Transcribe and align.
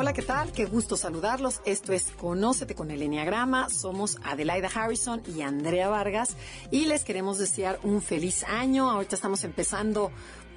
Hola, 0.00 0.12
¿qué 0.12 0.22
tal? 0.22 0.52
Qué 0.52 0.64
gusto 0.64 0.96
saludarlos. 0.96 1.60
Esto 1.64 1.92
es 1.92 2.12
Conócete 2.20 2.76
con 2.76 2.92
el 2.92 3.02
Enneagrama. 3.02 3.68
Somos 3.68 4.16
Adelaida 4.22 4.70
Harrison 4.72 5.20
y 5.26 5.40
Andrea 5.40 5.88
Vargas 5.88 6.36
y 6.70 6.84
les 6.84 7.02
queremos 7.02 7.36
desear 7.38 7.80
un 7.82 8.00
feliz 8.00 8.44
año. 8.44 8.88
Ahorita 8.88 9.16
estamos 9.16 9.42
empezando 9.42 10.12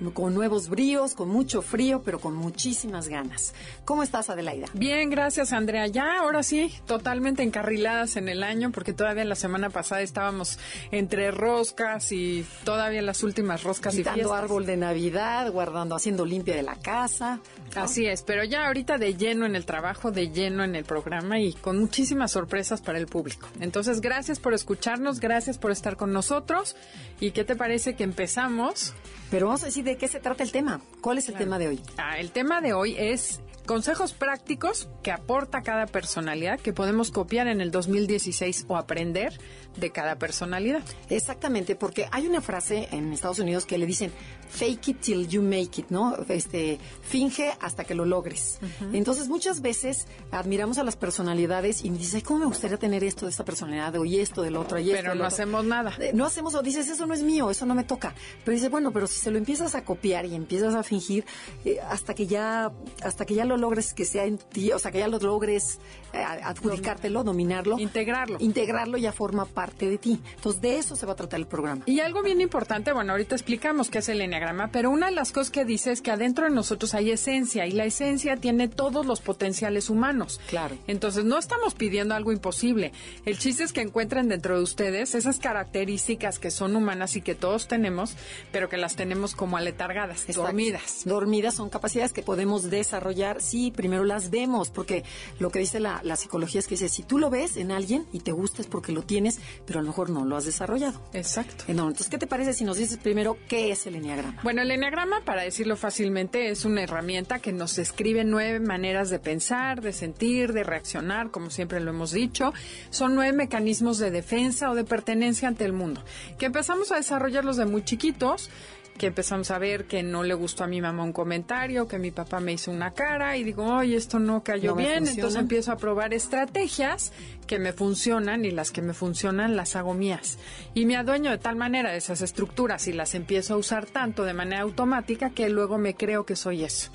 con 0.09 0.33
nuevos 0.33 0.69
bríos, 0.69 1.13
con 1.13 1.29
mucho 1.29 1.61
frío, 1.61 2.01
pero 2.03 2.19
con 2.19 2.35
muchísimas 2.35 3.07
ganas. 3.07 3.53
¿Cómo 3.85 4.01
estás, 4.01 4.29
Adelaida? 4.31 4.67
Bien, 4.73 5.09
gracias, 5.09 5.53
Andrea. 5.53 5.85
Ya, 5.87 6.19
ahora 6.19 6.41
sí, 6.41 6.73
totalmente 6.87 7.43
encarriladas 7.43 8.15
en 8.15 8.27
el 8.27 8.41
año, 8.41 8.71
porque 8.71 8.93
todavía 8.93 9.23
la 9.25 9.35
semana 9.35 9.69
pasada 9.69 10.01
estábamos 10.01 10.57
entre 10.91 11.29
roscas 11.31 12.11
y 12.11 12.45
todavía 12.63 13.01
las 13.01 13.23
últimas 13.23 13.63
roscas 13.63 13.95
Quitando 13.95 14.19
y 14.19 14.21
fiestas. 14.23 14.43
árbol 14.43 14.65
de 14.65 14.77
Navidad, 14.77 15.51
guardando, 15.51 15.95
haciendo 15.95 16.25
limpia 16.25 16.55
de 16.55 16.63
la 16.63 16.75
casa. 16.77 17.39
¿no? 17.75 17.81
Así 17.81 18.05
es, 18.07 18.23
pero 18.23 18.43
ya 18.43 18.65
ahorita 18.67 18.97
de 18.97 19.15
lleno 19.15 19.45
en 19.45 19.55
el 19.55 19.65
trabajo, 19.65 20.11
de 20.11 20.29
lleno 20.31 20.63
en 20.63 20.75
el 20.75 20.83
programa 20.83 21.39
y 21.39 21.53
con 21.53 21.79
muchísimas 21.79 22.31
sorpresas 22.31 22.81
para 22.81 22.97
el 22.97 23.05
público. 23.07 23.47
Entonces, 23.59 24.01
gracias 24.01 24.39
por 24.39 24.53
escucharnos, 24.53 25.19
gracias 25.19 25.57
por 25.57 25.71
estar 25.71 25.95
con 25.97 26.11
nosotros. 26.11 26.75
¿Y 27.19 27.31
qué 27.31 27.43
te 27.43 27.55
parece 27.55 27.95
que 27.95 28.03
empezamos? 28.03 28.93
Pero 29.29 29.45
vamos 29.47 29.63
a 29.63 29.67
decir 29.67 29.85
de 29.85 29.90
qué 29.97 30.07
se 30.07 30.19
trata 30.19 30.43
el 30.43 30.51
tema. 30.51 30.81
¿Cuál 31.01 31.17
es 31.17 31.29
el 31.29 31.35
tema 31.35 31.59
de 31.59 31.69
hoy? 31.69 31.81
Ah, 31.97 32.17
el 32.19 32.31
tema 32.31 32.61
de 32.61 32.73
hoy 32.73 32.95
es 32.97 33.41
consejos 33.65 34.13
prácticos 34.13 34.89
que 35.03 35.11
aporta 35.11 35.61
cada 35.61 35.85
personalidad 35.85 36.59
que 36.59 36.73
podemos 36.73 37.11
copiar 37.11 37.47
en 37.47 37.61
el 37.61 37.71
2016 37.71 38.65
o 38.67 38.77
aprender 38.77 39.39
de 39.77 39.89
cada 39.91 40.17
personalidad. 40.17 40.81
Exactamente, 41.09 41.75
porque 41.75 42.07
hay 42.11 42.27
una 42.27 42.41
frase 42.41 42.87
en 42.91 43.11
Estados 43.13 43.39
Unidos 43.39 43.65
que 43.65 43.77
le 43.77 43.85
dicen 43.85 44.11
fake 44.49 44.87
it 44.89 44.99
till 44.99 45.27
you 45.29 45.41
make 45.41 45.79
it, 45.79 45.85
¿no? 45.89 46.15
Este, 46.27 46.77
finge 47.01 47.53
hasta 47.61 47.85
que 47.85 47.95
lo 47.95 48.03
logres. 48.05 48.59
Entonces, 48.91 49.29
muchas 49.29 49.61
veces 49.61 50.07
admiramos 50.31 50.77
a 50.77 50.83
las 50.83 50.97
personalidades 50.97 51.85
y 51.85 51.89
dices, 51.89 52.15
ay, 52.15 52.21
¿cómo 52.21 52.41
me 52.41 52.45
gustaría 52.47 52.75
tener 52.77 53.01
esto 53.05 53.25
de 53.25 53.31
esta 53.31 53.45
personalidad, 53.45 53.95
o 53.95 54.03
y 54.03 54.19
esto 54.19 54.41
del 54.41 54.57
otro, 54.57 54.77
y 54.77 54.91
esto 54.91 55.01
Pero 55.03 55.15
no 55.15 55.21
otro? 55.21 55.27
hacemos 55.27 55.63
nada. 55.63 55.93
Eh, 55.99 56.11
No 56.13 56.25
hacemos, 56.25 56.53
o 56.55 56.61
dices, 56.61 56.89
eso 56.89 57.05
no 57.05 57.13
es 57.13 57.23
mío, 57.23 57.49
eso 57.49 57.65
no 57.65 57.75
me 57.75 57.85
toca. 57.85 58.13
Pero 58.43 58.53
dices, 58.55 58.69
bueno, 58.69 58.91
pero 58.91 59.07
si 59.07 59.19
se 59.19 59.31
lo 59.31 59.37
empiezas 59.37 59.73
a 59.75 59.85
copiar 59.85 60.25
y 60.25 60.35
empiezas 60.35 60.75
a 60.75 60.83
fingir 60.83 61.23
eh, 61.63 61.77
hasta 61.89 62.13
que 62.13 62.27
ya, 62.27 62.73
hasta 63.03 63.25
que 63.25 63.35
ya 63.35 63.45
lo 63.45 63.55
logres 63.55 63.93
que 63.93 64.03
sea 64.03 64.25
en 64.25 64.37
ti, 64.37 64.73
o 64.73 64.79
sea, 64.79 64.91
que 64.91 64.99
ya 64.99 65.07
lo 65.07 65.17
logres 65.19 65.79
eh, 66.11 66.21
adjudicártelo, 66.21 67.23
dominarlo, 67.23 67.79
Integrarlo. 67.79 68.35
integrarlo 68.41 68.97
ya 68.97 69.13
forma 69.13 69.45
parte 69.45 69.60
de 69.69 69.97
ti. 69.97 70.19
Entonces, 70.35 70.61
de 70.61 70.77
eso 70.77 70.95
se 70.95 71.05
va 71.05 71.13
a 71.13 71.15
tratar 71.15 71.39
el 71.39 71.47
programa. 71.47 71.83
Y 71.85 71.99
algo 71.99 72.21
bien 72.23 72.41
importante, 72.41 72.91
bueno, 72.91 73.11
ahorita 73.11 73.35
explicamos 73.35 73.89
qué 73.89 73.99
es 73.99 74.09
el 74.09 74.21
enneagrama, 74.21 74.69
pero 74.71 74.89
una 74.89 75.07
de 75.07 75.11
las 75.13 75.31
cosas 75.31 75.51
que 75.51 75.65
dice 75.65 75.91
es 75.91 76.01
que 76.01 76.11
adentro 76.11 76.45
de 76.45 76.51
nosotros 76.51 76.93
hay 76.93 77.11
esencia 77.11 77.65
y 77.65 77.71
la 77.71 77.85
esencia 77.85 78.37
tiene 78.37 78.67
todos 78.67 79.05
los 79.05 79.21
potenciales 79.21 79.89
humanos. 79.89 80.39
Claro. 80.47 80.77
Entonces, 80.87 81.23
no 81.25 81.37
estamos 81.37 81.75
pidiendo 81.75 82.15
algo 82.15 82.31
imposible. 82.31 82.91
El 83.25 83.37
chiste 83.37 83.63
es 83.63 83.73
que 83.73 83.81
encuentren 83.81 84.27
dentro 84.27 84.57
de 84.57 84.63
ustedes 84.63 85.15
esas 85.15 85.37
características 85.39 86.39
que 86.39 86.51
son 86.51 86.75
humanas 86.75 87.15
y 87.15 87.21
que 87.21 87.35
todos 87.35 87.67
tenemos, 87.67 88.15
pero 88.51 88.69
que 88.69 88.77
las 88.77 88.95
tenemos 88.95 89.35
como 89.35 89.57
aletargadas, 89.57 90.21
Exacto. 90.21 90.43
dormidas. 90.43 91.01
Dormidas 91.05 91.55
son 91.55 91.69
capacidades 91.69 92.13
que 92.13 92.23
podemos 92.23 92.69
desarrollar 92.69 93.41
si 93.41 93.71
primero 93.71 94.03
las 94.03 94.29
vemos, 94.29 94.69
porque 94.69 95.03
lo 95.39 95.51
que 95.51 95.59
dice 95.59 95.79
la, 95.79 96.01
la 96.03 96.15
psicología 96.15 96.59
es 96.59 96.67
que 96.67 96.75
dice, 96.75 96.89
si 96.89 97.03
tú 97.03 97.17
lo 97.17 97.29
ves 97.29 97.57
en 97.57 97.71
alguien 97.71 98.05
y 98.11 98.19
te 98.19 98.31
gusta 98.31 98.61
es 98.61 98.67
porque 98.67 98.91
lo 98.91 99.03
tienes, 99.03 99.39
pero 99.65 99.79
a 99.79 99.81
lo 99.81 99.87
mejor 99.89 100.09
no 100.09 100.25
lo 100.25 100.35
has 100.37 100.45
desarrollado. 100.45 101.01
Exacto. 101.13 101.65
Entonces, 101.67 102.07
¿qué 102.09 102.17
te 102.17 102.27
parece 102.27 102.53
si 102.53 102.63
nos 102.63 102.77
dices 102.77 102.97
primero 102.97 103.37
qué 103.47 103.71
es 103.71 103.85
el 103.87 103.95
enneagrama? 103.95 104.39
Bueno, 104.43 104.61
el 104.61 104.71
enneagrama, 104.71 105.21
para 105.25 105.43
decirlo 105.43 105.75
fácilmente, 105.75 106.49
es 106.49 106.65
una 106.65 106.83
herramienta 106.83 107.39
que 107.39 107.51
nos 107.51 107.75
describe 107.75 108.23
nueve 108.23 108.59
maneras 108.59 109.09
de 109.09 109.19
pensar, 109.19 109.81
de 109.81 109.93
sentir, 109.93 110.53
de 110.53 110.63
reaccionar, 110.63 111.31
como 111.31 111.49
siempre 111.49 111.79
lo 111.79 111.91
hemos 111.91 112.11
dicho. 112.11 112.53
Son 112.89 113.15
nueve 113.15 113.33
mecanismos 113.33 113.97
de 113.97 114.11
defensa 114.11 114.69
o 114.69 114.75
de 114.75 114.83
pertenencia 114.83 115.47
ante 115.47 115.65
el 115.65 115.73
mundo, 115.73 116.03
que 116.37 116.47
empezamos 116.47 116.91
a 116.91 116.95
desarrollarlos 116.95 117.57
de 117.57 117.65
muy 117.65 117.83
chiquitos 117.83 118.49
que 118.97 119.07
empezamos 119.07 119.49
a 119.49 119.57
ver 119.57 119.85
que 119.85 120.03
no 120.03 120.21
le 120.21 120.35
gustó 120.35 120.63
a 120.63 120.67
mi 120.67 120.79
mamá 120.79 121.03
un 121.03 121.13
comentario, 121.13 121.87
que 121.87 121.97
mi 121.97 122.11
papá 122.11 122.39
me 122.39 122.53
hizo 122.53 122.69
una 122.69 122.91
cara 122.93 123.35
y 123.35 123.43
digo, 123.43 123.63
oye, 123.65 123.95
esto 123.95 124.19
no 124.19 124.43
cayó 124.43 124.71
No 124.71 124.75
bien, 124.75 124.97
funciona. 124.97 125.11
entonces 125.15 125.39
empiezo 125.41 125.71
a 125.71 125.77
probar 125.77 126.13
estrategias 126.13 127.11
que 127.51 127.59
me 127.59 127.73
funcionan 127.73 128.45
y 128.45 128.51
las 128.51 128.71
que 128.71 128.81
me 128.81 128.93
funcionan 128.93 129.57
las 129.57 129.75
hago 129.75 129.93
mías. 129.93 130.37
Y 130.73 130.85
me 130.85 130.95
adueño 130.95 131.31
de 131.31 131.37
tal 131.37 131.57
manera 131.57 131.91
de 131.91 131.97
esas 131.97 132.21
estructuras 132.21 132.87
y 132.87 132.93
las 132.93 133.13
empiezo 133.13 133.55
a 133.55 133.57
usar 133.57 133.87
tanto 133.87 134.23
de 134.23 134.33
manera 134.33 134.61
automática 134.61 135.31
que 135.31 135.49
luego 135.49 135.77
me 135.77 135.93
creo 135.93 136.25
que 136.25 136.37
soy 136.37 136.63
eso. 136.63 136.91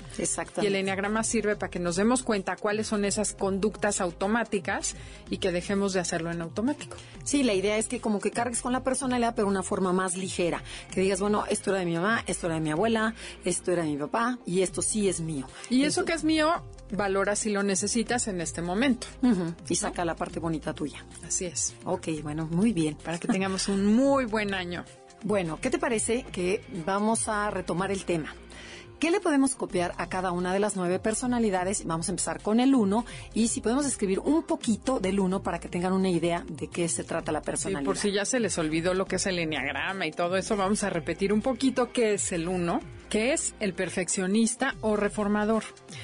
Y 0.59 0.65
el 0.65 0.73
enneagrama 0.73 1.23
sirve 1.23 1.57
para 1.57 1.69
que 1.69 1.77
nos 1.77 1.95
demos 1.95 2.23
cuenta 2.23 2.55
cuáles 2.55 2.87
son 2.87 3.05
esas 3.05 3.35
conductas 3.35 4.01
automáticas 4.01 4.95
y 5.29 5.37
que 5.37 5.51
dejemos 5.51 5.93
de 5.93 5.99
hacerlo 5.99 6.31
en 6.31 6.41
automático. 6.41 6.97
Sí, 7.23 7.43
la 7.43 7.53
idea 7.53 7.77
es 7.77 7.87
que 7.87 8.01
como 8.01 8.19
que 8.19 8.31
cargues 8.31 8.63
con 8.63 8.73
la 8.73 8.83
personalidad, 8.83 9.35
pero 9.35 9.47
una 9.47 9.61
forma 9.61 9.93
más 9.93 10.17
ligera. 10.17 10.63
Que 10.91 11.01
digas, 11.01 11.19
bueno, 11.19 11.43
esto 11.51 11.69
era 11.69 11.81
de 11.81 11.85
mi 11.85 11.93
mamá, 11.93 12.23
esto 12.25 12.47
era 12.47 12.55
de 12.55 12.61
mi 12.61 12.71
abuela, 12.71 13.13
esto 13.45 13.71
era 13.73 13.83
de 13.83 13.89
mi 13.89 13.97
papá 13.97 14.39
y 14.43 14.63
esto 14.63 14.81
sí 14.81 15.07
es 15.07 15.19
mío. 15.19 15.45
Y 15.69 15.83
eso 15.83 16.03
que 16.03 16.13
es 16.13 16.23
mío, 16.23 16.63
valora 16.91 17.35
si 17.35 17.49
lo 17.51 17.63
necesitas 17.63 18.27
en 18.27 18.41
este 18.41 18.61
momento. 18.61 19.07
Y 19.69 19.75
saca 19.75 20.05
la 20.05 20.15
parte 20.15 20.39
bonita 20.39 20.73
tuya. 20.73 21.05
Así 21.25 21.45
es. 21.45 21.75
Ok, 21.85 22.07
bueno, 22.23 22.47
muy 22.51 22.73
bien. 22.73 22.95
Para 23.03 23.17
que 23.19 23.27
tengamos 23.27 23.67
un 23.67 23.85
muy 23.95 24.25
buen 24.25 24.53
año. 24.53 24.85
Bueno, 25.23 25.57
¿qué 25.61 25.69
te 25.69 25.79
parece 25.79 26.23
que 26.31 26.61
vamos 26.85 27.27
a 27.27 27.49
retomar 27.49 27.91
el 27.91 28.05
tema? 28.05 28.33
¿Qué 28.99 29.11
le 29.11 29.19
podemos 29.19 29.53
copiar 29.53 29.93
a 29.97 30.09
cada 30.09 30.31
una 30.31 30.51
de 30.53 30.59
las 30.59 30.75
nueve 30.75 30.97
personalidades? 30.97 31.85
Vamos 31.85 32.07
a 32.09 32.11
empezar 32.13 32.41
con 32.41 32.59
el 32.59 32.73
uno 32.73 33.05
y 33.35 33.49
si 33.49 33.61
podemos 33.61 33.85
escribir 33.85 34.17
un 34.19 34.41
poquito 34.41 34.99
del 34.99 35.19
uno 35.19 35.43
para 35.43 35.59
que 35.59 35.69
tengan 35.69 35.93
una 35.93 36.09
idea 36.09 36.43
de 36.49 36.67
qué 36.67 36.87
se 36.89 37.03
trata 37.03 37.31
la 37.31 37.41
Sí, 37.41 37.45
personalidad. 37.45 37.85
por 37.85 37.97
si 37.97 38.11
ya 38.11 38.25
se 38.25 38.39
les 38.39 38.57
olvidó 38.57 38.95
lo 38.95 39.05
que 39.05 39.17
es 39.17 39.27
el 39.27 39.37
enneagrama 39.37 40.07
y 40.07 40.11
todo 40.11 40.35
eso, 40.35 40.57
vamos 40.57 40.83
a 40.83 40.89
repetir 40.89 41.31
un 41.31 41.41
poquito 41.43 41.91
qué 41.91 42.15
es 42.15 42.31
el 42.31 42.47
uno, 42.47 42.79
que 43.09 43.33
es 43.33 43.55
el 43.59 43.73
perfeccionista 43.73 44.75
o 44.81 44.95
reformador. 44.95 45.63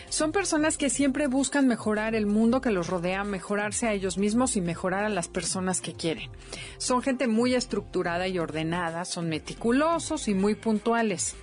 Son 0.09 0.31
personas 0.31 0.77
que 0.77 0.89
siempre 0.89 1.27
buscan 1.27 1.67
mejorar 1.67 2.15
el 2.15 2.25
mundo 2.25 2.61
que 2.61 2.71
los 2.71 2.87
rodea, 2.87 3.23
mejorarse 3.23 3.87
a 3.87 3.93
ellos 3.93 4.17
mismos 4.17 4.55
y 4.55 4.61
mejorar 4.61 5.03
a 5.03 5.09
las 5.09 5.27
personas 5.27 5.81
que 5.81 5.93
quieren. 5.93 6.29
Son 6.77 7.01
gente 7.01 7.27
muy 7.27 7.55
estructurada 7.55 8.27
y 8.27 8.39
ordenada, 8.39 9.05
son 9.05 9.29
meticulosos 9.29 10.27
y 10.27 10.33
muy 10.33 10.55
puntuales. 10.55 11.35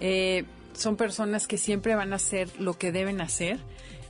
Eh, 0.00 0.44
son 0.72 0.96
personas 0.96 1.46
que 1.46 1.58
siempre 1.58 1.94
van 1.94 2.12
a 2.12 2.16
hacer 2.16 2.48
lo 2.58 2.78
que 2.78 2.92
deben 2.92 3.20
hacer 3.20 3.58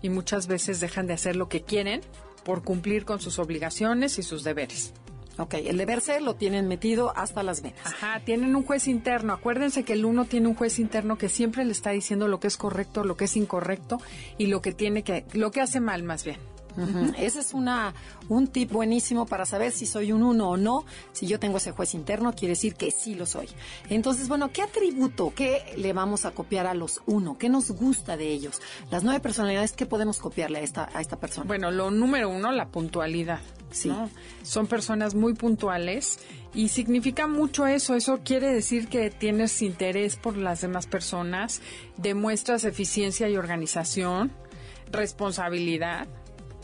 y 0.03 0.09
muchas 0.09 0.47
veces 0.47 0.81
dejan 0.81 1.07
de 1.07 1.15
hacer 1.15 1.37
lo 1.37 1.49
que 1.49 1.63
quieren 1.63 2.01
por 2.45 2.63
cumplir 2.63 3.05
con 3.05 3.21
sus 3.21 3.39
obligaciones 3.39 4.19
y 4.19 4.23
sus 4.23 4.45
deberes. 4.45 4.93
Ok, 5.39 5.55
el 5.55 5.77
deber 5.79 6.01
ser 6.01 6.23
lo 6.23 6.35
tienen 6.35 6.69
metido 6.69 7.17
hasta 7.17 7.43
las 7.43 7.63
venas. 7.63 7.81
Ajá, 7.85 8.21
tienen 8.25 8.55
un 8.57 8.65
juez 8.65 8.89
interno. 8.89 9.33
Acuérdense 9.33 9.85
que 9.85 9.95
el 9.95 10.05
uno 10.05 10.25
tiene 10.25 10.49
un 10.49 10.55
juez 10.55 10.79
interno 10.79 11.17
que 11.17 11.29
siempre 11.29 11.65
le 11.65 11.73
está 11.73 11.91
diciendo 11.91 12.29
lo 12.29 12.41
que 12.41 12.49
es 12.49 12.57
correcto, 12.57 13.05
lo 13.05 13.17
que 13.17 13.25
es 13.25 13.37
incorrecto 13.37 13.99
y 14.39 14.47
lo 14.47 14.61
que 14.61 14.73
tiene 14.73 15.03
que, 15.03 15.25
lo 15.33 15.51
que 15.51 15.61
hace 15.61 15.81
mal 15.81 16.03
más 16.03 16.25
bien. 16.25 16.39
Ese 17.19 17.41
es 17.41 17.53
una, 17.53 17.95
un 18.29 18.47
tip 18.47 18.71
buenísimo 18.71 19.27
para 19.27 19.45
saber 19.45 19.73
si 19.73 19.87
soy 19.87 20.13
un 20.13 20.23
uno 20.23 20.51
o 20.51 20.57
no. 20.57 20.85
Si 21.13 21.27
yo 21.27 21.39
tengo 21.41 21.57
ese 21.57 21.73
juez 21.73 21.95
interno, 21.95 22.33
quiere 22.33 22.53
decir 22.53 22.75
que 22.75 22.91
sí 22.91 23.15
lo 23.15 23.27
soy. 23.27 23.49
Entonces, 23.89 24.29
bueno, 24.29 24.51
¿qué 24.53 24.63
atributo, 24.63 25.33
qué 25.35 25.75
le 25.77 25.93
vamos 25.93 26.25
a 26.25 26.31
copiar 26.31 26.67
a 26.67 26.75
los 26.75 27.03
uno? 27.07 27.39
¿Qué 27.39 27.49
nos 27.49 27.71
gusta 27.73 28.17
de 28.17 28.29
ellos? 28.29 28.61
Las 28.91 29.05
nueve 29.05 29.21
personalidades, 29.21 29.73
¿qué 29.73 29.87
podemos 29.87 30.19
copiarle 30.19 30.59
a 30.59 30.63
esta, 30.63 30.89
a 30.95 31.01
esta 31.01 31.19
persona? 31.19 31.47
Bueno, 31.47 31.71
lo 31.71 31.91
número 31.91 32.29
uno, 32.29 32.53
la 32.53 32.69
puntualidad. 32.69 33.41
Sí. 33.71 33.93
Son 34.43 34.67
personas 34.67 35.15
muy 35.15 35.35
puntuales 35.35 36.19
y 36.55 36.69
significa 36.69 37.27
mucho 37.27 37.67
eso. 37.67 37.95
Eso 37.95 38.21
quiere 38.25 38.53
decir 38.53 38.89
que 38.89 39.11
tienes 39.11 39.63
interés 39.63 40.17
por 40.17 40.37
las 40.37 40.61
demás 40.61 40.87
personas, 40.87 41.61
demuestras 41.97 42.65
eficiencia 42.65 43.29
y 43.29 43.37
organización, 43.37 44.33
responsabilidad. 44.91 46.09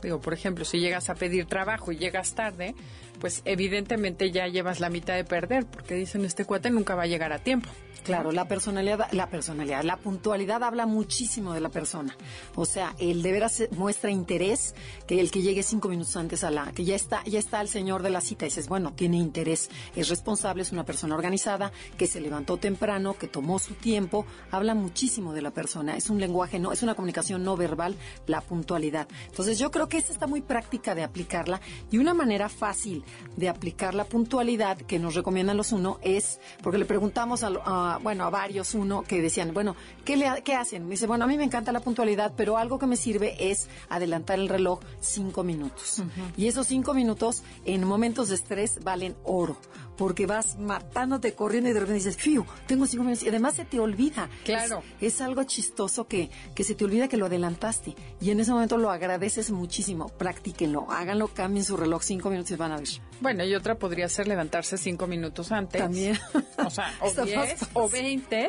Digo, 0.03 0.21
por 0.21 0.35
ejemplo, 0.35 0.65
si 0.65 0.81
llegas 0.81 1.09
a 1.11 1.15
pedir 1.15 1.47
trabajo 1.47 1.93
y 1.93 1.97
llegas 1.97 2.35
tarde, 2.35 2.75
pues 3.21 3.43
evidentemente 3.45 4.31
ya 4.31 4.47
llevas 4.49 4.81
la 4.81 4.91
mitad 4.91 5.15
de 5.15 5.25
perder, 5.25 5.67
porque 5.67 5.95
dicen 5.95 6.25
este 6.25 6.45
cuate 6.45 6.71
nunca 6.71 6.95
va 6.95 7.03
a 7.03 7.07
llegar 7.07 7.33
a 7.33 7.39
tiempo. 7.39 7.69
Claro, 8.07 8.31
la 8.31 8.47
personalidad, 8.47 9.11
la 9.11 9.29
personalidad, 9.29 9.83
la 9.83 9.97
puntualidad 9.97 10.63
habla 10.63 10.87
muchísimo 10.87 11.53
de 11.55 11.61
la 11.61 11.71
persona. 11.71 12.17
O 12.55 12.65
sea, 12.65 12.95
el 13.01 13.21
de 13.21 13.33
veras 13.33 13.65
muestra 13.73 14.13
interés 14.13 14.77
que 15.09 15.19
el 15.19 15.33
que 15.33 15.43
llegue 15.43 15.65
cinco 15.65 15.89
minutos 15.89 16.17
antes 16.17 16.45
a 16.45 16.53
la, 16.53 16.71
que 16.71 16.85
ya 16.85 16.95
está, 16.95 17.25
ya 17.25 17.41
está 17.41 17.61
el 17.61 17.67
señor 17.67 18.05
de 18.05 18.11
la 18.11 18.21
cita 18.21 18.45
y 18.45 18.49
dices, 18.51 18.69
bueno, 18.69 18.93
tiene 18.93 19.17
interés, 19.17 19.71
es 19.97 20.09
responsable, 20.09 20.63
es 20.63 20.71
una 20.71 20.85
persona 20.85 21.17
organizada, 21.17 21.73
que 21.99 22.07
se 22.07 22.21
levantó 22.21 22.59
temprano, 22.59 23.15
que 23.19 23.27
tomó 23.27 23.59
su 23.59 23.75
tiempo, 23.75 24.25
habla 24.53 24.77
muchísimo 24.77 25.33
de 25.33 25.43
la 25.43 25.51
persona. 25.51 25.97
Es 25.97 26.09
un 26.09 26.21
lenguaje, 26.21 26.61
no, 26.61 26.71
es 26.71 26.85
una 26.85 26.95
comunicación 26.95 27.43
no 27.43 27.57
verbal, 27.57 27.97
la 28.29 28.41
puntualidad. 28.41 29.09
Entonces 29.27 29.59
yo 29.59 29.73
creo 29.73 29.89
que 29.89 29.99
esta 29.99 30.13
está 30.13 30.29
muy 30.29 30.43
práctica 30.43 30.95
de 30.95 31.03
aplicarla 31.03 31.61
y 31.91 31.99
una 31.99 32.15
manera 32.15 32.49
fácil 32.49 33.03
de 33.37 33.49
aplicar 33.49 33.95
la 33.95 34.05
puntualidad 34.05 34.79
que 34.79 34.99
nos 34.99 35.15
recomiendan 35.15 35.57
los 35.57 35.73
uno 35.73 35.99
es, 36.03 36.41
porque 36.63 36.79
le 36.79 36.85
preguntamos 36.85 37.43
a 37.43 37.99
bueno, 38.03 38.25
a 38.25 38.31
varios, 38.31 38.75
uno 38.75 39.03
que 39.03 39.21
decían, 39.21 39.53
bueno, 39.53 39.77
¿qué, 40.05 40.17
le, 40.17 40.43
¿qué 40.45 40.55
hacen? 40.55 40.85
Me 40.85 40.93
dice, 40.93 41.07
bueno, 41.07 41.25
a 41.25 41.29
mí 41.29 41.37
me 41.37 41.45
encanta 41.45 41.73
la 41.73 41.81
puntualidad, 41.81 42.33
pero 42.37 42.57
algo 42.57 42.79
que 42.79 42.87
me 42.87 42.97
sirve 42.97 43.51
es 43.51 43.69
adelantar 43.89 44.39
el 44.39 44.49
reloj 44.49 44.81
cinco 45.01 45.43
minutos. 45.43 46.03
Y 46.37 46.47
esos 46.47 46.67
cinco 46.67 46.95
minutos 46.95 47.43
en 47.65 47.85
momentos 47.85 48.29
de 48.29 48.37
estrés 48.37 48.79
valen 48.83 49.17
oro 49.25 49.57
porque 49.97 50.27
vas 50.27 50.59
matándote 50.59 51.35
corriendo 51.35 51.71
y 51.71 51.73
de 51.73 51.81
repente 51.81 52.05
dices, 52.05 52.17
fiu, 52.17 52.45
tengo 52.67 52.87
cinco 52.87 53.05
minutos. 53.05 53.25
Y 53.25 53.29
además 53.29 53.55
se 53.55 53.65
te 53.65 53.81
olvida. 53.81 54.29
Claro. 54.45 54.83
Es, 55.01 55.21
algo 55.21 55.45
chistoso 55.45 56.07
que, 56.07 56.31
que 56.55 56.63
se 56.63 56.75
te 56.75 56.85
olvida 56.85 57.09
que 57.09 57.17
lo 57.17 57.27
adelantaste. 57.27 57.95
Y 58.21 58.31
en 58.31 58.41
ese 58.41 58.53
momento 58.53 58.77
lo 58.77 58.91
agradeces 58.91 59.51
muchísimo. 59.51 60.09
Practíquenlo, 60.09 60.91
háganlo, 60.91 61.29
cambien 61.29 61.65
su 61.65 61.77
reloj 61.77 62.03
cinco 62.03 62.31
minutos 62.31 62.53
y 62.53 62.57
van 62.57 62.73
a 62.73 62.77
ver. 62.77 62.89
Bueno, 63.21 63.45
y 63.45 63.55
otra 63.55 63.77
podría 63.77 64.09
ser 64.09 64.29
levantarse 64.29 64.77
cinco 64.77 65.07
minutos 65.07 65.51
antes. 65.53 65.81
También. 65.81 66.19
O 66.65 66.71
sea, 66.71 66.93
o 67.01 67.11
diez 67.25 67.61
o 67.73 67.89
veinte. 67.89 68.49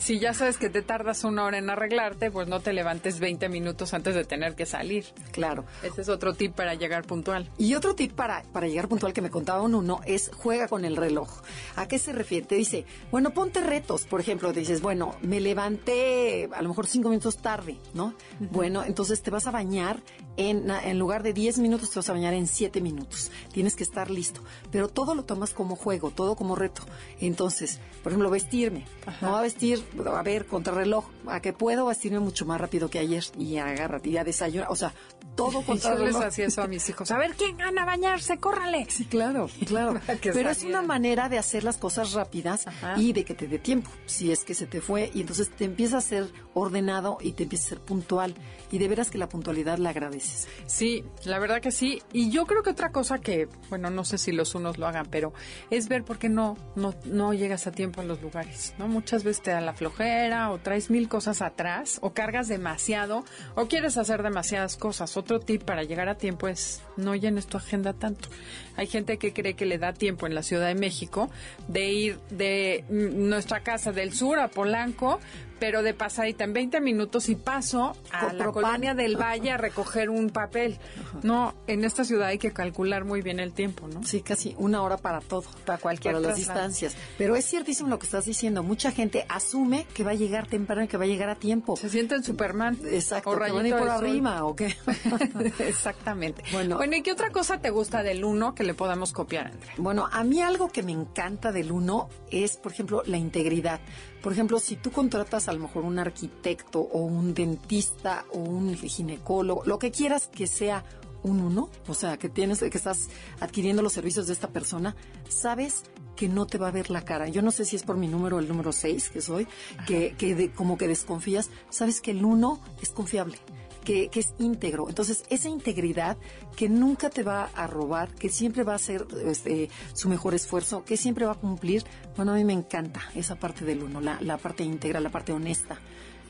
Si 0.00 0.18
ya 0.18 0.32
sabes 0.32 0.56
que 0.56 0.70
te 0.70 0.82
tardas 0.82 1.24
una 1.24 1.44
hora 1.44 1.58
en 1.58 1.68
arreglarte, 1.68 2.30
pues 2.30 2.48
no 2.48 2.60
te 2.60 2.72
levantes 2.72 3.20
veinte 3.20 3.48
minutos 3.48 3.92
antes 3.94 4.14
de 4.14 4.24
tener 4.24 4.54
que 4.54 4.66
salir. 4.66 5.04
Claro. 5.32 5.64
Ese 5.82 6.00
es 6.00 6.08
otro 6.08 6.34
tip 6.34 6.54
para 6.54 6.74
llegar 6.74 7.04
puntual. 7.04 7.50
Y 7.58 7.74
otro 7.74 7.94
tip 7.94 8.12
para, 8.12 8.42
para 8.52 8.66
llegar 8.66 8.88
puntual 8.88 9.12
que 9.12 9.20
me 9.20 9.30
contaba 9.30 9.62
uno 9.62 10.00
es 10.06 10.30
juega 10.34 10.68
con 10.68 10.84
el 10.86 10.96
reloj. 10.96 11.42
¿A 11.76 11.86
qué 11.88 11.98
se 11.98 12.12
refiere? 12.12 12.46
Te 12.46 12.54
dice, 12.54 12.86
bueno, 13.10 13.30
ponte 13.30 13.60
retos. 13.60 14.04
Por 14.04 14.20
ejemplo, 14.20 14.52
dices, 14.52 14.80
bueno, 14.80 15.16
me 15.22 15.40
levanté 15.40 16.48
a 16.52 16.62
lo 16.62 16.68
mejor 16.68 16.86
cinco 16.86 17.08
minutos 17.08 17.38
tarde, 17.38 17.78
¿no? 17.94 18.14
Bueno, 18.50 18.84
entonces 18.84 19.22
te 19.22 19.30
vas 19.30 19.46
a 19.46 19.50
bañar 19.50 20.02
en, 20.36 20.70
en 20.70 20.98
lugar 20.98 21.22
de 21.22 21.32
diez 21.32 21.58
minutos, 21.58 21.90
te 21.90 21.98
vas 21.98 22.08
a 22.08 22.12
bañar 22.12 22.34
en 22.34 22.46
siete 22.46 22.80
minutos. 22.80 23.30
Tienes 23.52 23.76
que 23.76 23.84
estar 23.84 24.10
listo. 24.10 24.40
Pero 24.70 24.88
todo 24.88 25.14
lo 25.14 25.24
tomas 25.24 25.52
como 25.52 25.76
juego, 25.76 26.10
todo 26.10 26.36
como 26.36 26.54
reto. 26.54 26.82
Entonces, 27.20 27.80
por 28.02 28.12
ejemplo, 28.12 28.30
vestirme. 28.30 28.84
No 29.20 29.32
va 29.32 29.40
a 29.40 29.42
vestir, 29.42 29.82
a 30.06 30.22
ver, 30.22 30.46
contra 30.46 30.74
reloj. 30.74 31.06
¿A 31.26 31.40
qué 31.40 31.52
puedo 31.52 31.86
vestirme 31.86 32.20
mucho 32.20 32.46
más 32.46 32.60
rápido 32.60 32.88
que 32.88 32.98
ayer? 32.98 33.24
Y 33.38 33.56
agárrate, 33.58 34.10
ya 34.10 34.24
desayuno. 34.24 34.66
O 34.68 34.76
sea, 34.76 34.94
todo 35.36 35.62
contra 35.66 35.96
Yo 35.96 36.04
les 36.04 36.16
hacía 36.16 36.46
eso 36.46 36.62
a 36.62 36.66
mis 36.66 36.88
hijos. 36.88 37.10
A 37.10 37.18
ver, 37.18 37.34
¿quién 37.34 37.56
gana 37.56 37.82
a 37.82 37.86
bañarse? 37.86 38.38
¡Córrale! 38.38 38.86
Sí, 38.88 39.04
claro, 39.04 39.48
claro. 39.66 40.00
Pero 40.22 40.50
es 40.50 40.64
una 40.64 40.82
manera 40.82 41.28
de 41.28 41.38
hacer 41.38 41.62
las 41.62 41.76
cosas 41.76 42.12
rápidas 42.12 42.66
Ajá. 42.66 42.94
y 42.96 43.12
de 43.12 43.24
que 43.24 43.34
te 43.34 43.46
dé 43.46 43.58
tiempo, 43.58 43.90
si 44.06 44.32
es 44.32 44.44
que 44.44 44.54
se 44.54 44.66
te 44.66 44.80
fue, 44.80 45.10
y 45.14 45.20
entonces 45.20 45.50
te 45.50 45.64
empieza 45.64 45.98
a 45.98 46.00
ser 46.00 46.26
ordenado 46.54 47.18
y 47.20 47.32
te 47.32 47.44
empieza 47.44 47.66
a 47.66 47.68
ser 47.68 47.80
puntual. 47.80 48.34
Y 48.72 48.78
de 48.78 48.88
veras 48.88 49.10
que 49.10 49.18
la 49.18 49.28
puntualidad 49.28 49.78
la 49.78 49.90
agradeces. 49.90 50.48
Sí, 50.66 51.04
la 51.24 51.38
verdad 51.38 51.60
que 51.60 51.70
sí. 51.70 52.02
Y 52.12 52.30
yo 52.30 52.46
creo 52.46 52.62
que 52.62 52.70
otra 52.70 52.90
cosa 52.90 53.18
que, 53.18 53.48
bueno, 53.68 53.90
no 53.90 54.04
sé 54.04 54.18
si 54.18 54.32
los 54.32 54.54
unos 54.54 54.78
lo 54.78 54.86
hagan, 54.86 55.06
pero 55.10 55.32
es 55.70 55.88
ver 55.88 56.02
por 56.04 56.18
qué 56.18 56.28
no, 56.28 56.56
no, 56.74 56.94
no 57.04 57.32
llegas 57.32 57.66
a 57.66 57.72
tiempo 57.72 58.00
a 58.00 58.04
los 58.04 58.20
lugares, 58.22 58.74
¿no? 58.78 58.88
Muchas 58.88 59.22
veces 59.22 59.42
te 59.42 59.50
da 59.52 59.60
la 59.60 59.74
flojera 59.74 60.50
o 60.50 60.58
traes 60.58 60.90
mil 60.90 61.08
cosas 61.08 61.42
atrás 61.42 61.98
o 62.00 62.12
cargas 62.12 62.48
demasiado 62.48 63.24
o 63.54 63.66
quieres 63.66 63.96
hacer 63.98 64.22
demasiadas 64.22 64.76
cosas. 64.76 65.16
Otro 65.26 65.40
tip 65.40 65.64
para 65.64 65.82
llegar 65.82 66.08
a 66.08 66.14
tiempo 66.14 66.46
es 66.46 66.82
no 66.96 67.16
llenes 67.16 67.48
tu 67.48 67.56
agenda 67.56 67.92
tanto. 67.92 68.28
Hay 68.76 68.86
gente 68.86 69.18
que 69.18 69.32
cree 69.32 69.54
que 69.54 69.66
le 69.66 69.76
da 69.76 69.92
tiempo 69.92 70.28
en 70.28 70.36
la 70.36 70.44
Ciudad 70.44 70.68
de 70.68 70.76
México 70.76 71.28
de 71.66 71.88
ir 71.90 72.18
de 72.30 72.84
nuestra 72.90 73.64
casa 73.64 73.90
del 73.90 74.12
sur 74.12 74.38
a 74.38 74.46
Polanco, 74.46 75.18
pero 75.58 75.82
de 75.82 75.94
pasadita 75.94 76.44
en 76.44 76.52
20 76.52 76.80
minutos 76.80 77.28
y 77.28 77.34
paso 77.34 77.96
a 78.12 78.32
la 78.32 78.46
colonia 78.52 78.94
del 78.94 79.16
Valle 79.16 79.52
a 79.52 79.56
recoger 79.56 80.10
un 80.10 80.30
papel. 80.30 80.78
No, 81.22 81.54
en 81.66 81.84
esta 81.84 82.04
ciudad 82.04 82.28
hay 82.28 82.38
que 82.38 82.52
calcular 82.52 83.04
muy 83.04 83.22
bien 83.22 83.40
el 83.40 83.52
tiempo, 83.52 83.88
¿no? 83.88 84.04
Sí, 84.04 84.20
casi 84.20 84.54
una 84.58 84.82
hora 84.82 84.96
para 84.96 85.20
todo. 85.20 85.44
Para 85.64 85.78
cualquier 85.78 86.14
Para 86.14 86.28
las 86.28 86.36
distancias. 86.36 86.96
Pero 87.18 87.36
es 87.36 87.46
ciertísimo 87.46 87.88
lo 87.88 87.98
que 87.98 88.06
estás 88.06 88.24
diciendo. 88.24 88.62
Mucha 88.62 88.90
gente 88.90 89.24
asume 89.28 89.86
que 89.94 90.04
va 90.04 90.12
a 90.12 90.14
llegar 90.14 90.46
temprano 90.46 90.84
y 90.84 90.88
que 90.88 90.96
va 90.96 91.04
a 91.04 91.08
llegar 91.08 91.28
a 91.28 91.36
tiempo. 91.36 91.76
Se 91.76 91.88
sienten 91.88 92.22
Superman. 92.22 92.78
Exacto. 92.90 93.30
O 93.30 93.34
que 93.34 93.40
van 93.40 93.64
a 93.64 93.68
ir 93.68 93.74
rayito 93.74 93.78
por 93.78 93.88
sol. 93.88 93.96
arriba 93.96 94.44
o 94.44 94.56
qué. 94.56 94.76
Exactamente. 95.60 96.42
Bueno. 96.52 96.76
Bueno, 96.76 96.96
¿y 96.96 97.02
qué 97.02 97.12
otra 97.12 97.30
cosa 97.30 97.60
te 97.60 97.70
gusta 97.70 98.02
del 98.02 98.24
uno 98.24 98.54
que 98.54 98.64
le 98.64 98.74
podamos 98.74 99.12
copiar, 99.12 99.48
Andrea? 99.48 99.74
Bueno, 99.78 100.08
a 100.10 100.24
mí 100.24 100.42
algo 100.42 100.68
que 100.68 100.82
me 100.82 100.92
encanta 100.92 101.52
del 101.52 101.72
uno 101.72 102.08
es, 102.30 102.56
por 102.56 102.72
ejemplo, 102.72 103.02
la 103.06 103.16
integridad. 103.16 103.80
Por 104.22 104.32
ejemplo, 104.32 104.58
si 104.58 104.76
tú 104.76 104.90
contratas 104.90 105.45
a 105.48 105.52
lo 105.52 105.60
mejor 105.60 105.84
un 105.84 105.98
arquitecto 105.98 106.80
o 106.80 107.00
un 107.00 107.34
dentista 107.34 108.24
o 108.32 108.38
un 108.38 108.74
ginecólogo, 108.76 109.62
lo 109.64 109.78
que 109.78 109.90
quieras 109.90 110.28
que 110.28 110.46
sea 110.46 110.84
un 111.22 111.40
uno, 111.40 111.70
o 111.88 111.94
sea, 111.94 112.18
que 112.18 112.28
tienes, 112.28 112.60
que 112.60 112.66
estás 112.66 113.08
adquiriendo 113.40 113.82
los 113.82 113.92
servicios 113.94 114.26
de 114.28 114.32
esta 114.32 114.48
persona, 114.48 114.94
sabes 115.28 115.82
que 116.14 116.28
no 116.28 116.46
te 116.46 116.56
va 116.56 116.68
a 116.68 116.70
ver 116.70 116.88
la 116.88 117.04
cara. 117.04 117.28
Yo 117.28 117.42
no 117.42 117.50
sé 117.50 117.64
si 117.64 117.74
es 117.76 117.82
por 117.82 117.96
mi 117.96 118.06
número, 118.06 118.38
el 118.38 118.46
número 118.48 118.72
6 118.72 119.10
que 119.10 119.20
soy, 119.20 119.46
que, 119.86 120.14
que 120.16 120.34
de- 120.34 120.52
como 120.52 120.78
que 120.78 120.86
desconfías, 120.88 121.50
sabes 121.68 122.00
que 122.00 122.12
el 122.12 122.24
uno 122.24 122.60
es 122.80 122.90
confiable. 122.90 123.38
Que, 123.86 124.08
que 124.08 124.18
es 124.20 124.34
íntegro. 124.40 124.88
Entonces, 124.88 125.22
esa 125.30 125.48
integridad 125.48 126.16
que 126.56 126.68
nunca 126.68 127.08
te 127.08 127.22
va 127.22 127.50
a 127.54 127.66
robar, 127.68 128.12
que 128.16 128.28
siempre 128.28 128.64
va 128.64 128.72
a 128.72 128.76
hacer 128.76 129.06
este, 129.24 129.70
su 129.94 130.08
mejor 130.08 130.34
esfuerzo, 130.34 130.84
que 130.84 130.96
siempre 130.96 131.24
va 131.24 131.32
a 131.32 131.36
cumplir, 131.36 131.84
bueno, 132.16 132.32
a 132.32 132.34
mí 132.34 132.44
me 132.44 132.52
encanta 132.52 133.00
esa 133.14 133.36
parte 133.36 133.64
del 133.64 133.84
uno, 133.84 134.00
la, 134.00 134.18
la 134.20 134.38
parte 134.38 134.64
íntegra, 134.64 134.98
la 134.98 135.10
parte 135.10 135.32
honesta, 135.32 135.78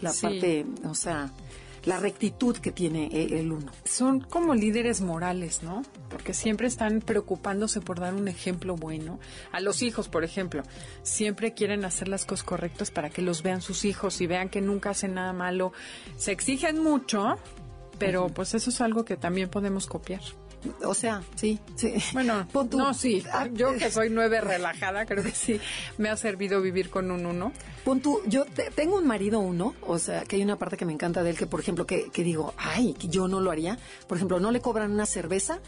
la 0.03 0.11
Sí. 0.13 0.21
parte, 0.23 0.67
o 0.85 0.95
sea, 0.95 1.33
la 1.87 1.99
rectitud 1.99 2.57
que 2.57 2.73
tiene 2.73 3.09
eh, 3.13 3.39
el 3.39 3.53
uno. 3.53 3.73
Son 3.85 4.21
como 4.21 4.55
líderes 4.55 5.01
morales, 5.01 5.63
¿no? 5.63 5.83
Porque 6.11 6.35
siempre 6.35 6.67
están 6.67 7.01
preocupándose 7.01 7.81
por 7.81 8.01
dar 8.01 8.15
un 8.15 8.29
ejemplo 8.29 8.77
bueno. 8.77 9.19
A 9.53 9.61
los 9.61 9.83
hijos, 9.83 10.09
por 10.09 10.25
ejemplo, 10.25 10.65
siempre 11.03 11.55
quieren 11.55 11.85
hacer 11.85 12.09
las 12.09 12.27
cosas 12.27 12.45
correctas 12.45 12.91
para 12.91 13.09
que 13.09 13.23
los 13.23 13.43
vean 13.43 13.63
sus 13.63 13.85
hijos 13.85 14.21
y 14.21 14.27
vean 14.27 14.49
que 14.49 14.61
nunca 14.61 14.91
hacen 14.91 15.15
nada 15.15 15.33
malo. 15.33 15.73
Se 16.17 16.33
exigen 16.33 16.83
mucho, 16.83 17.39
pero 17.99 18.29
pues 18.29 18.55
eso 18.55 18.71
es 18.71 18.81
algo 18.81 19.05
que 19.05 19.17
también 19.17 19.49
podemos 19.49 19.87
copiar. 19.87 20.23
O 20.85 20.95
sea, 20.95 21.23
sí, 21.37 21.61
sí. 21.77 21.95
Bueno, 22.13 22.47
Pon 22.53 22.69
tú- 22.69 22.79
no, 22.79 22.93
sí. 22.95 23.23
Ah, 23.33 23.47
Yo 23.53 23.77
que 23.77 23.91
soy 23.91 24.11
nueve 24.11 24.41
relajada, 24.41 25.07
creo 25.07 25.23
que 25.23 25.31
sí 25.33 25.61
me 25.99 26.09
ha 26.09 26.17
servido 26.17 26.61
vivir 26.61 26.91
con 26.91 27.11
un 27.11 27.25
uno. 27.27 27.53
Pon 27.85 28.01
tú, 28.01 28.21
yo 28.27 28.45
te- 28.45 28.71
tengo 28.71 28.97
un 28.97 29.07
marido 29.07 29.39
uno, 29.39 29.75
o 29.87 29.99
sea, 29.99 30.25
que 30.25 30.37
hay 30.37 30.43
una 30.43 30.57
parte 30.57 30.77
que 30.77 30.85
me 30.85 30.93
encanta 30.93 31.23
de 31.23 31.31
él, 31.31 31.39
que 31.39 31.47
por 31.47 31.61
ejemplo, 31.61 31.87
que, 31.87 32.11
que 32.11 32.25
digo, 32.25 32.53
ay, 32.57 32.95
que 32.95 33.09
yo 33.09 33.29
no 33.29 33.41
lo 33.41 33.51
haría. 33.51 33.79
Por 34.09 34.17
ejemplo, 34.19 34.41
no 34.41 34.51
le 34.51 34.61
cobran 34.61 34.91
una 34.93 35.07
cerveza 35.07 35.61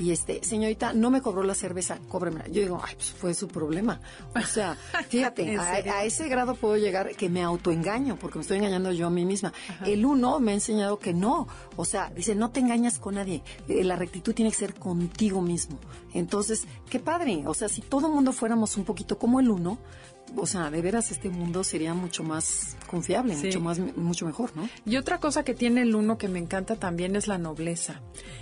y 0.00 0.12
este, 0.12 0.42
señorita, 0.42 0.94
no 0.94 1.10
me 1.10 1.20
cobró 1.20 1.42
la 1.42 1.54
cerveza, 1.54 1.98
cóbremela. 2.08 2.48
Yo 2.48 2.62
digo, 2.62 2.80
ay, 2.82 2.94
pues 2.94 3.10
fue 3.10 3.34
su 3.34 3.48
problema. 3.48 4.00
O 4.34 4.46
sea, 4.46 4.76
fíjate, 5.08 5.58
a 5.58 6.04
ese 6.04 6.26
grado 6.28 6.54
puedo 6.54 6.78
llegar 6.78 7.14
que 7.14 7.28
me 7.28 7.42
autoengaño, 7.42 8.16
porque 8.16 8.38
me 8.38 8.42
estoy 8.42 8.58
engañando 8.58 8.92
yo 8.92 9.08
a 9.08 9.10
mí 9.10 9.26
misma. 9.26 9.52
El 9.84 10.06
uno 10.06 10.40
me 10.40 10.52
ha 10.52 10.54
enseñado 10.54 10.98
que 10.98 11.12
no. 11.12 11.46
O 11.76 11.84
sea, 11.84 12.10
dice, 12.16 12.34
no 12.34 12.50
te 12.50 12.60
engañas 12.60 12.98
con 12.98 13.16
nadie. 13.16 13.42
Eh, 13.68 13.84
La 13.84 13.96
rectitud 13.96 14.32
tiene 14.34 14.50
que 14.50 14.56
ser 14.56 14.74
contigo 14.74 15.42
mismo. 15.42 15.78
Entonces, 16.14 16.66
qué 16.88 16.98
padre. 16.98 17.42
O 17.46 17.54
sea, 17.54 17.68
si 17.68 17.80
todo 17.80 18.08
el 18.08 18.14
mundo 18.14 18.32
fuéramos 18.32 18.76
un 18.76 18.84
poquito 18.84 19.18
como 19.18 19.40
el 19.40 19.50
uno, 19.50 19.78
o 20.36 20.46
sea, 20.46 20.70
de 20.70 20.80
veras 20.82 21.10
este 21.10 21.28
mundo 21.28 21.64
sería 21.64 21.94
mucho 21.94 22.22
más 22.22 22.76
confiable, 22.86 23.34
Sí. 23.36 23.46
mucho 23.46 23.60
más, 23.60 23.78
mucho 23.96 24.26
mejor, 24.26 24.56
¿no? 24.56 24.68
Y 24.86 24.96
otra 24.96 25.18
cosa 25.18 25.44
que 25.44 25.54
tiene 25.54 25.82
el 25.82 25.94
uno 25.94 26.18
que 26.18 26.28
me 26.28 26.38
encanta 26.38 26.76
también 26.76 27.16
es 27.16 27.26
la 27.28 27.38
nobleza. 27.38 28.00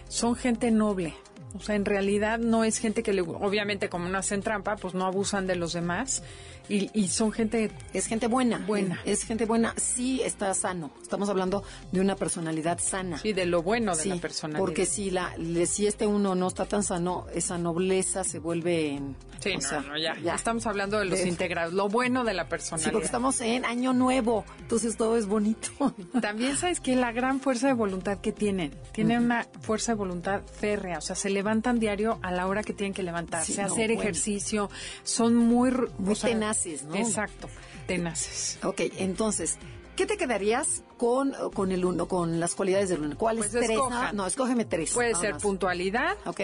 Son 0.08 0.34
gente 0.34 0.70
noble. 0.70 1.14
O 1.54 1.60
sea, 1.60 1.76
en 1.76 1.86
realidad 1.86 2.38
no 2.38 2.62
es 2.64 2.76
gente 2.76 3.02
que 3.02 3.14
le, 3.14 3.22
obviamente 3.22 3.88
como 3.88 4.06
no 4.10 4.18
hacen 4.18 4.42
trampa, 4.42 4.76
pues 4.76 4.92
no 4.92 5.06
abusan 5.06 5.46
de 5.46 5.56
los 5.56 5.72
demás. 5.72 6.22
Y, 6.68 6.90
y 6.92 7.08
son 7.08 7.32
gente... 7.32 7.70
Es 7.92 8.06
gente 8.06 8.26
buena. 8.26 8.58
Buena. 8.58 9.00
Es 9.04 9.24
gente 9.24 9.46
buena. 9.46 9.74
Sí 9.76 10.20
está 10.22 10.52
sano. 10.54 10.90
Estamos 11.02 11.28
hablando 11.28 11.62
de 11.92 12.00
una 12.00 12.14
personalidad 12.16 12.78
sana. 12.78 13.18
Sí, 13.18 13.32
de 13.32 13.46
lo 13.46 13.62
bueno 13.62 13.96
de 13.96 14.02
Sí, 14.02 14.08
la 14.10 14.16
personalidad. 14.16 14.60
Porque 14.60 14.84
si 14.86 15.10
la 15.10 15.34
le- 15.36 15.66
si 15.66 15.86
este 15.86 16.06
uno 16.06 16.34
no 16.34 16.48
está 16.48 16.66
tan 16.66 16.82
sano, 16.82 17.26
esa 17.34 17.58
nobleza 17.58 18.24
se 18.24 18.38
vuelve 18.38 18.90
en 18.92 19.16
Sí, 19.40 19.54
no, 19.54 19.60
sea, 19.60 19.80
no, 19.82 19.96
ya. 19.96 20.34
Estamos 20.34 20.66
hablando 20.66 20.98
de 20.98 21.04
los 21.04 21.20
De- 21.20 21.28
integrados, 21.28 21.72
lo 21.72 21.88
bueno 21.88 22.24
de 22.24 22.34
la 22.34 22.42
Sí, 22.44 22.50
personalidad. 22.50 22.92
porque 22.92 23.06
estamos 23.06 23.40
en 23.40 23.64
año 23.64 23.92
nuevo, 23.92 24.44
entonces 24.58 24.96
todo 24.96 25.16
es 25.16 25.26
bonito. 25.26 25.70
También 26.20 26.56
sabes 26.56 26.80
que 26.80 26.96
la 26.96 27.12
gran 27.12 27.38
fuerza 27.40 27.68
de 27.68 27.72
voluntad 27.74 28.18
que 28.18 28.32
tienen, 28.32 28.74
tienen 28.92 29.22
una 29.24 29.46
fuerza 29.60 29.92
de 29.92 29.96
voluntad 29.98 30.42
férrea, 30.42 30.98
o 30.98 31.00
sea, 31.00 31.14
se 31.14 31.30
levantan 31.30 31.78
diario 31.78 32.18
a 32.22 32.32
la 32.32 32.48
hora 32.48 32.64
que 32.64 32.72
tienen 32.72 32.92
que 32.94 33.04
levantarse, 33.04 33.52
Sí, 33.52 33.60
no, 33.60 33.66
hacer 33.66 33.86
bueno. 33.86 34.02
ejercicio, 34.02 34.70
son 35.04 35.36
muy, 35.36 35.70
Muy 35.98 36.12
o 36.12 36.14
sea, 36.16 36.30
tenaces, 36.62 36.84
¿no? 36.84 36.94
Exacto, 36.96 37.48
tenaces. 37.86 38.58
ok, 38.62 38.80
entonces, 38.98 39.58
¿qué 39.96 40.06
te 40.06 40.16
quedarías 40.16 40.82
con, 40.96 41.32
con 41.54 41.72
el 41.72 41.84
uno, 41.84 42.06
con 42.08 42.40
las 42.40 42.54
cualidades 42.54 42.88
del 42.88 43.00
uno? 43.02 43.16
¿Cuáles 43.16 43.46
Pues 43.46 43.52
tres? 43.52 43.70
escojan. 43.70 44.16
No, 44.16 44.22
no, 44.22 44.26
escógeme 44.26 44.64
tres. 44.64 44.92
Puede 44.92 45.14
ser 45.14 45.34
más. 45.34 45.42
puntualidad, 45.42 46.16
Ok, 46.26 46.40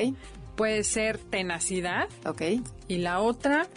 puede 0.56 0.84
ser 0.84 1.18
tenacidad 1.18 2.08
ok. 2.26 2.42
y 2.88 2.98
la 2.98 3.20
otra, 3.20 3.62
El- 3.62 3.68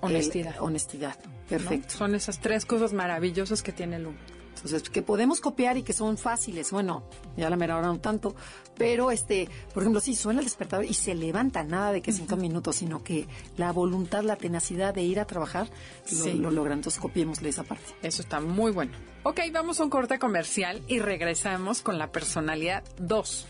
honestidad. 0.00 0.56
honestidad, 0.60 1.16
¿no? 1.24 1.30
perfecto. 1.48 1.94
Son 1.96 2.14
esas 2.14 2.40
tres 2.40 2.64
cosas 2.66 2.92
maravillosas 2.92 3.62
que 3.62 3.72
tiene 3.72 3.96
el 3.96 4.06
uno. 4.06 4.18
Entonces, 4.56 4.88
que 4.88 5.02
podemos 5.02 5.40
copiar 5.40 5.76
y 5.76 5.82
que 5.82 5.92
son 5.92 6.16
fáciles. 6.16 6.72
Bueno, 6.72 7.04
ya 7.36 7.48
la 7.50 7.56
mera 7.56 7.76
hora 7.76 7.88
no 7.88 7.98
tanto. 8.00 8.34
Pero, 8.78 9.10
este, 9.10 9.48
por 9.72 9.82
ejemplo, 9.82 10.00
sí, 10.00 10.14
suena 10.14 10.40
el 10.40 10.46
despertador 10.46 10.84
y 10.84 10.92
se 10.94 11.14
levanta, 11.14 11.64
nada 11.64 11.92
de 11.92 12.02
que 12.02 12.12
cinco 12.12 12.36
minutos, 12.36 12.76
sino 12.76 13.02
que 13.02 13.26
la 13.56 13.72
voluntad, 13.72 14.22
la 14.22 14.36
tenacidad 14.36 14.92
de 14.94 15.02
ir 15.02 15.18
a 15.20 15.24
trabajar, 15.26 15.68
lo, 16.12 16.24
Sí. 16.24 16.32
lo 16.34 16.50
logran. 16.50 16.78
Entonces, 16.78 17.00
copiémosle 17.00 17.48
esa 17.48 17.62
parte. 17.64 17.84
Eso 18.02 18.20
está 18.22 18.40
muy 18.40 18.72
bueno. 18.72 18.92
Ok, 19.22 19.40
vamos 19.52 19.80
a 19.80 19.84
un 19.84 19.90
corte 19.90 20.18
comercial 20.20 20.82
y 20.86 20.98
regresamos 21.00 21.82
con 21.82 21.98
la 21.98 22.12
personalidad 22.12 22.84
2. 22.98 23.46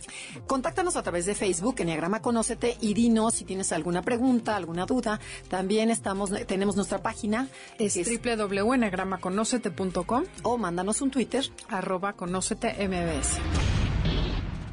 Contáctanos 0.47 0.97
a 0.97 1.03
través 1.03 1.27
de 1.27 1.35
Facebook, 1.35 1.77
Enneagrama 1.81 2.23
Conócete, 2.23 2.79
y 2.81 2.95
dinos 2.95 3.35
si 3.35 3.45
tienes 3.45 3.73
alguna 3.73 4.01
pregunta, 4.03 4.57
alguna 4.57 4.87
duda. 4.87 5.21
También 5.49 5.91
estamos, 5.91 6.31
tenemos 6.47 6.77
nuestra 6.77 7.03
página, 7.03 7.49
Es 7.79 7.97
es- 7.99 8.09
www.enagramaconocete.com 8.09 10.25
o 10.45 10.57
mándanos 10.57 11.03
un 11.03 11.11
Twitter. 11.11 11.45
arroba 11.69 12.15
conócete 12.15 12.75
MBS. 12.89 13.39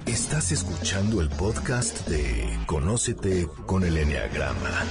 Estás 0.05 0.51
escuchando 0.51 1.21
el 1.21 1.29
podcast 1.29 2.05
de 2.09 2.59
Conócete 2.65 3.47
con 3.65 3.85
el 3.85 3.95
Enneagrama. 3.97 4.83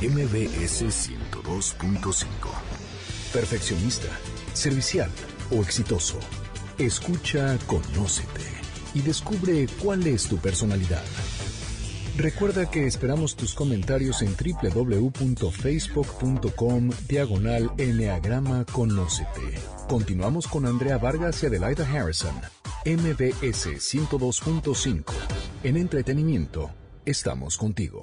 MBS 0.00 0.82
102.5. 0.82 2.26
Perfeccionista, 3.32 4.08
servicial 4.52 5.08
o 5.52 5.62
exitoso. 5.62 6.18
Escucha 6.76 7.56
Conócete 7.68 8.42
y 8.94 9.02
descubre 9.02 9.68
cuál 9.80 10.08
es 10.08 10.26
tu 10.26 10.38
personalidad. 10.38 11.04
Recuerda 12.16 12.68
que 12.68 12.88
esperamos 12.88 13.36
tus 13.36 13.54
comentarios 13.54 14.22
en 14.22 14.34
www.facebook.com 14.34 16.90
diagonal 17.08 17.70
Enneagrama 17.78 18.64
Conócete. 18.64 19.60
Continuamos 19.88 20.48
con 20.48 20.66
Andrea 20.66 20.98
Vargas 20.98 21.40
y 21.44 21.46
Adelaida 21.46 21.88
Harrison. 21.88 22.34
MBS 22.84 23.78
102.5. 23.78 25.04
En 25.62 25.76
entretenimiento, 25.76 26.70
estamos 27.04 27.56
contigo. 27.56 28.02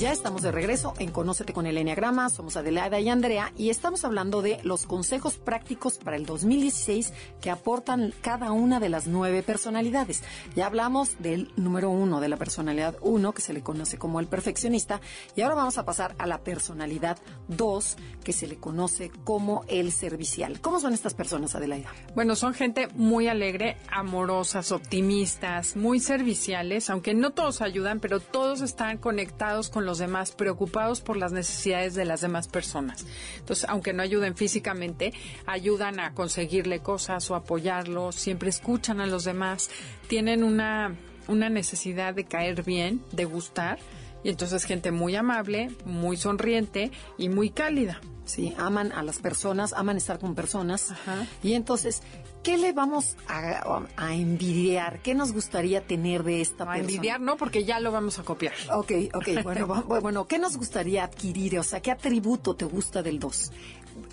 Ya 0.00 0.12
estamos 0.12 0.40
de 0.40 0.50
regreso 0.50 0.94
en 0.98 1.10
Conócete 1.10 1.52
con 1.52 1.66
el 1.66 1.76
Enneagrama. 1.76 2.30
Somos 2.30 2.56
Adelaida 2.56 2.98
y 3.00 3.10
Andrea 3.10 3.52
y 3.58 3.68
estamos 3.68 4.02
hablando 4.06 4.40
de 4.40 4.58
los 4.62 4.86
consejos 4.86 5.36
prácticos 5.36 5.98
para 5.98 6.16
el 6.16 6.24
2016 6.24 7.12
que 7.42 7.50
aportan 7.50 8.14
cada 8.22 8.50
una 8.50 8.80
de 8.80 8.88
las 8.88 9.06
nueve 9.06 9.42
personalidades. 9.42 10.22
Ya 10.56 10.64
hablamos 10.64 11.18
del 11.18 11.52
número 11.56 11.90
uno, 11.90 12.22
de 12.22 12.30
la 12.30 12.38
personalidad 12.38 12.96
uno, 13.02 13.32
que 13.32 13.42
se 13.42 13.52
le 13.52 13.60
conoce 13.60 13.98
como 13.98 14.20
el 14.20 14.26
perfeccionista, 14.26 15.02
y 15.36 15.42
ahora 15.42 15.56
vamos 15.56 15.76
a 15.76 15.84
pasar 15.84 16.14
a 16.16 16.26
la 16.26 16.38
personalidad 16.38 17.18
dos, 17.48 17.98
que 18.24 18.32
se 18.32 18.46
le 18.46 18.56
conoce 18.56 19.10
como 19.24 19.66
el 19.68 19.92
servicial. 19.92 20.62
¿Cómo 20.62 20.80
son 20.80 20.94
estas 20.94 21.12
personas, 21.12 21.54
Adelaida? 21.54 21.90
Bueno, 22.14 22.36
son 22.36 22.54
gente 22.54 22.88
muy 22.94 23.28
alegre, 23.28 23.76
amorosas, 23.92 24.72
optimistas, 24.72 25.76
muy 25.76 26.00
serviciales, 26.00 26.88
aunque 26.88 27.12
no 27.12 27.32
todos 27.32 27.60
ayudan, 27.60 28.00
pero 28.00 28.18
todos 28.18 28.62
están 28.62 28.96
conectados 28.96 29.68
con 29.68 29.84
los 29.84 29.89
demás, 29.98 30.32
preocupados 30.32 31.00
por 31.00 31.16
las 31.16 31.32
necesidades 31.32 31.94
de 31.94 32.04
las 32.04 32.20
demás 32.20 32.48
personas. 32.48 33.06
Entonces, 33.38 33.66
aunque 33.68 33.92
no 33.92 34.02
ayuden 34.02 34.36
físicamente, 34.36 35.12
ayudan 35.46 36.00
a 36.00 36.14
conseguirle 36.14 36.80
cosas 36.80 37.30
o 37.30 37.34
apoyarlos, 37.34 38.14
siempre 38.14 38.50
escuchan 38.50 39.00
a 39.00 39.06
los 39.06 39.24
demás, 39.24 39.70
tienen 40.08 40.44
una, 40.44 40.96
una 41.28 41.48
necesidad 41.48 42.14
de 42.14 42.24
caer 42.24 42.62
bien, 42.62 43.02
de 43.12 43.24
gustar, 43.24 43.78
y 44.22 44.28
entonces 44.28 44.64
gente 44.64 44.90
muy 44.90 45.16
amable, 45.16 45.70
muy 45.84 46.16
sonriente 46.16 46.90
y 47.16 47.28
muy 47.28 47.50
cálida. 47.50 48.00
Sí, 48.24 48.54
aman 48.58 48.92
a 48.92 49.02
las 49.02 49.18
personas, 49.18 49.72
aman 49.72 49.96
estar 49.96 50.18
con 50.18 50.34
personas. 50.34 50.92
Ajá. 50.92 51.26
Y 51.42 51.54
entonces, 51.54 52.02
¿qué 52.42 52.56
le 52.58 52.72
vamos 52.72 53.16
a, 53.28 53.82
a 53.96 54.14
envidiar? 54.14 55.00
¿Qué 55.02 55.14
nos 55.14 55.32
gustaría 55.32 55.82
tener 55.86 56.22
de 56.24 56.40
esta 56.40 56.64
A 56.64 56.66
persona? 56.74 56.78
envidiar, 56.80 57.20
¿no? 57.20 57.36
Porque 57.36 57.64
ya 57.64 57.80
lo 57.80 57.92
vamos 57.92 58.18
a 58.18 58.22
copiar. 58.22 58.52
Ok, 58.72 58.92
ok, 59.14 59.42
bueno, 59.42 59.66
bueno, 60.00 60.26
¿qué 60.26 60.38
nos 60.38 60.56
gustaría 60.56 61.04
adquirir? 61.04 61.58
O 61.58 61.62
sea, 61.62 61.80
¿qué 61.80 61.90
atributo 61.90 62.54
te 62.54 62.64
gusta 62.64 63.02
del 63.02 63.18
2? 63.18 63.52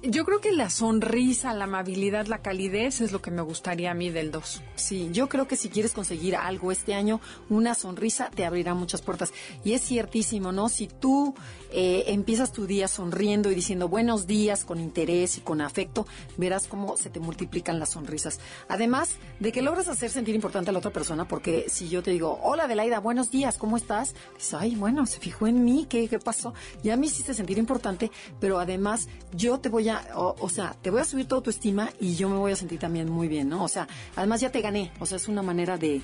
Yo 0.04 0.26
creo 0.26 0.40
que 0.40 0.52
la 0.52 0.70
sonrisa, 0.70 1.54
la 1.54 1.66
amabilidad, 1.66 2.28
la 2.28 2.42
calidez 2.42 3.02
es 3.02 3.12
lo 3.12 3.22
que 3.22 3.32
me 3.32 3.42
gustaría 3.42 3.92
a 3.92 3.94
mí 3.94 4.10
del 4.10 4.32
2. 4.32 4.62
Sí, 4.76 5.10
yo 5.12 5.28
creo 5.28 5.48
que 5.48 5.56
si 5.56 5.70
quieres 5.70 5.94
conseguir 5.94 6.36
algo 6.36 6.72
este 6.72 6.94
año, 6.94 7.20
una 7.50 7.76
sonrisa 7.76 8.30
te 8.34 8.46
abrirá 8.46 8.74
muchas 8.74 9.02
puertas. 9.02 9.34
Y 9.64 9.74
es 9.74 9.82
ciertísimo, 9.82 10.52
¿no? 10.52 10.70
Si 10.70 10.88
tú 10.88 11.36
eh, 11.72 12.06
empiezas 12.08 12.52
tu 12.52 12.66
día 12.66 12.88
sonriendo 12.88 13.52
y 13.52 13.56
diciendo 13.56 13.90
buenos 13.90 14.28
días 14.28 14.64
con 14.66 14.80
interés 14.80 15.38
y 15.38 15.42
con 15.42 15.62
afecto, 15.62 16.06
verás 16.38 16.68
cómo 16.68 16.96
se 16.98 17.10
te 17.10 17.20
multiplican 17.20 17.80
las 17.80 17.90
sonrisas. 17.90 18.40
Además 18.70 19.18
de 19.40 19.52
que 19.52 19.62
logras 19.62 19.88
hacer 19.88 20.10
sentir 20.10 20.36
importante 20.36 20.70
a 20.70 20.74
la 20.74 20.80
otra 20.80 20.92
persona, 20.92 21.28
porque 21.28 21.66
si 21.70 21.90
yo 21.90 22.04
te 22.04 22.12
digo, 22.12 22.40
hola 22.44 22.66
Adelaida, 22.66 23.00
buenos 23.00 23.32
días, 23.32 23.58
¿cómo 23.58 23.78
estás? 23.78 24.16
Dices, 24.36 24.54
ay, 24.54 24.76
bueno, 24.76 25.06
se 25.06 25.20
fijó 25.20 25.48
en 25.48 25.66
mí, 25.66 25.86
¿qué, 25.90 26.08
qué 26.08 26.20
pasó? 26.20 26.54
Ya 26.84 26.96
me 26.98 27.08
hiciste 27.08 27.34
sentir 27.34 27.58
importante, 27.58 28.12
pero 28.40 28.60
además 28.60 29.08
yo 29.34 29.60
te 29.60 29.70
voy 29.70 29.77
a, 29.80 30.02
o, 30.16 30.36
o 30.40 30.50
sea, 30.50 30.76
te 30.82 30.90
voy 30.90 31.02
a 31.02 31.06
subir 31.06 31.28
toda 31.28 31.42
tu 31.42 31.50
estima 31.50 31.90
y 32.00 32.16
yo 32.16 32.30
me 32.30 32.38
voy 32.38 32.52
a 32.52 32.56
sentir 32.56 32.80
también 32.80 33.10
muy 33.10 33.28
bien, 33.28 33.50
¿no? 33.50 33.64
O 33.64 33.68
sea, 33.68 33.88
además 34.16 34.42
ya 34.42 34.52
te 34.52 34.62
gané, 34.62 34.92
o 35.00 35.06
sea, 35.06 35.18
es 35.18 35.28
una 35.28 35.42
manera 35.42 35.78
de 35.78 36.02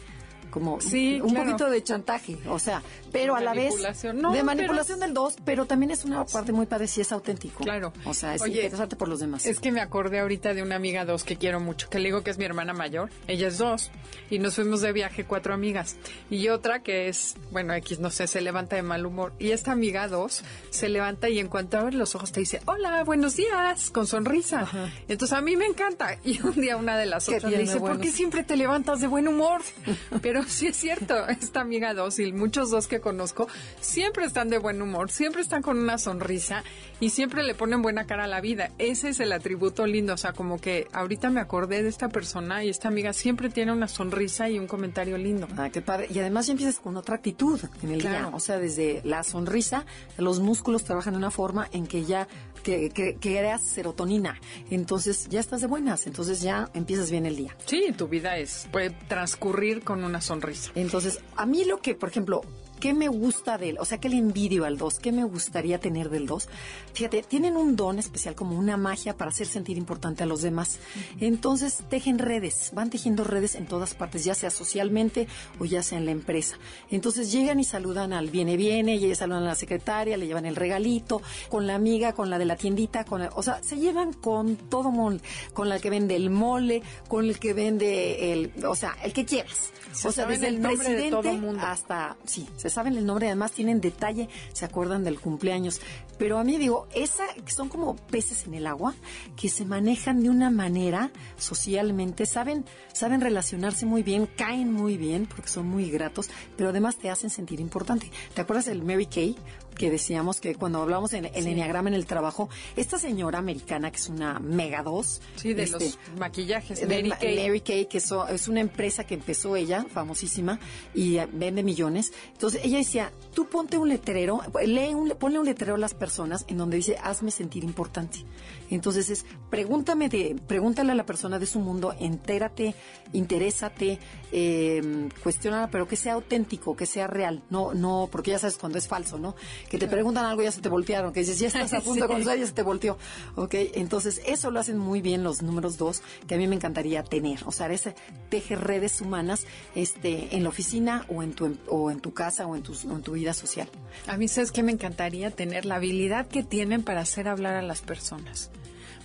como 0.54 0.80
Sí, 0.80 1.20
un 1.20 1.32
claro. 1.32 1.46
poquito 1.52 1.70
de 1.72 1.84
chantaje, 1.84 2.38
o 2.48 2.60
sea, 2.60 2.84
pero 3.12 3.36
a 3.36 3.42
la 3.42 3.54
vez. 3.56 3.74
No, 4.14 4.30
de 4.30 4.36
pero- 4.38 4.46
manipulación 4.46 5.00
del 5.00 5.14
dos, 5.16 5.36
pero 5.44 5.66
también 5.66 5.90
es 5.90 6.06
una 6.06 6.24
parte 6.26 6.52
muy 6.52 6.68
padre 6.68 6.88
si 6.88 7.02
es 7.02 7.12
auténtico. 7.12 7.64
Claro. 7.64 7.92
O 8.06 8.14
sea, 8.14 8.36
es 8.36 8.42
Oye, 8.44 8.56
interesarte 8.62 8.96
por 8.96 9.08
los 9.08 9.20
demás. 9.20 9.46
Es 9.48 9.60
que 9.60 9.72
me 9.72 9.82
acordé 9.82 10.20
ahorita 10.20 10.54
de 10.54 10.62
una 10.62 10.76
amiga 10.76 11.06
dos 11.06 11.24
que 11.24 11.38
quiero 11.38 11.60
mucho, 11.60 11.90
que 11.90 11.98
le 11.98 12.06
digo 12.06 12.22
que 12.24 12.30
es 12.30 12.38
mi 12.38 12.46
hermana 12.46 12.74
mayor. 12.74 13.10
Ella 13.28 13.48
es 13.48 13.58
dos. 13.58 13.90
Y 14.30 14.38
nos 14.40 14.56
fuimos 14.56 14.82
de 14.82 14.94
viaje 14.94 15.26
cuatro 15.26 15.54
amigas. 15.56 15.96
Y 16.30 16.50
otra 16.50 16.84
que 16.84 17.08
es, 17.10 17.36
bueno, 17.52 17.74
X, 17.74 18.00
no 18.00 18.12
sé, 18.12 18.28
se 18.28 18.42
levanta 18.42 18.76
de 18.76 18.84
mal 18.84 19.06
humor. 19.08 19.34
Y 19.40 19.52
esta 19.52 19.72
amiga 19.72 20.08
dos 20.08 20.44
se 20.70 20.88
levanta 20.90 21.30
y 21.30 21.40
en 21.40 21.48
cuanto 21.48 21.80
abre 21.80 21.96
los 21.96 22.14
ojos 22.16 22.32
te 22.32 22.42
dice, 22.42 22.62
hola, 22.66 23.04
buenos 23.04 23.36
días, 23.36 23.90
con 23.90 24.06
sonrisa. 24.06 24.68
Entonces 25.08 25.36
a 25.36 25.42
mí 25.42 25.58
me 25.58 25.66
encanta. 25.66 26.18
Y 26.24 26.40
un 26.42 26.54
día 26.62 26.78
una 26.78 26.98
de 26.98 27.06
las 27.08 27.26
¿Qué 27.28 27.38
otras 27.38 27.52
le 27.52 27.58
dice, 27.60 27.80
¿por 27.80 28.00
qué 28.00 28.12
siempre 28.12 28.44
te 28.44 28.56
levantas 28.56 29.02
de 29.02 29.08
buen 29.08 29.28
humor? 29.28 29.62
Pero 30.22 30.43
sí 30.48 30.68
es 30.68 30.78
cierto, 30.78 31.28
esta 31.28 31.62
amiga 31.62 31.94
dos 31.94 32.20
y 32.20 32.32
muchos 32.34 32.70
dos 32.70 32.88
que 32.88 33.00
conozco 33.00 33.48
siempre 33.80 34.26
están 34.26 34.50
de 34.50 34.58
buen 34.58 34.82
humor, 34.82 35.12
siempre 35.12 35.42
están 35.42 35.62
con 35.62 35.78
una 35.78 35.98
sonrisa 35.98 36.64
y 37.00 37.10
siempre 37.10 37.44
le 37.44 37.56
ponen 37.56 37.82
buena 37.82 38.06
cara 38.06 38.26
a 38.26 38.28
la 38.28 38.42
vida. 38.42 38.72
Ese 38.78 39.10
es 39.10 39.20
el 39.20 39.32
atributo 39.32 39.86
lindo, 39.86 40.14
o 40.14 40.18
sea, 40.18 40.34
como 40.34 40.60
que 40.60 40.88
ahorita 40.94 41.30
me 41.30 41.40
acordé 41.42 41.84
de 41.84 41.90
esta 41.90 42.10
persona 42.10 42.64
y 42.64 42.70
esta 42.70 42.88
amiga 42.88 43.14
siempre 43.14 43.50
tiene 43.50 43.72
una 43.72 43.88
sonrisa 43.88 44.50
y 44.50 44.60
un 44.60 44.68
comentario 44.68 45.18
lindo. 45.18 45.48
Ah, 45.58 45.70
qué 45.70 45.82
padre. 45.82 46.08
Y 46.14 46.20
además 46.20 46.48
ya 46.48 46.52
empiezas 46.54 46.80
con 46.80 46.96
otra 46.98 47.16
actitud 47.16 47.60
en 47.82 47.92
el 47.92 48.00
Claro. 48.02 48.28
día. 48.30 48.36
O 48.36 48.40
sea, 48.40 48.58
desde 48.60 49.02
la 49.04 49.24
sonrisa, 49.24 49.86
los 50.18 50.40
músculos 50.40 50.84
trabajan 50.84 51.14
de 51.14 51.18
una 51.18 51.32
forma 51.32 51.68
en 51.72 51.88
que 51.88 52.06
ya 52.06 52.28
que, 52.64 52.90
que, 52.92 53.16
que 53.16 53.20
creas 53.20 53.62
serotonina. 53.62 54.40
Entonces 54.72 55.28
ya 55.30 55.42
estás 55.42 55.60
de 55.62 55.68
buenas. 55.68 56.08
Entonces 56.08 56.42
ya 56.42 56.70
empiezas 56.74 57.12
bien 57.12 57.26
el 57.26 57.36
día. 57.36 57.56
Sí, 57.66 57.94
tu 57.98 58.08
vida 58.08 58.38
es 58.38 58.68
puede 58.72 58.92
transcurrir 59.10 59.84
con 59.84 60.04
una 60.04 60.22
sonrisa. 60.22 60.33
Entonces, 60.76 61.20
a 61.36 61.46
mí 61.46 61.66
lo 61.66 61.78
que, 61.78 61.96
por 61.96 62.10
ejemplo, 62.10 62.42
¿qué 62.84 62.94
me 62.94 63.08
gusta 63.08 63.58
de 63.58 63.70
él? 63.70 63.78
O 63.80 63.86
sea, 63.86 63.98
¿qué 63.98 64.10
le 64.10 64.18
envidio 64.18 64.66
al 64.66 64.78
2? 64.78 65.00
¿Qué 65.00 65.14
me 65.14 65.24
gustaría 65.24 65.80
tener 65.80 66.10
del 66.10 66.26
2? 66.26 66.50
Fíjate, 66.94 67.24
tienen 67.24 67.56
un 67.56 67.78
don 67.78 67.98
especial, 67.98 68.36
como 68.36 68.60
una 68.60 68.76
magia 68.76 69.16
para 69.16 69.32
hacer 69.32 69.48
sentir 69.48 69.78
importante 69.78 70.24
a 70.24 70.26
los 70.26 70.42
demás. 70.42 70.80
Entonces, 71.22 71.82
tejen 71.90 72.20
redes, 72.20 72.72
van 72.74 72.90
tejiendo 72.90 73.24
redes 73.24 73.56
en 73.56 73.68
todas 73.68 73.94
partes, 73.94 74.26
ya 74.26 74.36
sea 74.36 74.50
socialmente 74.50 75.30
o 75.60 75.66
ya 75.66 75.82
sea 75.82 75.98
en 75.98 76.04
la 76.04 76.12
empresa. 76.12 76.58
Entonces, 76.92 77.32
llegan 77.32 77.58
y 77.62 77.64
saludan 77.64 78.12
al 78.12 78.30
viene, 78.30 78.58
viene, 78.58 78.96
y 78.96 79.16
saludan 79.16 79.44
a 79.44 79.48
la 79.48 79.56
secretaria, 79.56 80.18
le 80.18 80.28
llevan 80.28 80.46
el 80.46 80.58
regalito, 80.58 81.22
con 81.48 81.68
la 81.68 81.76
amiga, 81.76 82.12
con 82.12 82.30
la 82.30 82.38
de 82.38 82.44
la 82.44 82.58
tiendita, 82.58 83.06
con 83.06 83.22
o 83.34 83.44
sea, 83.44 83.64
se 83.64 83.78
llevan 83.78 84.12
con 84.12 84.58
todo 84.58 84.92
mundo, 84.92 85.24
con 85.54 85.70
la 85.70 85.80
que 85.80 85.90
vende 85.90 86.18
el 86.18 86.30
mole, 86.30 86.84
con 87.08 87.24
el 87.24 87.40
que 87.40 87.54
vende 87.54 88.34
el, 88.34 88.52
o 88.66 88.76
sea, 88.76 88.98
el 89.06 89.14
que 89.14 89.24
quieras. 89.24 89.72
o 90.04 90.12
sea, 90.12 90.26
desde 90.26 90.50
el, 90.50 90.60
presidente 90.60 91.40
hasta, 91.62 92.18
sí, 92.26 92.50
se 92.58 92.73
saben 92.74 92.98
el 92.98 93.06
nombre, 93.06 93.28
además 93.28 93.52
tienen 93.52 93.82
detalle, 93.82 94.30
se 94.52 94.66
acuerdan 94.66 95.04
del 95.04 95.20
cumpleaños. 95.20 95.82
Pero 96.18 96.38
a 96.38 96.44
mí 96.44 96.58
digo, 96.58 96.88
esa, 96.94 97.26
son 97.48 97.70
como 97.70 97.96
peces 97.96 98.46
en 98.46 98.54
el 98.54 98.68
agua, 98.68 98.94
que 99.36 99.50
se 99.50 99.66
manejan 99.66 100.22
de 100.22 100.30
una 100.30 100.50
manera 100.50 101.12
socialmente, 101.38 102.26
saben, 102.26 102.66
saben 102.94 103.22
relacionarse 103.22 103.86
muy 103.86 104.04
bien, 104.04 104.28
caen 104.28 104.72
muy 104.72 104.98
bien, 104.98 105.26
porque 105.26 105.50
son 105.50 105.68
muy 105.68 105.90
gratos, 105.90 106.30
pero 106.56 106.70
además 106.70 106.98
te 106.98 107.10
hacen 107.10 107.30
sentir 107.30 107.60
importante. 107.60 108.12
¿Te 108.34 108.42
acuerdas 108.42 108.66
del 108.66 108.84
Mary 108.84 109.06
Kay? 109.06 109.36
Que 109.74 109.90
decíamos 109.90 110.40
que 110.40 110.56
cuando 110.56 110.82
hablamos 110.82 111.14
en 111.14 111.26
el 111.26 111.48
enneagrama 111.48 111.90
en 111.90 111.96
el 111.96 112.06
trabajo, 112.06 112.50
esta 112.76 112.98
señora 112.98 113.40
americana 113.40 113.92
que 113.92 113.98
es 113.98 114.10
una 114.10 114.40
mega 114.40 114.84
dos. 114.84 115.22
Sí, 115.36 115.54
de 115.54 115.64
este, 115.64 115.86
los 115.86 116.00
maquillajes. 116.18 116.82
Mary 116.88 117.12
Kay. 117.12 117.48
Mary 117.48 117.62
Kay, 117.62 117.86
que 117.86 117.98
es 117.98 118.48
una 118.48 118.60
empresa 118.60 119.06
que 119.06 119.16
empezó 119.16 119.56
ella, 119.56 119.86
famosísima, 119.92 120.60
y 120.94 121.18
eh, 121.18 121.28
vende 121.32 121.64
millones. 121.64 122.14
Entonces 122.34 122.62
ella 122.64 122.78
decía, 122.78 123.12
tú 123.34 123.48
ponte 123.48 123.78
un 123.78 123.90
letrero, 123.90 124.42
lee 124.66 124.94
un, 124.94 125.10
ponle 125.10 125.40
un 125.40 125.46
letrero 125.46 125.76
a 125.76 125.78
las 125.78 125.94
personas 125.94 126.46
en 126.48 126.58
donde 126.58 126.78
dice, 126.78 126.98
hazme 127.02 127.32
sentir 127.32 127.64
importante. 127.64 128.26
Entonces 128.70 129.10
es, 129.10 129.26
pregúntame 129.50 130.10
de, 130.10 130.36
pregúntale 130.48 130.92
a 130.92 130.96
la 130.96 131.06
persona 131.06 131.40
de 131.40 131.46
su 131.46 131.60
mundo, 131.60 131.94
entérate, 132.00 132.76
interésate, 133.14 134.00
eh, 134.32 135.10
cuestiona, 135.22 135.70
pero 135.70 135.88
que 135.88 135.96
sea 135.96 136.14
auténtico, 136.14 136.76
que 136.76 136.86
sea 136.86 137.08
real, 137.08 137.44
no, 137.50 137.74
no, 137.74 138.10
porque 138.12 138.32
ya 138.32 138.40
sabes 138.40 138.58
cuando 138.58 138.78
es 138.78 138.88
falso, 138.88 139.18
¿no? 139.18 139.36
Que 139.70 139.78
te 139.78 139.88
preguntan 139.88 140.26
algo 140.26 140.42
y 140.42 140.46
ya 140.46 140.52
se 140.52 140.62
te 140.62 140.70
voltearon, 140.70 141.14
que 141.14 141.22
dices, 141.22 141.40
ya 141.40 141.48
estás 141.48 141.74
a 141.74 141.82
punto 141.82 142.08
de 142.08 142.24
ya 142.24 142.46
se 142.46 142.54
te 142.54 142.62
volteó, 142.62 142.98
¿ok? 143.36 143.56
Entonces 143.74 144.22
eso 144.26 144.52
lo 144.52 144.60
hacen 144.60 144.78
muy 144.78 145.02
bien 145.02 145.24
los 145.24 145.42
números 145.42 145.78
dos, 145.78 146.02
que 146.28 146.36
a 146.36 146.38
mí 146.38 146.48
me 146.48 146.56
encantaría 146.56 147.04
tener, 147.04 147.40
o 147.46 147.52
sea, 147.52 147.72
ese 147.72 147.96
teje 148.30 148.56
redes 148.56 149.02
humanas, 149.02 149.46
este, 149.76 150.36
en 150.36 150.44
la 150.44 150.50
oficina 150.50 151.06
o 151.10 151.24
en 151.24 151.34
tu, 151.34 151.58
o 151.68 151.92
en 151.92 152.00
tu 152.00 152.14
casa 152.14 152.46
o 152.46 152.56
en 152.56 152.64
tu, 152.64 152.74
en 152.74 153.02
tu 153.02 153.14
vida 153.14 153.34
social. 153.34 153.68
A 154.08 154.18
mí 154.18 154.28
sabes 154.28 154.52
que 154.52 154.64
me 154.64 154.72
encantaría 154.72 155.32
tener 155.32 155.66
la 155.66 155.76
habilidad 155.76 156.28
que 156.28 156.44
tienen 156.44 156.84
para 156.84 157.02
hacer 157.02 157.28
hablar 157.28 157.56
a 157.56 157.62
las 157.62 157.82
personas 157.82 158.52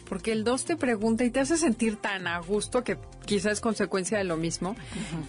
porque 0.09 0.33
el 0.33 0.45
2 0.45 0.65
te 0.65 0.77
pregunta 0.77 1.25
y 1.25 1.31
te 1.31 1.41
hace 1.41 1.57
sentir 1.57 1.97
tan 1.97 2.27
a 2.27 2.39
gusto 2.41 2.83
que 2.83 2.99
quizás 3.27 3.53
es 3.53 3.61
consecuencia 3.61 4.19
de 4.19 4.25
lo 4.25 4.37
mismo, 4.37 4.75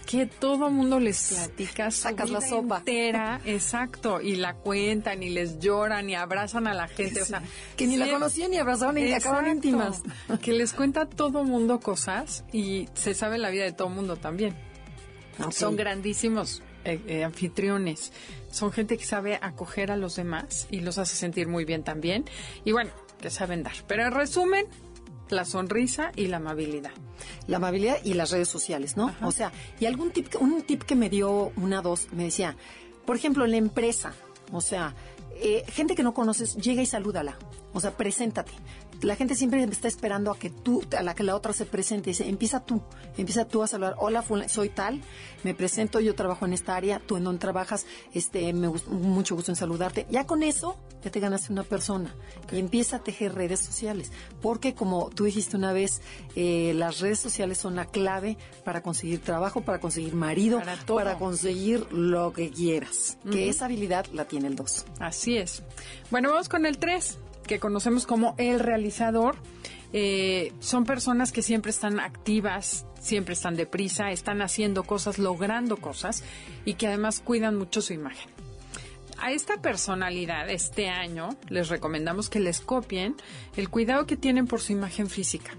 que 0.06 0.26
todo 0.26 0.70
mundo 0.70 0.98
les 0.98 1.34
platica 1.34 1.90
Sacas 1.90 2.30
la 2.30 2.40
sopa. 2.40 2.78
entera, 2.78 3.40
exacto, 3.44 4.20
y 4.20 4.36
la 4.36 4.54
cuentan 4.54 5.22
y 5.22 5.30
les 5.30 5.58
lloran 5.58 6.08
y 6.08 6.14
abrazan 6.14 6.66
a 6.66 6.74
la 6.74 6.88
gente, 6.88 7.22
o 7.22 7.24
sea, 7.24 7.42
que 7.76 7.86
ni 7.86 7.96
la 7.96 8.10
conocían 8.10 8.50
ni 8.50 8.58
abrazaban 8.58 8.98
y 8.98 9.12
acaban 9.12 9.48
íntimas. 9.48 10.02
Que 10.40 10.52
les 10.52 10.72
cuenta 10.72 11.06
todo 11.06 11.44
mundo 11.44 11.80
cosas 11.80 12.44
y 12.52 12.88
se 12.94 13.14
sabe 13.14 13.36
la 13.36 13.50
vida 13.50 13.64
de 13.64 13.72
todo 13.72 13.88
mundo 13.88 14.16
también. 14.16 14.54
Son 15.50 15.76
grandísimos 15.76 16.62
eh, 16.84 17.00
eh, 17.06 17.24
anfitriones. 17.24 18.12
Son 18.50 18.72
gente 18.72 18.96
que 18.96 19.04
sabe 19.04 19.38
acoger 19.40 19.90
a 19.90 19.96
los 19.96 20.16
demás 20.16 20.66
y 20.70 20.80
los 20.80 20.98
hace 20.98 21.16
sentir 21.16 21.48
muy 21.48 21.64
bien 21.64 21.82
también. 21.82 22.24
Y 22.64 22.72
bueno, 22.72 22.90
que 23.20 23.30
saben 23.30 23.62
dar. 23.62 23.74
Pero 23.86 24.04
en 24.06 24.12
resumen, 24.12 24.66
la 25.28 25.44
sonrisa 25.44 26.12
y 26.16 26.26
la 26.26 26.38
amabilidad. 26.38 26.92
La 27.46 27.58
amabilidad 27.58 27.98
y 28.04 28.14
las 28.14 28.30
redes 28.30 28.48
sociales, 28.48 28.96
¿no? 28.96 29.14
O 29.22 29.32
sea, 29.32 29.52
y 29.78 29.86
algún 29.86 30.10
tip, 30.10 30.34
un 30.40 30.62
tip 30.62 30.82
que 30.82 30.94
me 30.94 31.08
dio 31.08 31.52
una 31.56 31.82
dos, 31.82 32.08
me 32.12 32.24
decía, 32.24 32.56
por 33.06 33.16
ejemplo, 33.16 33.46
la 33.46 33.56
empresa, 33.56 34.12
o 34.52 34.60
sea, 34.60 34.94
eh, 35.36 35.64
gente 35.68 35.94
que 35.94 36.02
no 36.02 36.14
conoces, 36.14 36.56
llega 36.56 36.82
y 36.82 36.86
salúdala. 36.86 37.38
O 37.72 37.80
sea, 37.80 37.92
preséntate 37.92 38.52
la 39.02 39.16
gente 39.16 39.34
siempre 39.34 39.62
está 39.64 39.88
esperando 39.88 40.30
a 40.30 40.38
que 40.38 40.50
tú, 40.50 40.82
a 40.96 41.02
la 41.02 41.14
que 41.14 41.22
la 41.22 41.34
otra 41.34 41.52
se 41.52 41.66
presente. 41.66 42.10
Dice, 42.10 42.28
empieza 42.28 42.60
tú, 42.60 42.82
empieza 43.16 43.46
tú 43.46 43.62
a 43.62 43.66
saludar. 43.66 43.96
Hola, 43.98 44.24
soy 44.48 44.68
tal, 44.68 45.00
me 45.42 45.54
presento, 45.54 46.00
yo 46.00 46.14
trabajo 46.14 46.44
en 46.44 46.52
esta 46.52 46.76
área, 46.76 47.00
tú 47.00 47.16
en 47.16 47.24
donde 47.24 47.38
trabajas, 47.38 47.86
este, 48.12 48.52
me 48.52 48.68
gusta, 48.68 48.90
mucho 48.90 49.34
gusto 49.34 49.52
en 49.52 49.56
saludarte. 49.56 50.06
Ya 50.10 50.26
con 50.26 50.42
eso, 50.42 50.76
ya 51.02 51.10
te 51.10 51.20
ganaste 51.20 51.52
una 51.52 51.62
persona. 51.62 52.14
Y 52.52 52.58
empieza 52.58 52.96
a 52.96 52.98
tejer 53.00 53.34
redes 53.34 53.60
sociales. 53.60 54.12
Porque 54.42 54.74
como 54.74 55.10
tú 55.10 55.24
dijiste 55.24 55.56
una 55.56 55.72
vez, 55.72 56.02
eh, 56.36 56.72
las 56.74 57.00
redes 57.00 57.18
sociales 57.18 57.58
son 57.58 57.76
la 57.76 57.86
clave 57.86 58.36
para 58.64 58.82
conseguir 58.82 59.20
trabajo, 59.20 59.62
para 59.62 59.80
conseguir 59.80 60.14
marido, 60.14 60.60
para, 60.86 61.16
conseguir 61.16 61.90
lo 61.92 62.32
que 62.32 62.50
quieras. 62.50 63.18
Que 63.30 63.48
esa 63.48 63.64
habilidad 63.64 64.06
la 64.12 64.26
tiene 64.26 64.48
el 64.48 64.56
2. 64.56 64.84
Así 64.98 65.36
es. 65.36 65.62
Bueno, 66.10 66.30
vamos 66.30 66.48
con 66.48 66.66
el 66.66 66.78
3 66.78 67.18
que 67.50 67.58
conocemos 67.58 68.06
como 68.06 68.36
el 68.38 68.60
realizador, 68.60 69.34
eh, 69.92 70.52
son 70.60 70.84
personas 70.84 71.32
que 71.32 71.42
siempre 71.42 71.70
están 71.70 71.98
activas, 71.98 72.86
siempre 73.00 73.32
están 73.32 73.56
deprisa, 73.56 74.12
están 74.12 74.40
haciendo 74.40 74.84
cosas, 74.84 75.18
logrando 75.18 75.76
cosas 75.76 76.22
y 76.64 76.74
que 76.74 76.86
además 76.86 77.18
cuidan 77.18 77.56
mucho 77.58 77.82
su 77.82 77.92
imagen. 77.92 78.30
A 79.18 79.32
esta 79.32 79.60
personalidad 79.60 80.48
este 80.48 80.90
año 80.90 81.30
les 81.48 81.70
recomendamos 81.70 82.30
que 82.30 82.38
les 82.38 82.60
copien 82.60 83.16
el 83.56 83.68
cuidado 83.68 84.06
que 84.06 84.16
tienen 84.16 84.46
por 84.46 84.60
su 84.60 84.70
imagen 84.70 85.08
física. 85.08 85.50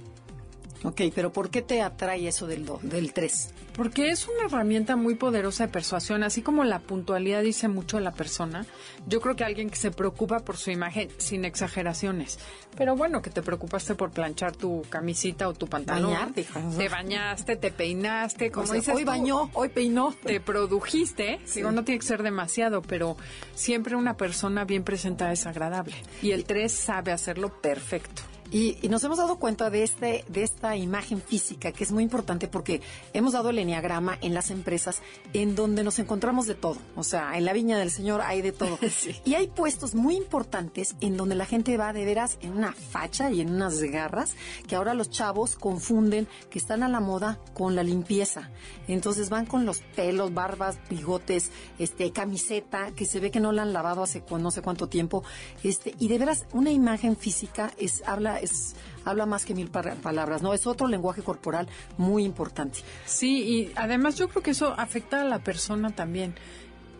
Ok, 0.83 1.01
pero 1.13 1.31
¿por 1.31 1.51
qué 1.51 1.61
te 1.61 1.81
atrae 1.81 2.27
eso 2.27 2.47
del, 2.47 2.67
del 2.81 3.13
3? 3.13 3.53
Porque 3.75 4.09
es 4.09 4.27
una 4.27 4.45
herramienta 4.47 4.95
muy 4.95 5.15
poderosa 5.15 5.67
de 5.67 5.71
persuasión, 5.71 6.23
así 6.23 6.41
como 6.41 6.63
la 6.63 6.79
puntualidad 6.79 7.43
dice 7.43 7.67
mucho 7.67 7.97
a 7.97 8.01
la 8.01 8.11
persona. 8.11 8.65
Yo 9.07 9.21
creo 9.21 9.35
que 9.35 9.43
alguien 9.43 9.69
que 9.69 9.75
se 9.75 9.91
preocupa 9.91 10.39
por 10.39 10.57
su 10.57 10.71
imagen 10.71 11.09
sin 11.17 11.45
exageraciones. 11.45 12.39
Pero 12.75 12.95
bueno, 12.95 13.21
que 13.21 13.29
te 13.29 13.43
preocupaste 13.43 13.93
por 13.95 14.11
planchar 14.11 14.55
tu 14.55 14.81
camisita 14.89 15.47
o 15.47 15.53
tu 15.53 15.67
pantalón. 15.67 16.13
Bañarte, 16.13 16.47
te 16.77 16.89
bañaste, 16.89 17.55
te 17.57 17.71
peinaste, 17.71 18.51
como 18.51 18.73
dices 18.73 18.95
Hoy 18.95 19.03
bañó, 19.03 19.49
hoy 19.53 19.69
peinó. 19.69 20.15
Te 20.23 20.39
produjiste. 20.39 21.39
Digo, 21.53 21.71
no 21.71 21.83
tiene 21.83 21.99
que 21.99 22.07
ser 22.07 22.23
demasiado, 22.23 22.81
pero 22.81 23.17
siempre 23.53 23.95
una 23.95 24.17
persona 24.17 24.65
bien 24.65 24.83
presentada 24.83 25.31
es 25.31 25.45
agradable. 25.45 25.95
Y 26.21 26.31
el 26.31 26.45
3 26.45 26.71
sabe 26.71 27.11
hacerlo 27.11 27.61
perfecto. 27.61 28.30
Y, 28.51 28.77
nos 28.89 29.01
hemos 29.05 29.17
dado 29.17 29.37
cuenta 29.37 29.69
de, 29.69 29.83
este, 29.83 30.25
de 30.27 30.43
esta 30.43 30.75
imagen 30.75 31.21
física 31.21 31.71
que 31.71 31.85
es 31.85 31.91
muy 31.93 32.03
importante 32.03 32.49
porque 32.49 32.81
hemos 33.13 33.31
dado 33.31 33.49
el 33.49 33.59
eneagrama 33.59 34.17
en 34.19 34.33
las 34.33 34.51
empresas 34.51 35.01
en 35.31 35.55
donde 35.55 35.85
nos 35.85 35.99
encontramos 35.99 36.47
de 36.47 36.55
todo. 36.55 36.77
O 36.97 37.05
sea, 37.05 37.37
en 37.37 37.45
la 37.45 37.53
viña 37.53 37.77
del 37.77 37.91
Señor 37.91 38.21
hay 38.21 38.41
de 38.41 38.51
todo. 38.51 38.77
Y 39.23 39.35
hay 39.35 39.47
puestos 39.47 39.95
muy 39.95 40.15
importantes 40.15 40.95
en 40.99 41.15
donde 41.15 41.35
la 41.35 41.45
gente 41.45 41.77
va 41.77 41.93
de 41.93 42.03
veras 42.03 42.37
en 42.41 42.51
una 42.51 42.73
facha 42.73 43.31
y 43.31 43.39
en 43.39 43.51
unas 43.51 43.81
garras 43.81 44.35
que 44.67 44.75
ahora 44.75 44.93
los 44.93 45.09
chavos 45.09 45.55
confunden 45.55 46.27
que 46.49 46.59
están 46.59 46.83
a 46.83 46.89
la 46.89 46.99
moda 46.99 47.39
con 47.53 47.75
la 47.75 47.83
limpieza. 47.83 48.49
Entonces 48.87 49.29
van 49.29 49.45
con 49.45 49.65
los 49.65 49.79
pelos, 49.95 50.33
barbas, 50.33 50.77
bigotes, 50.89 51.51
este, 51.79 52.11
camiseta, 52.11 52.91
que 52.91 53.05
se 53.05 53.19
ve 53.19 53.31
que 53.31 53.39
no 53.39 53.51
la 53.51 53.61
han 53.61 53.73
lavado 53.73 54.03
hace 54.03 54.23
no 54.29 54.51
sé 54.51 54.61
cuánto 54.61 54.87
tiempo. 54.87 55.23
Este, 55.63 55.95
y 55.99 56.07
de 56.07 56.17
veras, 56.17 56.45
una 56.51 56.71
imagen 56.71 57.15
física 57.15 57.71
es, 57.77 58.03
habla 58.05 58.40
es 58.41 58.75
habla 59.05 59.25
más 59.25 59.45
que 59.45 59.53
mil 59.53 59.69
palabras, 59.69 60.41
¿no? 60.41 60.53
Es 60.53 60.67
otro 60.67 60.87
lenguaje 60.87 61.21
corporal 61.21 61.67
muy 61.97 62.23
importante. 62.23 62.79
Sí, 63.05 63.43
y 63.43 63.71
además 63.75 64.15
yo 64.17 64.29
creo 64.29 64.43
que 64.43 64.51
eso 64.51 64.73
afecta 64.77 65.21
a 65.21 65.23
la 65.23 65.39
persona 65.39 65.91
también. 65.91 66.35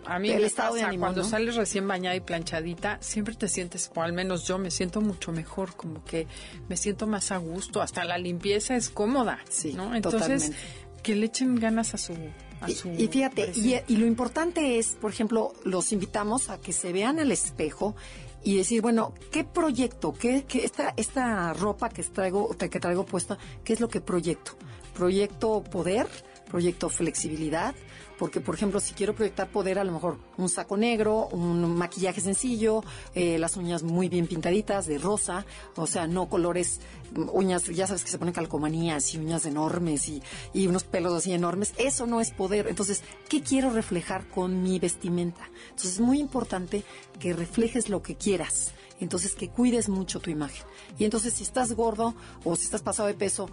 A 0.06 0.17
mí 0.17 0.32
el 0.32 0.43
estado 0.43 0.75
de 0.75 0.82
ánimo, 0.82 1.04
cuando 1.04 1.23
sales 1.23 1.56
recién 1.56 1.88
bañada 1.88 2.15
y 2.15 2.21
planchadita, 2.21 2.97
siempre 3.01 3.36
te 3.36 3.47
sientes, 3.47 3.91
o 3.95 4.01
al 4.01 4.13
menos 4.13 4.47
yo 4.47 4.58
me 4.58 4.71
siento 4.71 4.99
mucho 4.99 5.32
mejor, 5.32 5.75
como 5.75 6.04
que 6.04 6.27
me 6.67 6.75
siento 6.75 7.06
más 7.06 7.32
a 7.32 7.38
gusto, 7.38 7.82
hasta 7.82 8.04
la 8.04 8.17
limpieza 8.17 8.75
es 8.75 8.89
cómoda, 8.89 9.39
sí, 9.49 9.73
¿no? 9.73 9.93
Entonces, 9.93 10.54
que 11.04 11.15
le 11.15 11.27
echen 11.27 11.56
ganas 11.56 11.93
a 11.93 11.97
su 11.97 12.13
a 12.62 12.69
su 12.69 12.89
y, 12.89 13.08
fíjate, 13.08 13.51
y, 13.56 13.75
y, 13.88 13.97
lo 13.97 14.08
importante 14.08 14.80
es, 14.80 14.97
por 14.99 15.12
ejemplo, 15.12 15.54
los 15.65 15.91
invitamos 15.91 16.49
a 16.49 16.60
que 16.60 16.73
se 16.73 16.91
vean 16.91 17.19
al 17.19 17.32
espejo 17.32 17.95
y 18.43 18.58
decir, 18.58 18.82
bueno, 18.82 19.13
¿qué 19.32 19.43
proyecto? 19.43 20.13
¿Qué, 20.13 20.45
qué 20.47 20.63
esta, 20.63 20.93
esta 20.97 21.54
ropa 21.54 21.89
que 21.89 22.04
traigo, 22.04 22.49
que 22.58 22.80
traigo 22.80 23.06
puesta, 23.06 23.38
qué 23.63 23.73
es 23.73 23.80
lo 23.80 23.89
que 23.89 24.01
proyecto? 24.01 24.54
¿Proyecto 24.93 25.63
poder? 25.63 26.08
Proyecto 26.51 26.89
flexibilidad, 26.89 27.73
porque 28.19 28.41
por 28.41 28.53
ejemplo, 28.53 28.79
si 28.79 28.93
quiero 28.93 29.15
proyectar 29.15 29.49
poder, 29.49 29.79
a 29.79 29.83
lo 29.83 29.93
mejor 29.93 30.17
un 30.37 30.49
saco 30.49 30.75
negro, 30.75 31.29
un 31.31 31.75
maquillaje 31.77 32.19
sencillo, 32.19 32.83
eh, 33.15 33.39
las 33.39 33.55
uñas 33.55 33.81
muy 33.81 34.09
bien 34.09 34.27
pintaditas, 34.27 34.85
de 34.85 34.97
rosa, 34.97 35.45
o 35.75 35.87
sea, 35.87 36.07
no 36.07 36.27
colores, 36.27 36.81
mm, 37.15 37.29
uñas, 37.31 37.65
ya 37.67 37.87
sabes 37.87 38.03
que 38.03 38.11
se 38.11 38.19
ponen 38.19 38.33
calcomanías 38.33 39.13
y 39.13 39.17
uñas 39.17 39.45
enormes 39.45 40.09
y, 40.09 40.21
y 40.53 40.67
unos 40.67 40.83
pelos 40.83 41.13
así 41.13 41.33
enormes, 41.33 41.73
eso 41.77 42.05
no 42.05 42.19
es 42.19 42.31
poder. 42.31 42.67
Entonces, 42.67 43.01
¿qué 43.29 43.41
quiero 43.41 43.71
reflejar 43.71 44.27
con 44.27 44.61
mi 44.61 44.77
vestimenta? 44.77 45.49
Entonces, 45.69 45.93
es 45.93 45.99
muy 46.01 46.19
importante 46.19 46.83
que 47.19 47.33
reflejes 47.33 47.89
lo 47.89 48.03
que 48.03 48.15
quieras 48.15 48.73
entonces 49.01 49.33
que 49.33 49.49
cuides 49.49 49.89
mucho 49.89 50.19
tu 50.19 50.29
imagen. 50.29 50.63
Y 50.97 51.05
entonces 51.05 51.33
si 51.33 51.43
estás 51.43 51.73
gordo 51.73 52.13
o 52.43 52.55
si 52.55 52.65
estás 52.65 52.83
pasado 52.83 53.07
de 53.07 53.15
peso, 53.15 53.49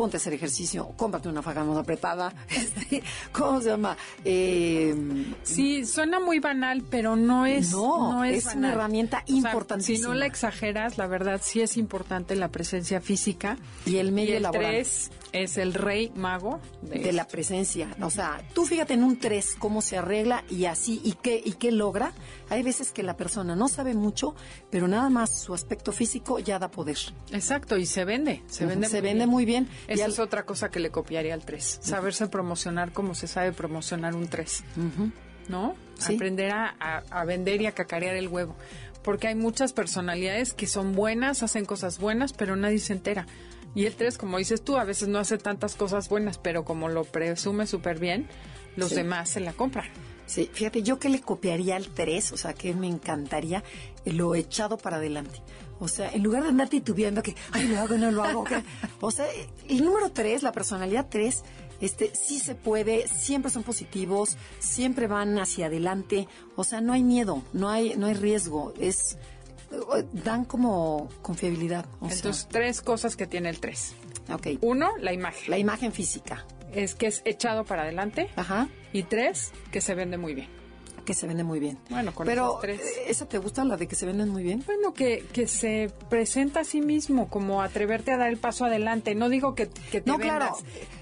ponte 0.00 0.16
a 0.16 0.18
hacer 0.18 0.32
ejercicio, 0.32 0.94
cómprate 0.96 1.28
una 1.28 1.42
faja 1.42 1.60
apretada, 1.60 2.32
este, 2.48 3.02
¿cómo 3.32 3.60
se 3.60 3.68
llama? 3.68 3.98
Eh, 4.24 4.94
sí, 5.42 5.84
suena 5.84 6.18
muy 6.18 6.38
banal, 6.38 6.82
pero 6.88 7.16
no 7.16 7.44
es 7.44 7.72
No, 7.72 8.24
es, 8.24 8.46
una 8.54 8.72
herramienta 8.72 9.22
importantísima. 9.26 9.98
si 9.98 10.02
no 10.02 10.14
la 10.14 10.24
exageras, 10.24 10.96
la 10.96 11.06
verdad 11.06 11.42
sí 11.44 11.60
es 11.60 11.76
importante 11.76 12.34
la 12.34 12.48
presencia 12.48 13.02
física. 13.02 13.58
Y 13.84 13.98
el 13.98 14.10
medio 14.10 14.32
y 14.32 14.36
el 14.36 14.46
es 15.32 15.56
el 15.58 15.74
rey 15.74 16.12
mago 16.14 16.60
de, 16.82 17.12
la 17.12 17.26
presencia. 17.26 17.94
O 18.02 18.10
sea, 18.10 18.42
tú 18.54 18.64
fíjate 18.64 18.94
en 18.94 19.04
un 19.04 19.18
3 19.18 19.56
cómo 19.58 19.82
se 19.82 19.96
arregla 19.98 20.44
y 20.50 20.64
así, 20.64 21.00
y 21.04 21.12
qué, 21.12 21.40
y 21.44 21.52
qué 21.52 21.72
logra. 21.72 22.12
Hay 22.48 22.62
veces 22.62 22.92
que 22.92 23.02
la 23.02 23.16
persona 23.16 23.56
no 23.56 23.68
sabe 23.68 23.94
mucho, 23.94 24.34
pero 24.70 24.88
nada 24.88 25.08
más 25.10 25.40
su 25.40 25.54
aspecto 25.54 25.92
físico 25.92 26.38
ya 26.38 26.58
da 26.58 26.70
poder. 26.70 26.98
Exacto, 27.32 27.76
y 27.76 27.86
se 27.86 28.04
vende, 28.04 28.42
se 28.46 28.66
vende, 28.66 28.88
se 28.88 29.00
muy, 29.00 29.08
vende 29.08 29.24
bien. 29.24 29.30
muy 29.30 29.44
bien. 29.44 29.68
Esa 29.88 30.06
es 30.06 30.18
otra 30.18 30.44
cosa 30.44 30.70
que 30.70 30.80
le 30.80 30.90
copiaría 30.90 31.34
al 31.34 31.44
3, 31.44 31.80
saberse 31.82 32.26
promocionar 32.26 32.92
como 32.92 33.14
se 33.14 33.26
sabe 33.26 33.52
promocionar 33.52 34.14
un 34.14 34.28
3, 34.28 34.64
¿no? 35.48 35.74
Aprender 36.04 36.52
a, 36.52 37.04
a 37.10 37.24
vender 37.24 37.60
y 37.62 37.66
a 37.66 37.72
cacarear 37.72 38.16
el 38.16 38.28
huevo 38.28 38.56
porque 39.02 39.28
hay 39.28 39.34
muchas 39.34 39.72
personalidades 39.72 40.52
que 40.52 40.66
son 40.66 40.94
buenas, 40.94 41.42
hacen 41.42 41.64
cosas 41.64 41.98
buenas, 41.98 42.32
pero 42.32 42.56
nadie 42.56 42.78
se 42.78 42.92
entera. 42.92 43.26
Y 43.74 43.86
el 43.86 43.94
3, 43.94 44.18
como 44.18 44.38
dices 44.38 44.62
tú, 44.62 44.76
a 44.76 44.84
veces 44.84 45.08
no 45.08 45.18
hace 45.18 45.38
tantas 45.38 45.76
cosas 45.76 46.08
buenas, 46.08 46.38
pero 46.38 46.64
como 46.64 46.88
lo 46.88 47.04
presume 47.04 47.66
súper 47.66 47.98
bien, 47.98 48.28
los 48.76 48.90
demás 48.90 49.30
se 49.30 49.40
la 49.40 49.52
compran. 49.52 49.88
Sí, 50.26 50.48
fíjate, 50.52 50.82
yo 50.82 50.98
que 50.98 51.08
le 51.08 51.20
copiaría 51.20 51.76
al 51.76 51.88
3, 51.88 52.32
o 52.32 52.36
sea, 52.36 52.52
que 52.52 52.72
me 52.74 52.86
encantaría 52.86 53.64
lo 54.04 54.34
echado 54.34 54.78
para 54.78 54.96
adelante. 54.96 55.42
O 55.80 55.88
sea, 55.88 56.10
en 56.10 56.22
lugar 56.22 56.42
de 56.42 56.50
andar 56.50 56.68
titubeando 56.68 57.22
que, 57.22 57.34
ay, 57.52 57.66
lo 57.66 57.80
hago, 57.80 57.96
no 57.96 58.10
lo 58.10 58.22
hago. 58.22 58.44
O 59.00 59.10
sea, 59.10 59.26
el 59.68 59.84
número 59.84 60.10
3, 60.12 60.42
la 60.42 60.52
personalidad 60.52 61.06
3, 61.10 61.42
este, 61.80 62.12
sí 62.14 62.38
se 62.38 62.54
puede, 62.54 63.08
siempre 63.08 63.50
son 63.50 63.62
positivos, 63.62 64.36
siempre 64.58 65.06
van 65.06 65.38
hacia 65.38 65.66
adelante. 65.66 66.28
O 66.54 66.64
sea, 66.64 66.80
no 66.80 66.92
hay 66.92 67.02
miedo, 67.02 67.42
no 67.52 67.70
hay, 67.70 67.96
no 67.96 68.06
hay 68.06 68.14
riesgo. 68.14 68.74
Es, 68.78 69.16
dan 70.12 70.44
como 70.44 71.08
confiabilidad. 71.22 71.86
Entonces, 72.02 72.48
tres 72.50 72.82
cosas 72.82 73.16
que 73.16 73.26
tiene 73.26 73.48
el 73.48 73.60
3. 73.60 73.94
Ok. 74.32 74.46
Uno, 74.60 74.90
la 74.98 75.12
imagen. 75.12 75.50
La 75.50 75.58
imagen 75.58 75.92
física. 75.92 76.44
Es 76.72 76.94
que 76.94 77.06
es 77.06 77.22
echado 77.24 77.64
para 77.64 77.82
adelante. 77.82 78.30
Ajá. 78.36 78.68
Y 78.92 79.02
tres, 79.04 79.52
que 79.72 79.80
se 79.80 79.94
vende 79.94 80.18
muy 80.18 80.34
bien. 80.34 80.48
Que 81.04 81.14
se 81.14 81.26
vende 81.26 81.42
muy 81.42 81.58
bien. 81.58 81.78
Bueno, 81.88 82.14
con 82.14 82.26
Pero, 82.26 82.58
tres. 82.60 82.80
Eh, 82.80 83.04
¿esa 83.08 83.26
te 83.26 83.38
gusta, 83.38 83.64
la 83.64 83.76
de 83.76 83.88
que 83.88 83.96
se 83.96 84.06
venden 84.06 84.28
muy 84.28 84.42
bien? 84.44 84.62
Bueno, 84.66 84.92
que, 84.92 85.24
que 85.32 85.48
se 85.48 85.90
presenta 86.08 86.60
a 86.60 86.64
sí 86.64 86.80
mismo, 86.80 87.28
como 87.28 87.62
atreverte 87.62 88.12
a 88.12 88.16
dar 88.16 88.28
el 88.28 88.36
paso 88.36 88.66
adelante. 88.66 89.14
No 89.14 89.28
digo 89.28 89.54
que, 89.54 89.68
que 89.68 90.00
te 90.00 90.10
No, 90.10 90.18
claro. 90.18 90.56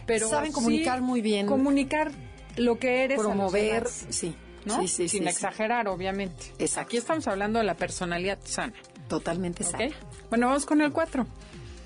pero 0.07 0.29
saben 0.29 0.53
comunicar 0.53 1.03
muy 1.03 1.21
bien. 1.21 1.47
Comunicar 1.47 2.13
lo 2.57 2.79
que 2.79 3.05
eres. 3.05 3.19
Promover, 3.19 3.87
sí. 3.89 4.35
¿No? 4.69 4.87
Sin 4.87 5.27
exagerar, 5.27 5.89
obviamente. 5.89 6.53
Exacto. 6.59 6.89
Aquí 6.89 6.97
estamos 6.99 7.27
hablando 7.27 7.59
de 7.59 7.65
la 7.65 7.75
personalidad 7.75 8.39
sana. 8.45 8.75
Totalmente 9.09 9.65
sana. 9.65 9.89
Bueno, 10.31 10.47
vamos 10.47 10.67
con 10.67 10.81
el 10.81 10.93
4. 10.93 11.27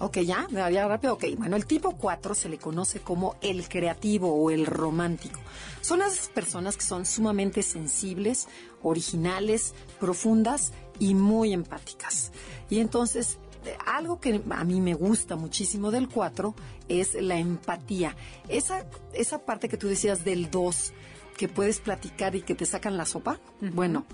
Ok, 0.00 0.18
ya, 0.18 0.48
ya 0.50 0.88
rápido. 0.88 1.14
Ok, 1.14 1.26
bueno, 1.38 1.54
el 1.54 1.64
tipo 1.64 1.96
4 1.96 2.34
se 2.34 2.48
le 2.48 2.58
conoce 2.58 2.98
como 2.98 3.36
el 3.40 3.68
creativo 3.68 4.34
o 4.34 4.50
el 4.50 4.66
romántico. 4.66 5.38
Son 5.80 6.00
las 6.00 6.28
personas 6.28 6.76
que 6.76 6.84
son 6.84 7.06
sumamente 7.06 7.62
sensibles, 7.62 8.48
originales, 8.82 9.74
profundas 10.00 10.72
y 10.98 11.14
muy 11.14 11.52
empáticas. 11.52 12.32
Y 12.68 12.80
entonces, 12.80 13.38
algo 13.86 14.18
que 14.18 14.42
a 14.50 14.64
mí 14.64 14.80
me 14.80 14.94
gusta 14.94 15.36
muchísimo 15.36 15.92
del 15.92 16.08
4 16.08 16.52
es 16.88 17.14
la 17.14 17.38
empatía. 17.38 18.16
Esa, 18.48 18.84
esa 19.12 19.38
parte 19.38 19.68
que 19.68 19.76
tú 19.76 19.86
decías 19.86 20.24
del 20.24 20.50
2, 20.50 20.92
que 21.36 21.48
puedes 21.48 21.80
platicar 21.80 22.34
y 22.36 22.42
que 22.42 22.54
te 22.54 22.66
sacan 22.66 22.96
la 22.96 23.06
sopa. 23.06 23.40
Bueno, 23.60 24.04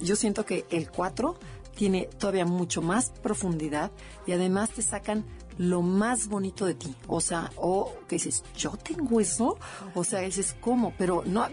yo 0.00 0.16
siento 0.16 0.44
que 0.44 0.66
el 0.70 0.90
4 0.90 1.38
tiene 1.74 2.08
todavía 2.18 2.46
mucho 2.46 2.82
más 2.82 3.10
profundidad 3.22 3.92
y 4.26 4.32
además 4.32 4.70
te 4.70 4.82
sacan 4.82 5.24
lo 5.58 5.82
más 5.82 6.28
bonito 6.28 6.66
de 6.66 6.74
ti. 6.74 6.94
O 7.06 7.20
sea, 7.20 7.50
o 7.56 7.94
que 8.08 8.16
dices, 8.16 8.44
yo 8.56 8.72
tengo 8.72 9.20
eso. 9.20 9.58
O 9.94 10.04
sea, 10.04 10.20
dices, 10.20 10.56
¿cómo? 10.60 10.92
Pero 10.98 11.22
no, 11.24 11.46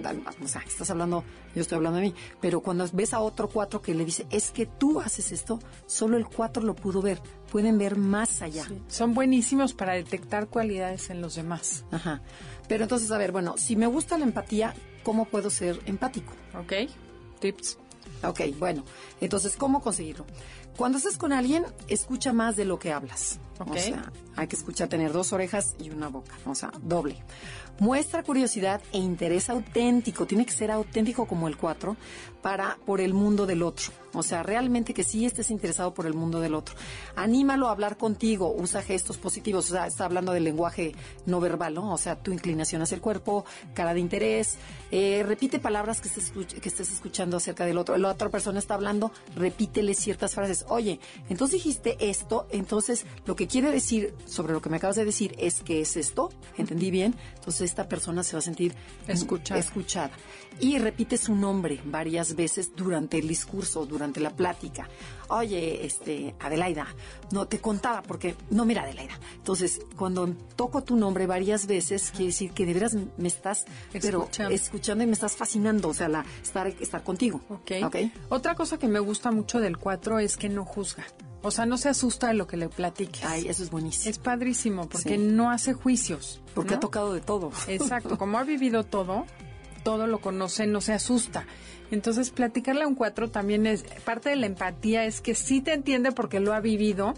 o 0.43 0.47
sea, 0.47 0.61
estás 0.65 0.89
hablando, 0.89 1.23
yo 1.55 1.61
estoy 1.61 1.77
hablando 1.77 1.99
de 1.99 2.07
mí. 2.07 2.15
Pero 2.41 2.61
cuando 2.61 2.87
ves 2.91 3.13
a 3.13 3.21
otro 3.21 3.49
cuatro 3.49 3.81
que 3.81 3.93
le 3.93 4.05
dice, 4.05 4.25
es 4.29 4.51
que 4.51 4.65
tú 4.65 4.99
haces 4.99 5.31
esto, 5.31 5.59
solo 5.85 6.17
el 6.17 6.25
cuatro 6.25 6.63
lo 6.63 6.75
pudo 6.75 7.01
ver. 7.01 7.21
Pueden 7.51 7.77
ver 7.77 7.97
más 7.97 8.41
allá. 8.41 8.65
Son 8.87 9.13
buenísimos 9.13 9.73
para 9.73 9.93
detectar 9.93 10.47
cualidades 10.47 11.09
en 11.09 11.21
los 11.21 11.35
demás. 11.35 11.85
Ajá. 11.91 12.21
Pero 12.67 12.83
entonces, 12.83 13.11
a 13.11 13.17
ver, 13.17 13.31
bueno, 13.31 13.55
si 13.57 13.75
me 13.75 13.87
gusta 13.87 14.17
la 14.17 14.25
empatía, 14.25 14.73
¿cómo 15.03 15.25
puedo 15.25 15.49
ser 15.49 15.79
empático? 15.85 16.33
Ok. 16.57 16.89
Tips. 17.39 17.77
Ok, 18.23 18.41
bueno. 18.57 18.83
Entonces, 19.21 19.55
¿cómo 19.57 19.81
conseguirlo? 19.81 20.25
Cuando 20.77 20.97
estás 20.97 21.17
con 21.17 21.33
alguien, 21.33 21.65
escucha 21.87 22.33
más 22.33 22.55
de 22.55 22.65
lo 22.65 22.79
que 22.79 22.91
hablas. 22.91 23.39
O 23.59 23.73
sea, 23.75 24.11
hay 24.35 24.47
que 24.47 24.55
escuchar, 24.55 24.87
tener 24.87 25.11
dos 25.11 25.31
orejas 25.31 25.75
y 25.79 25.91
una 25.91 26.07
boca. 26.07 26.35
O 26.45 26.55
sea, 26.55 26.71
doble. 26.81 27.23
Muestra 27.79 28.23
curiosidad 28.23 28.81
e 28.91 28.99
interés 28.99 29.49
auténtico. 29.49 30.27
Tiene 30.27 30.45
que 30.45 30.51
ser 30.51 30.71
auténtico 30.71 31.25
como 31.25 31.47
el 31.47 31.57
4 31.57 31.97
para 32.43 32.77
por 32.85 33.01
el 33.01 33.13
mundo 33.13 33.45
del 33.45 33.63
otro. 33.63 33.91
O 34.13 34.21
sea, 34.21 34.43
realmente 34.43 34.93
que 34.93 35.03
sí 35.03 35.25
estés 35.25 35.49
interesado 35.49 35.93
por 35.93 36.05
el 36.05 36.13
mundo 36.13 36.39
del 36.39 36.53
otro. 36.53 36.75
Anímalo 37.15 37.67
a 37.67 37.71
hablar 37.71 37.97
contigo, 37.97 38.53
usa 38.55 38.83
gestos 38.83 39.17
positivos. 39.17 39.71
O 39.71 39.73
sea, 39.73 39.87
está 39.87 40.05
hablando 40.05 40.33
del 40.33 40.43
lenguaje 40.43 40.93
no 41.25 41.39
verbal, 41.39 41.73
¿no? 41.73 41.91
O 41.91 41.97
sea, 41.97 42.15
tu 42.21 42.31
inclinación 42.31 42.81
hacia 42.83 42.95
el 42.95 43.01
cuerpo, 43.01 43.43
cara 43.73 43.95
de 43.95 44.01
interés. 44.01 44.57
Eh, 44.91 45.23
repite 45.25 45.57
palabras 45.57 45.99
que 45.99 46.09
estés, 46.09 46.31
que 46.31 46.69
estés 46.69 46.91
escuchando 46.91 47.37
acerca 47.37 47.65
del 47.65 47.77
otro. 47.79 47.97
La 47.97 48.11
otra 48.11 48.29
persona 48.29 48.59
está 48.59 48.75
hablando, 48.75 49.11
repítele 49.35 49.95
ciertas 49.95 50.35
frases. 50.35 50.65
Oye, 50.69 50.99
entonces 51.29 51.63
dijiste 51.63 51.97
esto, 51.99 52.45
entonces 52.51 53.05
lo 53.25 53.35
que 53.35 53.47
quiere 53.47 53.71
decir 53.71 54.13
sobre 54.25 54.53
lo 54.53 54.61
que 54.61 54.69
me 54.69 54.77
acabas 54.77 54.97
de 54.97 55.05
decir 55.05 55.33
es 55.39 55.63
que 55.63 55.81
es 55.81 55.97
esto. 55.97 56.29
¿Entendí 56.57 56.91
bien? 56.91 57.15
Entonces 57.35 57.62
esta 57.65 57.87
persona 57.87 58.23
se 58.23 58.33
va 58.33 58.39
a 58.39 58.41
sentir 58.41 58.73
escuchada. 59.07 59.59
escuchada. 59.59 60.11
Y 60.59 60.77
repite 60.77 61.17
su 61.17 61.35
nombre 61.35 61.81
varias 61.85 62.35
veces 62.35 62.75
durante 62.75 63.17
el 63.17 63.27
discurso, 63.27 63.85
durante 63.85 64.19
la 64.19 64.29
plática. 64.29 64.87
Oye, 65.29 65.85
este, 65.85 66.35
Adelaida, 66.39 66.87
no 67.31 67.47
te 67.47 67.59
contaba 67.59 68.03
porque, 68.03 68.35
no, 68.51 68.65
mira, 68.65 68.83
Adelaida. 68.83 69.17
Entonces, 69.35 69.81
cuando 69.97 70.27
toco 70.55 70.83
tu 70.83 70.95
nombre 70.95 71.25
varias 71.25 71.65
veces, 71.65 72.11
quiere 72.11 72.27
decir 72.27 72.51
que 72.51 72.65
de 72.65 72.73
veras 72.73 72.93
me 72.93 73.27
estás 73.27 73.65
escuchando, 73.93 74.29
pero, 74.31 74.49
escuchando 74.49 75.03
y 75.03 75.07
me 75.07 75.13
estás 75.13 75.35
fascinando, 75.35 75.89
o 75.89 75.93
sea, 75.93 76.07
la, 76.07 76.25
estar, 76.41 76.67
estar 76.67 77.03
contigo. 77.03 77.41
Ok. 77.49 77.71
okay. 77.85 78.13
Otra 78.29 78.53
cosa 78.55 78.77
que 78.77 78.87
me 78.87 78.99
gusta 78.99 79.31
mucho 79.31 79.59
del 79.59 79.77
4 79.77 80.19
es 80.19 80.37
que 80.37 80.49
no 80.49 80.65
juzga. 80.65 81.05
O 81.43 81.51
sea, 81.51 81.65
no 81.65 81.77
se 81.77 81.89
asusta 81.89 82.27
de 82.27 82.33
lo 82.33 82.47
que 82.47 82.55
le 82.55 82.69
platiques. 82.69 83.23
Ay, 83.25 83.47
eso 83.47 83.63
es 83.63 83.69
buenísimo. 83.69 84.09
Es 84.09 84.17
padrísimo 84.17 84.87
porque 84.87 85.17
no 85.17 85.51
hace 85.51 85.73
juicios. 85.73 86.41
Porque 86.55 86.75
ha 86.75 86.79
tocado 86.79 87.13
de 87.13 87.19
todo. 87.19 87.51
Exacto, 87.67 88.17
como 88.17 88.37
ha 88.37 88.43
vivido 88.43 88.85
todo, 88.85 89.25
todo 89.83 90.07
lo 90.07 90.21
conoce, 90.21 90.65
no 90.67 90.79
se 90.79 90.93
asusta. 90.93 91.45
Entonces, 91.91 92.31
platicarle 92.31 92.85
a 92.85 92.87
un 92.87 92.95
cuatro 92.95 93.29
también 93.29 93.67
es 93.67 93.83
parte 94.05 94.29
de 94.29 94.37
la 94.37 94.45
empatía, 94.45 95.05
es 95.05 95.21
que 95.21 95.35
sí 95.35 95.61
te 95.61 95.73
entiende 95.73 96.13
porque 96.13 96.39
lo 96.39 96.53
ha 96.53 96.61
vivido, 96.61 97.13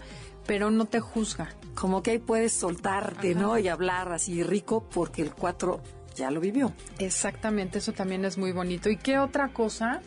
pero 0.46 0.72
no 0.72 0.86
te 0.86 1.00
juzga. 1.00 1.54
Como 1.76 2.02
que 2.02 2.10
ahí 2.10 2.18
puedes 2.18 2.52
soltarte, 2.52 3.34
¿no? 3.34 3.58
Y 3.58 3.68
hablar 3.68 4.12
así 4.12 4.42
rico 4.42 4.84
porque 4.92 5.22
el 5.22 5.32
cuatro 5.32 5.80
ya 6.16 6.30
lo 6.30 6.40
vivió. 6.40 6.72
Exactamente, 6.98 7.78
eso 7.78 7.92
también 7.92 8.24
es 8.24 8.38
muy 8.38 8.52
bonito. 8.52 8.90
¿Y 8.90 8.96
qué 8.96 9.18
otra 9.18 9.48
cosa? 9.52 10.02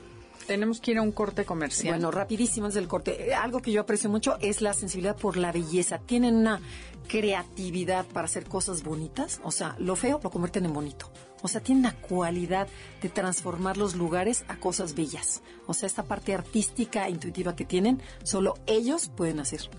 Tenemos 0.50 0.82
que 0.82 0.90
ir 0.90 0.98
a 0.98 1.04
un 1.04 1.12
corte 1.12 1.46
comercial. 1.46 1.94
Bueno, 1.94 2.10
rapidísimo 2.10 2.66
antes 2.66 2.74
del 2.74 2.88
corte. 2.88 3.36
Algo 3.36 3.62
que 3.62 3.72
yo 3.72 3.82
aprecio 3.82 4.10
mucho 4.10 4.40
es 4.42 4.64
la 4.64 4.74
sensibilidad 4.74 5.16
por 5.16 5.38
la 5.38 5.52
belleza. 5.52 6.00
Tienen 6.00 6.38
una 6.38 6.60
creatividad 7.08 8.04
para 8.08 8.26
hacer 8.26 8.46
cosas 8.46 8.82
bonitas. 8.82 9.42
O 9.44 9.52
sea, 9.52 9.76
lo 9.78 9.96
feo 9.96 10.20
lo 10.24 10.32
convierten 10.32 10.66
en 10.66 10.74
bonito. 10.74 11.12
O 11.44 11.48
sea, 11.48 11.62
tienen 11.62 11.84
la 11.84 11.94
cualidad 11.94 12.68
de 13.00 13.10
transformar 13.10 13.78
los 13.78 13.94
lugares 13.94 14.44
a 14.48 14.56
cosas 14.56 14.96
bellas. 14.96 15.44
O 15.68 15.76
sea, 15.76 15.86
esta 15.86 16.06
parte 16.06 16.34
artística, 16.34 17.08
intuitiva 17.10 17.56
que 17.56 17.66
tienen, 17.66 18.02
solo 18.24 18.56
ellos 18.66 19.12
pueden 19.16 19.40
hacer. 19.40 19.70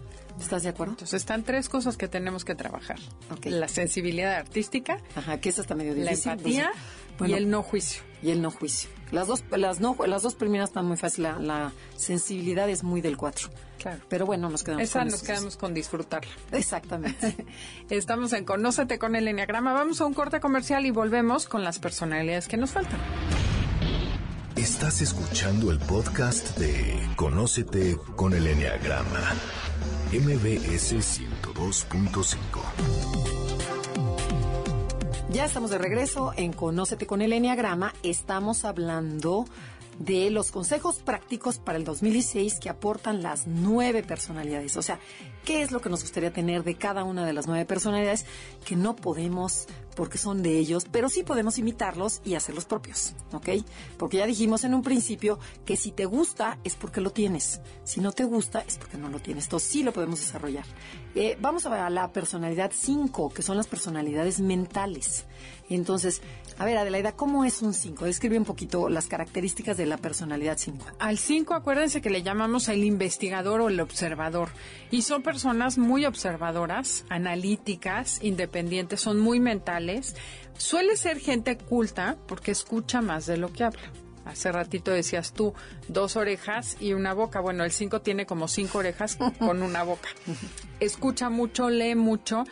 ¿Estás 0.41 0.63
de 0.63 0.69
acuerdo? 0.69 0.93
Entonces 0.93 1.21
están 1.21 1.43
tres 1.43 1.69
cosas 1.69 1.97
que 1.97 2.09
tenemos 2.09 2.45
que 2.45 2.55
trabajar. 2.55 2.99
La 3.43 3.69
sensibilidad 3.69 4.37
artística. 4.37 4.99
Ajá, 5.15 5.41
que 5.41 5.49
esa 5.51 5.63
está 5.63 5.75
medio 5.75 5.95
difícil. 5.95 6.27
La 6.27 6.33
empatía 6.33 6.73
y 7.27 7.35
el 7.35 7.51
no 7.51 7.63
juicio. 7.63 8.03
Y 8.23 8.31
el 8.31 8.43
no 8.43 8.51
juicio. 8.51 8.91
Las 9.13 9.27
dos, 9.27 9.43
las 9.51 9.81
no, 9.81 9.97
las 10.07 10.23
dos 10.23 10.35
primeras 10.35 10.71
están 10.71 10.87
muy 10.87 10.97
fáciles. 10.97 11.39
La, 11.41 11.73
sensibilidad 11.97 12.69
es 12.69 12.85
muy 12.85 13.01
del 13.01 13.17
cuatro. 13.17 13.49
Claro. 13.79 14.01
Pero 14.09 14.27
bueno, 14.27 14.51
nos 14.51 14.63
quedamos 14.63 14.85
Esa 14.85 15.05
nos 15.05 15.23
quedamos 15.23 15.57
con 15.57 15.75
disfrutarla. 15.75 16.31
Exactamente. 16.53 17.47
Estamos 17.91 18.33
en 18.35 18.45
Conócete 18.45 18.99
con 18.99 19.17
el 19.17 19.27
Enneagrama. 19.27 19.73
Vamos 19.73 20.01
a 20.01 20.07
un 20.07 20.15
corte 20.15 20.41
comercial 20.41 20.87
y 20.87 20.91
volvemos 20.91 21.47
con 21.47 21.65
las 21.65 21.79
personalidades 21.79 22.47
que 22.47 22.57
nos 22.57 22.71
faltan. 22.71 23.01
Estás 24.57 25.01
escuchando 25.01 25.71
el 25.71 25.79
podcast 25.79 26.59
de 26.59 27.09
Conócete 27.17 27.97
con 28.17 28.35
el 28.35 28.47
Enneagrama. 28.47 29.35
MBS 30.13 30.97
102.5. 30.97 33.40
Ya 35.33 35.45
estamos 35.45 35.71
de 35.71 35.79
regreso 35.79 36.33
en 36.37 36.53
Conócete 36.53 37.07
con 37.07 37.23
el 37.23 37.33
Enneagrama. 37.33 37.95
Estamos 38.03 38.65
hablando 38.65 39.45
de 40.01 40.29
los 40.31 40.51
consejos 40.51 40.97
prácticos 40.97 41.59
para 41.59 41.79
el 41.79 41.85
2016 41.85 42.59
que 42.59 42.69
aportan 42.69 43.23
las 43.23 43.47
nueve 43.47 44.03
personalidades. 44.03 44.77
O 44.77 44.83
sea, 44.83 44.99
¿qué 45.45 45.63
es 45.63 45.71
lo 45.71 45.81
que 45.81 45.89
nos 45.89 46.03
gustaría 46.03 46.33
tener 46.33 46.65
de 46.65 46.75
cada 46.75 47.05
una 47.05 47.25
de 47.25 47.33
las 47.33 47.47
nueve 47.47 47.65
personalidades 47.65 48.27
que 48.65 48.75
no 48.75 48.97
podemos 48.97 49.69
porque 50.01 50.17
son 50.17 50.43
de 50.43 50.57
ellos, 50.57 50.87
pero 50.91 51.11
sí 51.11 51.25
podemos 51.25 51.59
imitarlos 51.59 52.23
y 52.25 52.33
hacerlos 52.33 52.65
propios, 52.65 53.13
¿ok? 53.33 53.51
Porque 53.99 54.17
ya 54.17 54.25
dijimos 54.25 54.65
en 54.65 54.73
un 54.73 54.83
principio 54.83 55.39
que 55.67 55.77
si 55.77 55.93
te 55.93 56.07
gusta 56.07 56.57
es 56.65 56.75
porque 56.75 57.03
lo 57.03 57.11
tienes, 57.11 57.61
si 57.85 58.01
no 58.01 58.11
te 58.11 58.25
gusta 58.25 58.65
es 58.67 58.79
porque 58.79 58.97
no 58.97 59.11
lo 59.11 59.19
tienes, 59.19 59.45
entonces 59.45 59.69
sí 59.69 59.83
lo 59.83 59.93
podemos 59.93 60.19
desarrollar. 60.21 60.65
Eh, 61.15 61.37
vamos 61.39 61.67
a 61.67 61.91
la 61.91 62.13
personalidad 62.13 62.71
5, 62.75 63.29
que 63.29 63.43
son 63.43 63.59
las 63.59 63.67
personalidades 63.67 64.41
mentales. 64.41 65.27
Entonces, 65.69 66.23
a 66.59 66.65
ver, 66.65 66.79
Adelaida, 66.79 67.13
¿cómo 67.13 67.45
es 67.45 67.63
un 67.63 67.75
5? 67.75 68.05
Describe 68.05 68.39
un 68.39 68.45
poquito 68.45 68.89
las 68.89 69.07
características 69.07 69.77
de 69.77 69.87
la 69.87 69.99
personalidad 69.99 70.57
5. 70.59 70.85
Al 70.99 71.19
5, 71.19 71.55
acuérdense 71.55 72.01
que 72.01 72.11
le 72.11 72.23
llamamos 72.23 72.69
el 72.69 72.85
investigador 72.85 73.61
o 73.61 73.69
el 73.69 73.81
observador. 73.81 74.49
Y 74.91 75.03
son 75.03 75.23
personas 75.23 75.79
muy 75.79 76.07
observadoras, 76.07 77.05
analíticas, 77.09 78.19
independientes, 78.23 79.01
son 79.01 79.21
muy 79.21 79.41
mentales 79.41 79.90
suele 80.57 80.97
ser 80.97 81.19
gente 81.19 81.57
culta 81.57 82.17
porque 82.27 82.51
escucha 82.51 83.01
más 83.01 83.27
de 83.27 83.37
lo 83.37 83.53
que 83.53 83.65
habla. 83.65 83.91
Hace 84.25 84.53
ratito 84.53 84.91
decías 84.91 85.33
tú, 85.33 85.55
dos 85.89 86.17
orejas 86.17 86.77
y 86.79 86.93
una 86.93 87.15
boca. 87.15 87.41
Bueno, 87.41 87.65
el 87.65 87.73
cinco 87.73 88.01
tiene 88.01 88.27
como 88.27 88.49
cinco 88.49 88.79
orejas 88.79 89.17
con 89.39 89.63
una 89.63 89.83
boca. 89.83 90.09
Escucha 90.79 91.31
mucho, 91.31 91.71
lee 91.71 91.95
mucho 91.95 92.45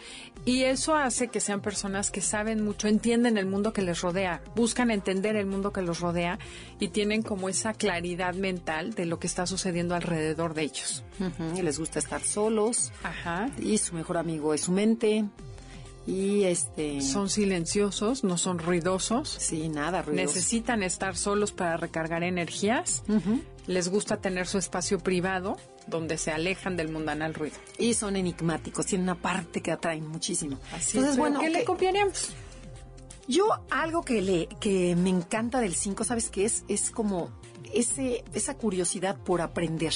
y 0.44 0.64
eso 0.64 0.94
hace 0.96 1.29
que 1.29 1.40
sean 1.40 1.61
personas 1.61 2.11
que 2.11 2.20
saben 2.20 2.64
mucho, 2.64 2.88
entienden 2.88 3.37
el 3.37 3.46
mundo 3.46 3.72
que 3.72 3.83
les 3.83 4.01
rodea, 4.01 4.40
buscan 4.57 4.90
entender 4.90 5.37
el 5.37 5.46
mundo 5.46 5.72
que 5.72 5.83
los 5.83 6.01
rodea 6.01 6.38
y 6.81 6.88
tienen 6.88 7.22
como 7.22 7.48
esa 7.48 7.74
claridad 7.74 8.35
mental 8.35 8.94
de 8.94 9.05
lo 9.05 9.18
que 9.18 9.27
está 9.27 9.46
sucediendo 9.46 9.94
alrededor 9.94 10.55
de 10.55 10.62
ellos. 10.62 11.05
Y 11.55 11.62
les 11.62 11.79
gusta 11.79 11.98
estar 11.98 12.22
solos. 12.22 12.92
Ajá. 13.03 13.51
Y 13.61 13.79
su 13.79 13.94
mejor 13.94 14.16
amigo 14.16 14.55
es 14.55 14.62
su 14.62 14.72
mente. 14.72 15.27
Y 16.08 16.44
este. 16.44 17.02
Son 17.02 17.28
silenciosos, 17.28 18.24
no 18.24 18.38
son 18.38 18.58
ruidosos. 18.58 19.28
Sí, 19.28 19.68
nada 19.68 20.00
ruidosos. 20.00 20.34
Necesitan 20.34 20.82
estar 20.82 21.16
solos 21.16 21.52
para 21.52 21.76
recargar 21.76 22.22
energías. 22.22 23.02
Les 23.66 23.90
gusta 23.90 24.16
tener 24.16 24.46
su 24.46 24.56
espacio 24.56 24.98
privado, 25.00 25.58
donde 25.86 26.16
se 26.16 26.30
alejan 26.30 26.78
del 26.78 26.88
mundanal 26.88 27.34
ruido. 27.34 27.56
Y 27.78 27.92
son 27.92 28.16
enigmáticos, 28.16 28.86
tienen 28.86 29.04
una 29.04 29.16
parte 29.16 29.60
que 29.60 29.70
atraen 29.70 30.08
muchísimo. 30.08 30.58
Así 30.72 30.96
Entonces, 30.96 31.18
bueno, 31.18 31.40
¿qué 31.40 31.50
le 31.50 31.64
copiaríamos? 31.64 32.30
Yo 33.26 33.46
algo 33.68 34.02
que 34.02 34.22
le 34.22 34.48
que 34.60 34.96
me 34.96 35.10
encanta 35.10 35.60
del 35.60 35.74
5, 35.74 36.04
¿sabes 36.04 36.30
qué 36.30 36.46
es? 36.46 36.64
Es 36.68 36.90
como 36.90 37.30
ese, 37.74 38.24
esa 38.32 38.54
curiosidad 38.54 39.16
por 39.16 39.40
aprender, 39.40 39.92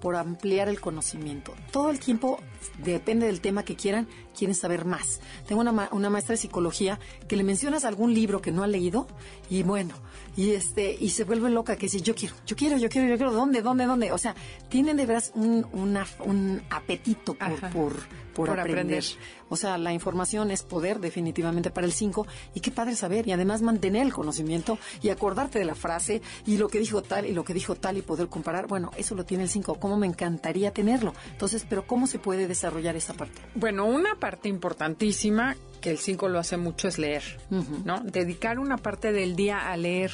por 0.00 0.16
ampliar 0.16 0.68
el 0.68 0.80
conocimiento. 0.80 1.54
Todo 1.72 1.90
el 1.90 1.98
tiempo, 1.98 2.38
depende 2.84 3.26
del 3.26 3.40
tema 3.40 3.64
que 3.64 3.76
quieran, 3.76 4.08
quieren 4.34 4.54
saber 4.54 4.84
más. 4.84 5.20
Tengo 5.46 5.60
una, 5.60 5.88
una 5.92 6.10
maestra 6.10 6.34
de 6.34 6.38
psicología 6.38 6.98
que 7.28 7.36
le 7.36 7.44
mencionas 7.44 7.84
algún 7.84 8.12
libro 8.12 8.40
que 8.40 8.52
no 8.52 8.62
ha 8.62 8.66
leído 8.66 9.06
y 9.48 9.62
bueno, 9.62 9.94
y 10.36 10.50
este 10.50 10.96
y 10.98 11.10
se 11.10 11.24
vuelve 11.24 11.50
loca 11.50 11.76
que 11.76 11.86
dice, 11.86 12.00
yo 12.00 12.14
quiero, 12.14 12.34
yo 12.46 12.56
quiero, 12.56 12.76
yo 12.76 12.88
quiero, 12.88 13.08
yo 13.08 13.16
quiero, 13.16 13.32
¿dónde, 13.32 13.62
dónde, 13.62 13.86
dónde? 13.86 14.12
O 14.12 14.18
sea, 14.18 14.34
tienen 14.68 14.96
de 14.96 15.06
veras 15.06 15.32
un, 15.34 15.66
un 15.72 16.62
apetito 16.70 17.34
por, 17.34 17.94
por, 18.34 18.60
aprender. 18.60 19.04
O 19.48 19.56
sea, 19.56 19.78
la 19.78 19.92
información 19.92 20.50
es 20.50 20.62
poder 20.62 20.98
definitivamente 20.98 21.70
para 21.70 21.86
el 21.86 21.92
5 21.92 22.26
y 22.54 22.60
qué 22.60 22.70
padre 22.70 22.96
saber 22.96 23.28
y 23.28 23.32
además 23.32 23.62
mantener 23.62 24.02
el 24.02 24.12
conocimiento 24.12 24.78
y 25.02 25.10
acordarte 25.10 25.58
de 25.58 25.64
la 25.64 25.74
frase 25.74 26.22
y 26.46 26.56
lo 26.56 26.68
que 26.68 26.78
dijo 26.78 27.02
tal 27.02 27.26
y 27.26 27.32
lo 27.32 27.44
que 27.44 27.54
dijo 27.54 27.76
tal 27.76 27.96
y 27.98 28.02
poder 28.02 28.28
comparar. 28.28 28.66
Bueno, 28.66 28.90
eso 28.96 29.14
lo 29.14 29.24
tiene 29.24 29.44
el 29.44 29.50
5. 29.50 29.78
¿Cómo 29.78 29.96
me 29.96 30.06
encantaría 30.06 30.72
tenerlo? 30.72 31.14
Entonces, 31.30 31.66
pero 31.68 31.86
¿cómo 31.86 32.06
se 32.06 32.18
puede 32.18 32.48
desarrollar 32.48 32.96
esa 32.96 33.14
parte? 33.14 33.40
Bueno, 33.54 33.84
una 33.84 34.16
parte 34.24 34.48
importantísima 34.48 35.54
que 35.82 35.90
el 35.90 35.98
5 35.98 36.28
lo 36.28 36.38
hace 36.38 36.56
mucho 36.56 36.88
es 36.88 36.96
leer, 36.96 37.22
¿no? 37.84 38.00
Dedicar 38.00 38.58
una 38.58 38.78
parte 38.78 39.12
del 39.12 39.36
día 39.36 39.70
a 39.70 39.76
leer 39.76 40.12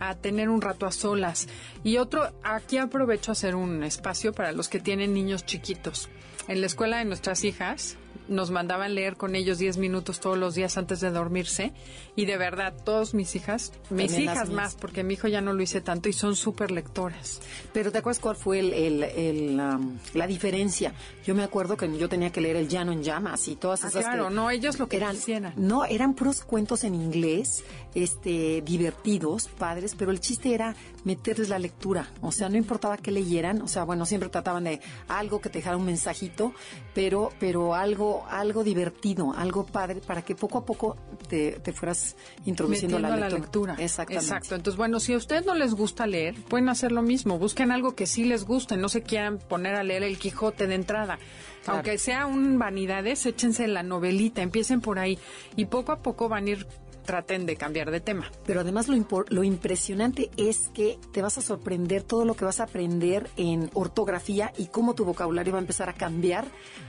a 0.00 0.16
tener 0.16 0.48
un 0.48 0.60
rato 0.60 0.84
a 0.84 0.90
solas. 0.90 1.46
Y 1.84 1.98
otro, 1.98 2.28
aquí 2.42 2.78
aprovecho 2.78 3.30
hacer 3.30 3.54
un 3.54 3.84
espacio 3.84 4.32
para 4.32 4.50
los 4.50 4.68
que 4.68 4.80
tienen 4.80 5.14
niños 5.14 5.46
chiquitos. 5.46 6.08
En 6.48 6.60
la 6.60 6.66
escuela 6.66 6.98
de 6.98 7.04
nuestras 7.04 7.44
hijas, 7.44 7.96
nos 8.28 8.50
mandaban 8.50 8.94
leer 8.94 9.16
con 9.16 9.34
ellos 9.34 9.58
10 9.58 9.78
minutos 9.78 10.20
todos 10.20 10.38
los 10.38 10.54
días 10.54 10.76
antes 10.76 11.00
de 11.00 11.10
dormirse. 11.10 11.72
Y 12.14 12.26
de 12.26 12.36
verdad, 12.36 12.74
todas 12.84 13.14
mis 13.14 13.36
hijas, 13.36 13.72
mis 13.90 14.18
hijas 14.18 14.50
más, 14.50 14.74
porque 14.74 15.04
mi 15.04 15.14
hijo 15.14 15.28
ya 15.28 15.40
no 15.40 15.52
lo 15.52 15.62
hice 15.62 15.80
tanto 15.80 16.08
y 16.08 16.12
son 16.12 16.36
súper 16.36 16.70
lectoras. 16.70 17.40
Pero 17.72 17.92
¿te 17.92 17.98
acuerdas 17.98 18.20
cuál 18.20 18.36
fue 18.36 18.60
el, 18.60 19.56
la 19.56 20.26
diferencia? 20.26 20.92
Yo 21.24 21.34
me 21.34 21.42
acuerdo 21.42 21.76
que 21.76 21.96
yo 21.98 22.08
tenía 22.08 22.30
que 22.30 22.40
leer 22.40 22.56
El 22.56 22.68
Llano 22.68 22.92
en 22.92 23.02
Llamas 23.02 23.48
y 23.48 23.56
todas 23.56 23.84
ah, 23.84 23.88
esas. 23.88 24.04
claro, 24.04 24.30
no, 24.30 24.50
ellos 24.50 24.78
lo 24.78 24.88
que 24.88 24.96
eran. 24.96 25.16
No, 25.56 25.84
eran 25.84 26.14
puros 26.14 26.42
cuentos 26.42 26.84
en 26.84 26.94
inglés, 26.94 27.64
este, 27.94 28.62
divertidos, 28.62 29.48
padres, 29.48 29.94
pero 29.96 30.10
el 30.10 30.20
chiste 30.20 30.54
era 30.54 30.74
meterles 31.06 31.48
la 31.48 31.58
lectura. 31.58 32.10
O 32.20 32.32
sea, 32.32 32.48
no 32.48 32.56
importaba 32.56 32.98
que 32.98 33.12
leyeran, 33.12 33.62
o 33.62 33.68
sea, 33.68 33.84
bueno, 33.84 34.04
siempre 34.04 34.28
trataban 34.28 34.64
de 34.64 34.80
algo 35.08 35.40
que 35.40 35.48
te 35.48 35.60
dejara 35.60 35.76
un 35.76 35.86
mensajito, 35.86 36.52
pero, 36.92 37.30
pero 37.38 37.74
algo 37.74 38.26
algo, 38.28 38.64
divertido, 38.64 39.32
algo 39.32 39.64
padre, 39.64 40.00
para 40.04 40.22
que 40.22 40.34
poco 40.34 40.58
a 40.58 40.64
poco 40.64 40.96
te, 41.28 41.60
fueras 41.72 42.16
introduciendo 42.44 42.98
la 42.98 43.10
lectura. 43.10 43.28
la 43.28 43.38
lectura. 43.38 43.76
Exactamente. 43.78 44.26
Exacto. 44.26 44.54
Entonces, 44.56 44.76
bueno, 44.76 44.98
si 44.98 45.14
a 45.14 45.16
ustedes 45.16 45.46
no 45.46 45.54
les 45.54 45.74
gusta 45.74 46.06
leer, 46.06 46.34
pueden 46.48 46.68
hacer 46.68 46.90
lo 46.90 47.02
mismo. 47.02 47.38
Busquen 47.38 47.70
algo 47.70 47.94
que 47.94 48.06
sí 48.06 48.24
les 48.24 48.44
guste. 48.44 48.76
No 48.76 48.88
se 48.88 49.02
quieran 49.02 49.38
poner 49.38 49.76
a 49.76 49.84
leer 49.84 50.02
el 50.02 50.18
Quijote 50.18 50.66
de 50.66 50.74
entrada. 50.74 51.18
Aunque 51.66 51.98
sea 51.98 52.26
un 52.26 52.58
vanidades, 52.58 53.26
échense 53.26 53.66
la 53.66 53.82
novelita, 53.82 54.42
empiecen 54.42 54.80
por 54.80 54.98
ahí. 54.98 55.18
Y 55.56 55.66
poco 55.66 55.92
a 55.92 55.98
poco 55.98 56.28
van 56.28 56.46
a 56.46 56.50
ir 56.50 56.66
traten 57.06 57.46
de 57.46 57.56
cambiar 57.56 57.90
de 57.90 58.00
tema. 58.00 58.30
Pero 58.44 58.60
además 58.60 58.88
lo, 58.88 58.96
lo 59.28 59.44
impresionante 59.44 60.30
es 60.36 60.68
que 60.74 60.98
te 61.12 61.22
vas 61.22 61.38
a 61.38 61.42
sorprender 61.42 62.02
todo 62.02 62.24
lo 62.24 62.34
que 62.34 62.44
vas 62.44 62.60
a 62.60 62.64
aprender 62.64 63.30
en 63.36 63.70
ortografía 63.72 64.52
y 64.58 64.66
cómo 64.66 64.94
tu 64.94 65.04
vocabulario 65.04 65.52
va 65.52 65.58
a 65.58 65.62
empezar 65.62 65.88
a 65.88 65.94
cambiar 65.94 66.44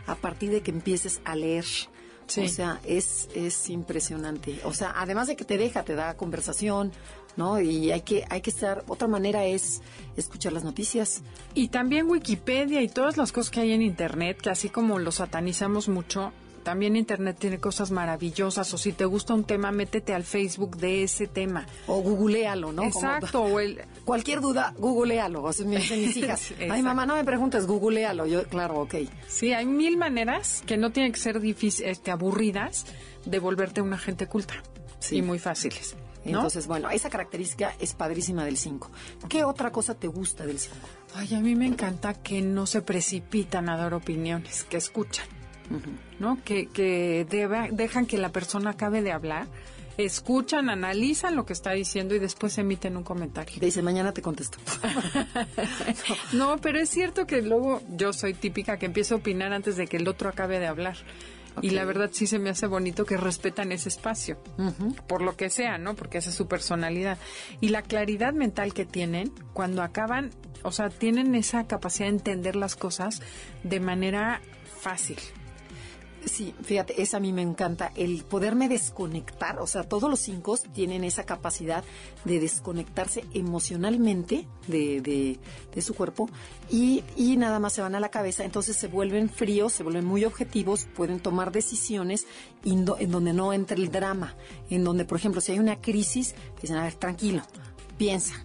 a 0.05 0.15
partir 0.15 0.51
de 0.51 0.61
que 0.61 0.71
empieces 0.71 1.21
a 1.23 1.35
leer. 1.35 1.65
O 2.27 2.47
sea, 2.49 2.81
es, 2.85 3.29
es 3.33 3.69
impresionante. 3.69 4.59
O 4.65 4.73
sea, 4.73 4.93
además 4.97 5.27
de 5.27 5.37
que 5.37 5.45
te 5.45 5.57
deja, 5.57 5.83
te 5.83 5.95
da 5.95 6.17
conversación, 6.17 6.91
¿no? 7.37 7.61
Y 7.61 7.91
hay 7.91 8.01
que, 8.01 8.25
hay 8.29 8.41
que 8.41 8.49
estar, 8.49 8.83
otra 8.87 9.07
manera 9.07 9.45
es 9.45 9.81
escuchar 10.17 10.51
las 10.51 10.65
noticias. 10.65 11.21
Y 11.53 11.69
también 11.69 12.09
Wikipedia 12.09 12.81
y 12.81 12.89
todas 12.89 13.15
las 13.15 13.31
cosas 13.31 13.49
que 13.49 13.61
hay 13.61 13.71
en 13.71 13.81
Internet, 13.81 14.41
que 14.41 14.49
así 14.49 14.67
como 14.67 14.99
lo 14.99 15.11
satanizamos 15.13 15.87
mucho, 15.87 16.33
también 16.67 16.97
Internet 16.97 17.37
tiene 17.39 17.59
cosas 17.59 17.91
maravillosas. 17.91 18.73
O 18.73 18.77
si 18.77 18.91
te 18.91 19.05
gusta 19.05 19.33
un 19.33 19.45
tema, 19.45 19.71
métete 19.71 20.13
al 20.13 20.25
Facebook 20.25 20.75
de 20.75 21.03
ese 21.03 21.25
tema. 21.25 21.65
O 21.87 22.01
googlealo, 22.01 22.73
¿no? 22.73 22.83
Exacto. 22.83 23.41
o 23.43 23.61
el... 23.61 23.79
Cualquier 24.03 24.41
duda, 24.41 24.73
googlealo. 24.77 25.43
O 25.43 25.53
sea, 25.53 25.65
me 25.65 25.77
dicen 25.77 26.01
mis 26.01 26.17
hijas, 26.17 26.53
ay 26.69 26.81
mamá, 26.83 27.05
no 27.05 27.15
me 27.15 27.23
preguntes, 27.23 27.65
googlealo. 27.65 28.25
Yo, 28.25 28.43
claro, 28.49 28.81
ok. 28.81 28.95
Sí, 29.29 29.53
hay 29.53 29.65
mil 29.65 29.95
maneras 29.95 30.61
que 30.65 30.75
no 30.75 30.91
tienen 30.91 31.13
que 31.13 31.19
ser 31.19 31.39
difícil, 31.39 31.85
este, 31.85 32.11
aburridas 32.11 32.85
de 33.23 33.39
volverte 33.39 33.79
una 33.79 33.97
gente 33.97 34.27
culta. 34.27 34.55
Sí. 34.99 35.19
Y 35.19 35.21
muy 35.21 35.39
fáciles. 35.39 35.95
Entonces, 36.25 36.67
bueno, 36.67 36.89
esa 36.89 37.09
característica 37.09 37.75
es 37.79 37.93
padrísima 37.93 38.43
del 38.43 38.57
5. 38.57 38.91
¿Qué 39.29 39.45
otra 39.45 39.71
cosa 39.71 39.95
te 39.95 40.07
gusta 40.07 40.45
del 40.45 40.59
5? 40.59 40.75
Ay, 41.15 41.33
a 41.33 41.39
mí 41.39 41.55
me 41.55 41.65
encanta 41.65 42.13
que 42.13 42.41
no 42.41 42.65
se 42.65 42.81
precipitan 42.81 43.69
a 43.69 43.77
dar 43.77 43.93
opiniones, 43.93 44.65
que 44.65 44.75
escuchan. 44.75 45.36
¿No? 46.19 46.37
Que, 46.43 46.67
que 46.67 47.25
dejan 47.71 48.05
que 48.05 48.17
la 48.17 48.31
persona 48.31 48.71
acabe 48.71 49.01
de 49.01 49.11
hablar 49.11 49.47
escuchan, 49.97 50.69
analizan 50.69 51.35
lo 51.35 51.45
que 51.45 51.53
está 51.53 51.71
diciendo 51.71 52.15
y 52.15 52.19
después 52.19 52.57
emiten 52.57 52.97
un 52.97 53.03
comentario. 53.03 53.59
Dice, 53.59 53.81
mañana 53.81 54.11
te 54.11 54.21
contesto. 54.21 54.59
no, 56.33 56.57
pero 56.57 56.79
es 56.79 56.89
cierto 56.89 57.25
que 57.25 57.41
luego 57.41 57.81
yo 57.89 58.13
soy 58.13 58.33
típica 58.33 58.77
que 58.77 58.85
empiezo 58.85 59.15
a 59.15 59.17
opinar 59.17 59.53
antes 59.53 59.75
de 59.75 59.87
que 59.87 59.97
el 59.97 60.07
otro 60.07 60.29
acabe 60.29 60.59
de 60.59 60.67
hablar. 60.67 60.97
Y 61.63 61.71
la 61.71 61.85
verdad 61.85 62.11
sí 62.13 62.27
se 62.27 62.37
me 62.37 62.51
hace 62.51 62.67
bonito 62.67 63.03
que 63.03 63.17
respetan 63.17 63.71
ese 63.71 63.89
espacio, 63.89 64.37
por 65.07 65.23
lo 65.23 65.35
que 65.35 65.49
sea, 65.49 65.79
¿no? 65.79 65.95
Porque 65.95 66.19
esa 66.19 66.29
es 66.29 66.35
su 66.35 66.47
personalidad. 66.47 67.17
Y 67.61 67.69
la 67.69 67.81
claridad 67.81 68.33
mental 68.33 68.75
que 68.75 68.85
tienen 68.85 69.31
cuando 69.53 69.81
acaban, 69.81 70.29
o 70.61 70.71
sea, 70.71 70.91
tienen 70.91 71.33
esa 71.33 71.65
capacidad 71.65 72.09
de 72.09 72.17
entender 72.17 72.55
las 72.55 72.75
cosas 72.75 73.23
de 73.63 73.79
manera 73.79 74.39
fácil. 74.79 75.17
Sí, 76.27 76.53
fíjate, 76.61 77.01
esa 77.01 77.17
a 77.17 77.19
mí 77.19 77.31
me 77.31 77.41
encanta, 77.41 77.91
el 77.95 78.23
poderme 78.23 78.67
desconectar, 78.67 79.59
o 79.59 79.67
sea, 79.67 79.83
todos 79.83 80.09
los 80.09 80.19
cinco 80.19 80.57
tienen 80.73 81.05
esa 81.05 81.23
capacidad 81.23 81.83
de 82.25 82.39
desconectarse 82.39 83.23
emocionalmente 83.33 84.45
de, 84.67 84.99
de, 84.99 85.39
de 85.73 85.81
su 85.81 85.95
cuerpo 85.95 86.29
y, 86.69 87.03
y, 87.15 87.37
nada 87.37 87.59
más 87.59 87.73
se 87.73 87.81
van 87.81 87.95
a 87.95 87.99
la 88.01 88.09
cabeza, 88.09 88.43
entonces 88.43 88.75
se 88.75 88.87
vuelven 88.87 89.29
fríos, 89.29 89.71
se 89.71 89.83
vuelven 89.83 90.05
muy 90.05 90.25
objetivos, 90.25 90.87
pueden 90.95 91.19
tomar 91.21 91.51
decisiones 91.51 92.27
en 92.65 92.83
donde 92.85 93.33
no 93.33 93.53
entra 93.53 93.77
el 93.77 93.89
drama, 93.89 94.35
en 94.69 94.83
donde, 94.83 95.05
por 95.05 95.17
ejemplo, 95.17 95.39
si 95.39 95.53
hay 95.53 95.59
una 95.59 95.79
crisis, 95.79 96.35
dicen, 96.61 96.75
a 96.75 96.83
ver, 96.83 96.95
tranquilo, 96.95 97.41
piensa, 97.97 98.43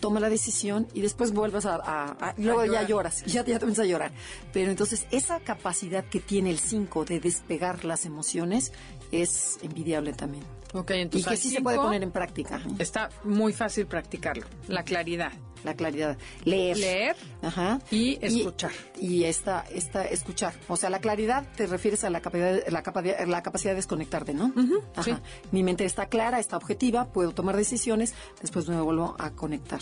toma 0.00 0.20
la 0.20 0.28
decisión 0.28 0.86
y 0.94 1.00
después 1.00 1.32
vuelvas 1.32 1.66
a... 1.66 2.34
luego 2.38 2.64
ya 2.64 2.82
lloras, 2.86 3.24
ya, 3.26 3.44
ya 3.44 3.58
te 3.58 3.64
empiezas 3.64 3.84
a 3.84 3.88
llorar. 3.88 4.12
Pero 4.52 4.70
entonces 4.70 5.06
esa 5.10 5.40
capacidad 5.40 6.04
que 6.04 6.20
tiene 6.20 6.50
el 6.50 6.58
5 6.58 7.04
de 7.04 7.20
despegar 7.20 7.84
las 7.84 8.06
emociones 8.06 8.72
es 9.12 9.58
envidiable 9.62 10.12
también. 10.12 10.44
Entonces 10.74 11.26
y 11.26 11.30
que 11.30 11.36
sí 11.36 11.50
se 11.50 11.62
puede 11.62 11.78
poner 11.78 12.02
en 12.02 12.10
práctica. 12.10 12.60
Está 12.78 13.08
muy 13.24 13.52
fácil 13.52 13.86
practicarlo, 13.86 14.46
la 14.68 14.82
claridad 14.82 15.32
la 15.66 15.74
claridad. 15.74 16.16
Leer. 16.44 16.78
Leer 16.78 17.16
Ajá. 17.42 17.80
y 17.90 18.18
escuchar. 18.24 18.70
Y, 18.98 19.24
esta, 19.24 19.64
esta, 19.70 20.04
escuchar. 20.04 20.54
O 20.68 20.76
sea, 20.76 20.88
la 20.88 21.00
claridad 21.00 21.46
te 21.56 21.66
refieres 21.66 22.04
a 22.04 22.10
la 22.10 22.20
capacidad, 22.20 22.66
la 22.68 22.82
capacidad, 22.82 23.26
la 23.26 23.42
capacidad 23.42 23.72
de 23.72 23.76
desconectarte, 23.76 24.32
¿no? 24.32 24.52
Ajá. 24.94 25.20
Mi 25.50 25.62
mente 25.62 25.84
está 25.84 26.06
clara, 26.06 26.38
está 26.38 26.56
objetiva, 26.56 27.12
puedo 27.12 27.32
tomar 27.32 27.56
decisiones, 27.56 28.14
después 28.40 28.68
me 28.68 28.80
vuelvo 28.80 29.16
a 29.18 29.32
conectar. 29.32 29.80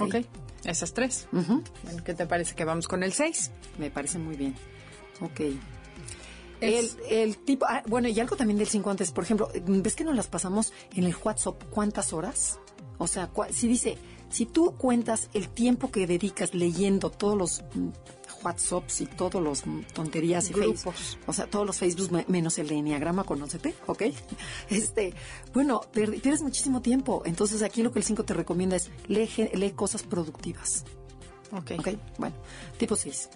ok. 0.00 0.16
Esas 0.64 0.94
tres. 0.94 1.28
¿Qué 2.04 2.14
te 2.14 2.26
parece 2.26 2.54
que 2.54 2.64
vamos 2.64 2.88
con 2.88 3.02
el 3.02 3.12
seis? 3.12 3.50
Me 3.78 3.90
parece 3.90 4.18
muy 4.18 4.36
bien. 4.36 4.54
Ok. 5.20 5.40
El, 6.60 6.88
el, 7.10 7.36
tipo, 7.38 7.66
ah, 7.68 7.82
bueno, 7.86 8.08
y 8.08 8.18
algo 8.20 8.36
también 8.36 8.56
del 8.58 8.68
5 8.68 8.88
antes, 8.88 9.10
por 9.10 9.24
ejemplo, 9.24 9.50
¿ves 9.66 9.94
que 9.94 10.04
nos 10.04 10.16
las 10.16 10.28
pasamos 10.28 10.72
en 10.94 11.04
el 11.04 11.14
WhatsApp 11.22 11.62
cuántas 11.68 12.14
horas? 12.14 12.58
O 12.96 13.06
sea, 13.06 13.30
si 13.50 13.68
dice, 13.68 13.98
si 14.34 14.46
tú 14.46 14.74
cuentas 14.76 15.30
el 15.32 15.48
tiempo 15.48 15.92
que 15.92 16.08
dedicas 16.08 16.54
leyendo 16.54 17.08
todos 17.08 17.38
los 17.38 17.62
mm, 17.74 17.90
WhatsApps 18.44 19.02
y 19.02 19.06
todos 19.06 19.40
los 19.40 19.64
mm, 19.64 19.82
tonterías 19.94 20.50
y 20.50 20.54
Facebook, 20.54 20.94
o 21.28 21.32
sea, 21.32 21.46
todos 21.46 21.64
los 21.64 21.78
Facebook 21.78 22.24
menos 22.26 22.58
el 22.58 22.66
de 22.66 22.74
Enneagrama, 22.74 23.22
conócete, 23.22 23.76
¿ok? 23.86 24.02
Este, 24.70 25.14
bueno, 25.52 25.82
pierdes 25.92 26.42
muchísimo 26.42 26.82
tiempo. 26.82 27.22
Entonces 27.26 27.62
aquí 27.62 27.84
lo 27.84 27.92
que 27.92 28.00
el 28.00 28.04
5 28.04 28.24
te 28.24 28.34
recomienda 28.34 28.74
es 28.74 28.90
lee, 29.06 29.30
lee 29.54 29.70
cosas 29.70 30.02
productivas. 30.02 30.84
Ok. 31.52 31.70
Ok, 31.78 31.88
bueno, 32.18 32.34
tipo 32.76 32.96
6 32.96 33.28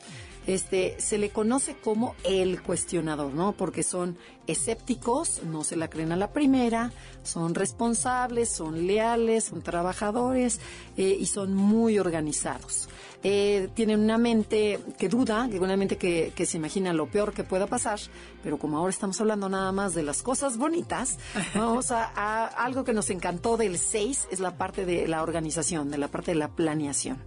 este, 0.48 0.96
se 0.98 1.18
le 1.18 1.28
conoce 1.28 1.76
como 1.76 2.14
el 2.24 2.62
cuestionador, 2.62 3.34
¿no? 3.34 3.52
Porque 3.52 3.82
son 3.82 4.16
escépticos, 4.46 5.42
no 5.44 5.62
se 5.62 5.76
la 5.76 5.90
creen 5.90 6.10
a 6.10 6.16
la 6.16 6.32
primera, 6.32 6.90
son 7.22 7.54
responsables, 7.54 8.48
son 8.48 8.86
leales, 8.86 9.44
son 9.44 9.60
trabajadores 9.60 10.58
eh, 10.96 11.18
y 11.20 11.26
son 11.26 11.52
muy 11.52 11.98
organizados. 11.98 12.88
Eh, 13.22 13.68
tienen 13.74 14.00
una 14.00 14.16
mente 14.16 14.80
que 14.96 15.10
duda, 15.10 15.50
una 15.60 15.76
mente 15.76 15.98
que, 15.98 16.32
se 16.46 16.56
imagina 16.56 16.94
lo 16.94 17.10
peor 17.10 17.34
que 17.34 17.44
pueda 17.44 17.66
pasar, 17.66 18.00
pero 18.42 18.58
como 18.58 18.78
ahora 18.78 18.90
estamos 18.90 19.20
hablando 19.20 19.50
nada 19.50 19.70
más 19.70 19.94
de 19.94 20.02
las 20.02 20.22
cosas 20.22 20.56
bonitas, 20.56 21.18
vamos 21.54 21.90
a, 21.90 22.46
algo 22.46 22.84
que 22.84 22.94
nos 22.94 23.10
encantó 23.10 23.58
del 23.58 23.76
6 23.76 24.28
es 24.30 24.40
la 24.40 24.56
parte 24.56 24.86
de 24.86 25.06
la 25.08 25.22
organización, 25.22 25.90
de 25.90 25.98
la 25.98 26.08
parte 26.08 26.30
de 26.30 26.38
la 26.38 26.48
planeación. 26.48 27.18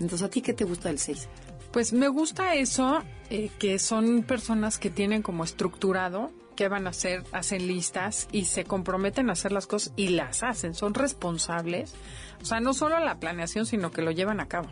Entonces, 0.00 0.22
¿a 0.22 0.28
ti 0.28 0.42
qué 0.42 0.52
te 0.52 0.64
gusta 0.64 0.88
del 0.88 0.98
6? 0.98 1.28
Pues 1.76 1.92
me 1.92 2.08
gusta 2.08 2.54
eso, 2.54 3.02
eh, 3.28 3.50
que 3.58 3.78
son 3.78 4.22
personas 4.22 4.78
que 4.78 4.88
tienen 4.88 5.20
como 5.20 5.44
estructurado 5.44 6.30
qué 6.56 6.68
van 6.68 6.86
a 6.86 6.90
hacer, 6.90 7.22
hacen 7.32 7.66
listas 7.66 8.28
y 8.32 8.46
se 8.46 8.64
comprometen 8.64 9.28
a 9.28 9.34
hacer 9.34 9.52
las 9.52 9.66
cosas 9.66 9.92
y 9.94 10.08
las 10.08 10.42
hacen, 10.42 10.72
son 10.72 10.94
responsables. 10.94 11.92
O 12.40 12.46
sea, 12.46 12.60
no 12.60 12.72
solo 12.72 12.98
la 13.00 13.20
planeación, 13.20 13.66
sino 13.66 13.90
que 13.90 14.00
lo 14.00 14.10
llevan 14.10 14.40
a 14.40 14.48
cabo. 14.48 14.70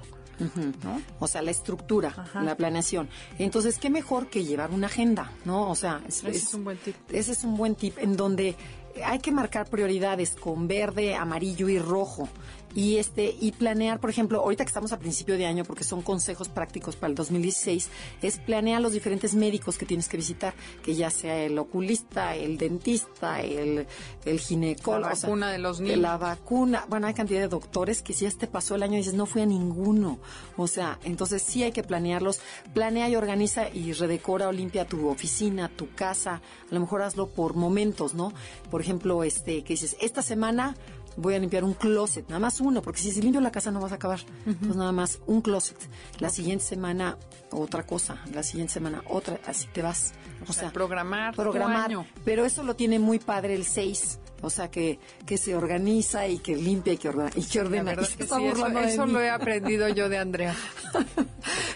O 1.18 1.26
sea, 1.26 1.42
la 1.42 1.50
estructura, 1.50 2.26
la 2.32 2.56
planeación. 2.56 3.10
Entonces, 3.38 3.76
¿qué 3.76 3.90
mejor 3.90 4.28
que 4.28 4.42
llevar 4.42 4.70
una 4.70 4.86
agenda, 4.86 5.30
no? 5.44 5.68
O 5.68 5.74
sea, 5.74 6.00
ese 6.08 6.30
es 6.30 6.54
un 6.54 6.64
buen 6.64 6.78
tip. 6.78 6.96
Ese 7.10 7.32
es 7.32 7.44
un 7.44 7.58
buen 7.58 7.74
tip 7.74 7.98
en 7.98 8.16
donde 8.16 8.56
hay 9.04 9.18
que 9.18 9.30
marcar 9.30 9.68
prioridades 9.68 10.30
con 10.30 10.68
verde, 10.68 11.14
amarillo 11.14 11.68
y 11.68 11.78
rojo 11.78 12.30
y 12.74 12.96
este 12.96 13.34
y 13.40 13.52
planear, 13.52 14.00
por 14.00 14.10
ejemplo, 14.10 14.40
ahorita 14.40 14.64
que 14.64 14.68
estamos 14.68 14.92
a 14.92 14.98
principio 14.98 15.36
de 15.36 15.46
año 15.46 15.64
porque 15.64 15.84
son 15.84 16.02
consejos 16.02 16.48
prácticos 16.48 16.96
para 16.96 17.10
el 17.10 17.14
2016, 17.14 17.88
es 18.22 18.38
planear 18.38 18.80
los 18.80 18.92
diferentes 18.92 19.34
médicos 19.34 19.78
que 19.78 19.86
tienes 19.86 20.08
que 20.08 20.16
visitar, 20.16 20.54
que 20.82 20.94
ya 20.94 21.10
sea 21.10 21.42
el 21.44 21.58
oculista, 21.58 22.34
el 22.36 22.58
dentista, 22.58 23.40
el, 23.40 23.86
el 24.24 24.40
ginecólogo, 24.40 25.08
la 25.08 25.14
vacuna 25.14 25.50
de 25.50 25.58
los 25.58 25.80
niños, 25.80 25.98
la 25.98 26.16
vacuna, 26.16 26.84
bueno, 26.88 27.06
hay 27.06 27.14
cantidad 27.14 27.40
de 27.40 27.48
doctores 27.48 28.02
que 28.02 28.12
si 28.12 28.24
ya 28.24 28.30
te 28.36 28.46
pasó 28.46 28.74
el 28.74 28.82
año 28.82 28.94
y 28.94 28.98
dices, 28.98 29.14
no 29.14 29.26
fui 29.26 29.42
a 29.42 29.46
ninguno. 29.46 30.18
O 30.56 30.66
sea, 30.66 30.98
entonces 31.04 31.42
sí 31.42 31.62
hay 31.62 31.72
que 31.72 31.82
planearlos, 31.82 32.40
planea 32.72 33.08
y 33.08 33.16
organiza 33.16 33.68
y 33.68 33.92
redecora 33.92 34.48
o 34.48 34.52
limpia 34.52 34.86
tu 34.86 35.08
oficina, 35.08 35.68
tu 35.68 35.94
casa, 35.94 36.34
a 36.70 36.74
lo 36.74 36.80
mejor 36.80 37.02
hazlo 37.02 37.28
por 37.28 37.54
momentos, 37.54 38.14
¿no? 38.14 38.32
Por 38.70 38.80
ejemplo, 38.80 39.24
este 39.24 39.62
que 39.62 39.74
dices, 39.74 39.96
esta 40.00 40.22
semana 40.22 40.76
voy 41.16 41.34
a 41.34 41.38
limpiar 41.38 41.64
un 41.64 41.74
closet, 41.74 42.26
nada 42.28 42.40
más 42.40 42.60
uno, 42.60 42.82
porque 42.82 43.00
si 43.00 43.10
se 43.10 43.20
limpio 43.20 43.40
la 43.40 43.52
casa 43.52 43.70
no 43.70 43.80
vas 43.80 43.92
a 43.92 43.96
acabar. 43.96 44.20
Pues 44.44 44.76
nada 44.76 44.92
más 44.92 45.20
un 45.26 45.40
closet. 45.40 45.76
La 46.18 46.30
siguiente 46.30 46.64
semana 46.64 47.18
otra 47.50 47.84
cosa, 47.84 48.22
la 48.32 48.42
siguiente 48.42 48.72
semana 48.72 49.02
otra, 49.08 49.38
así 49.46 49.68
te 49.72 49.82
vas. 49.82 50.12
O, 50.48 50.52
sea, 50.52 50.72
programar. 50.72 51.34
Programar. 51.34 51.90
Pero 52.24 52.44
eso 52.44 52.62
lo 52.62 52.76
tiene 52.76 52.98
muy 52.98 53.18
padre 53.18 53.54
el 53.54 53.64
6. 53.64 54.20
O 54.42 54.50
sea, 54.50 54.70
que, 54.70 54.98
que 55.24 55.38
se 55.38 55.56
organiza 55.56 56.28
y 56.28 56.38
que 56.38 56.54
limpia 56.54 56.92
y 56.92 56.96
que, 56.98 57.08
ordena. 57.08 57.30
Y 57.34 57.42
que 57.44 57.60
ordena. 57.60 57.92
eso, 58.84 59.06
lo 59.06 59.20
he 59.20 59.30
aprendido 59.30 59.88
yo 59.88 60.08
de 60.08 60.18
Andrea. 60.18 60.54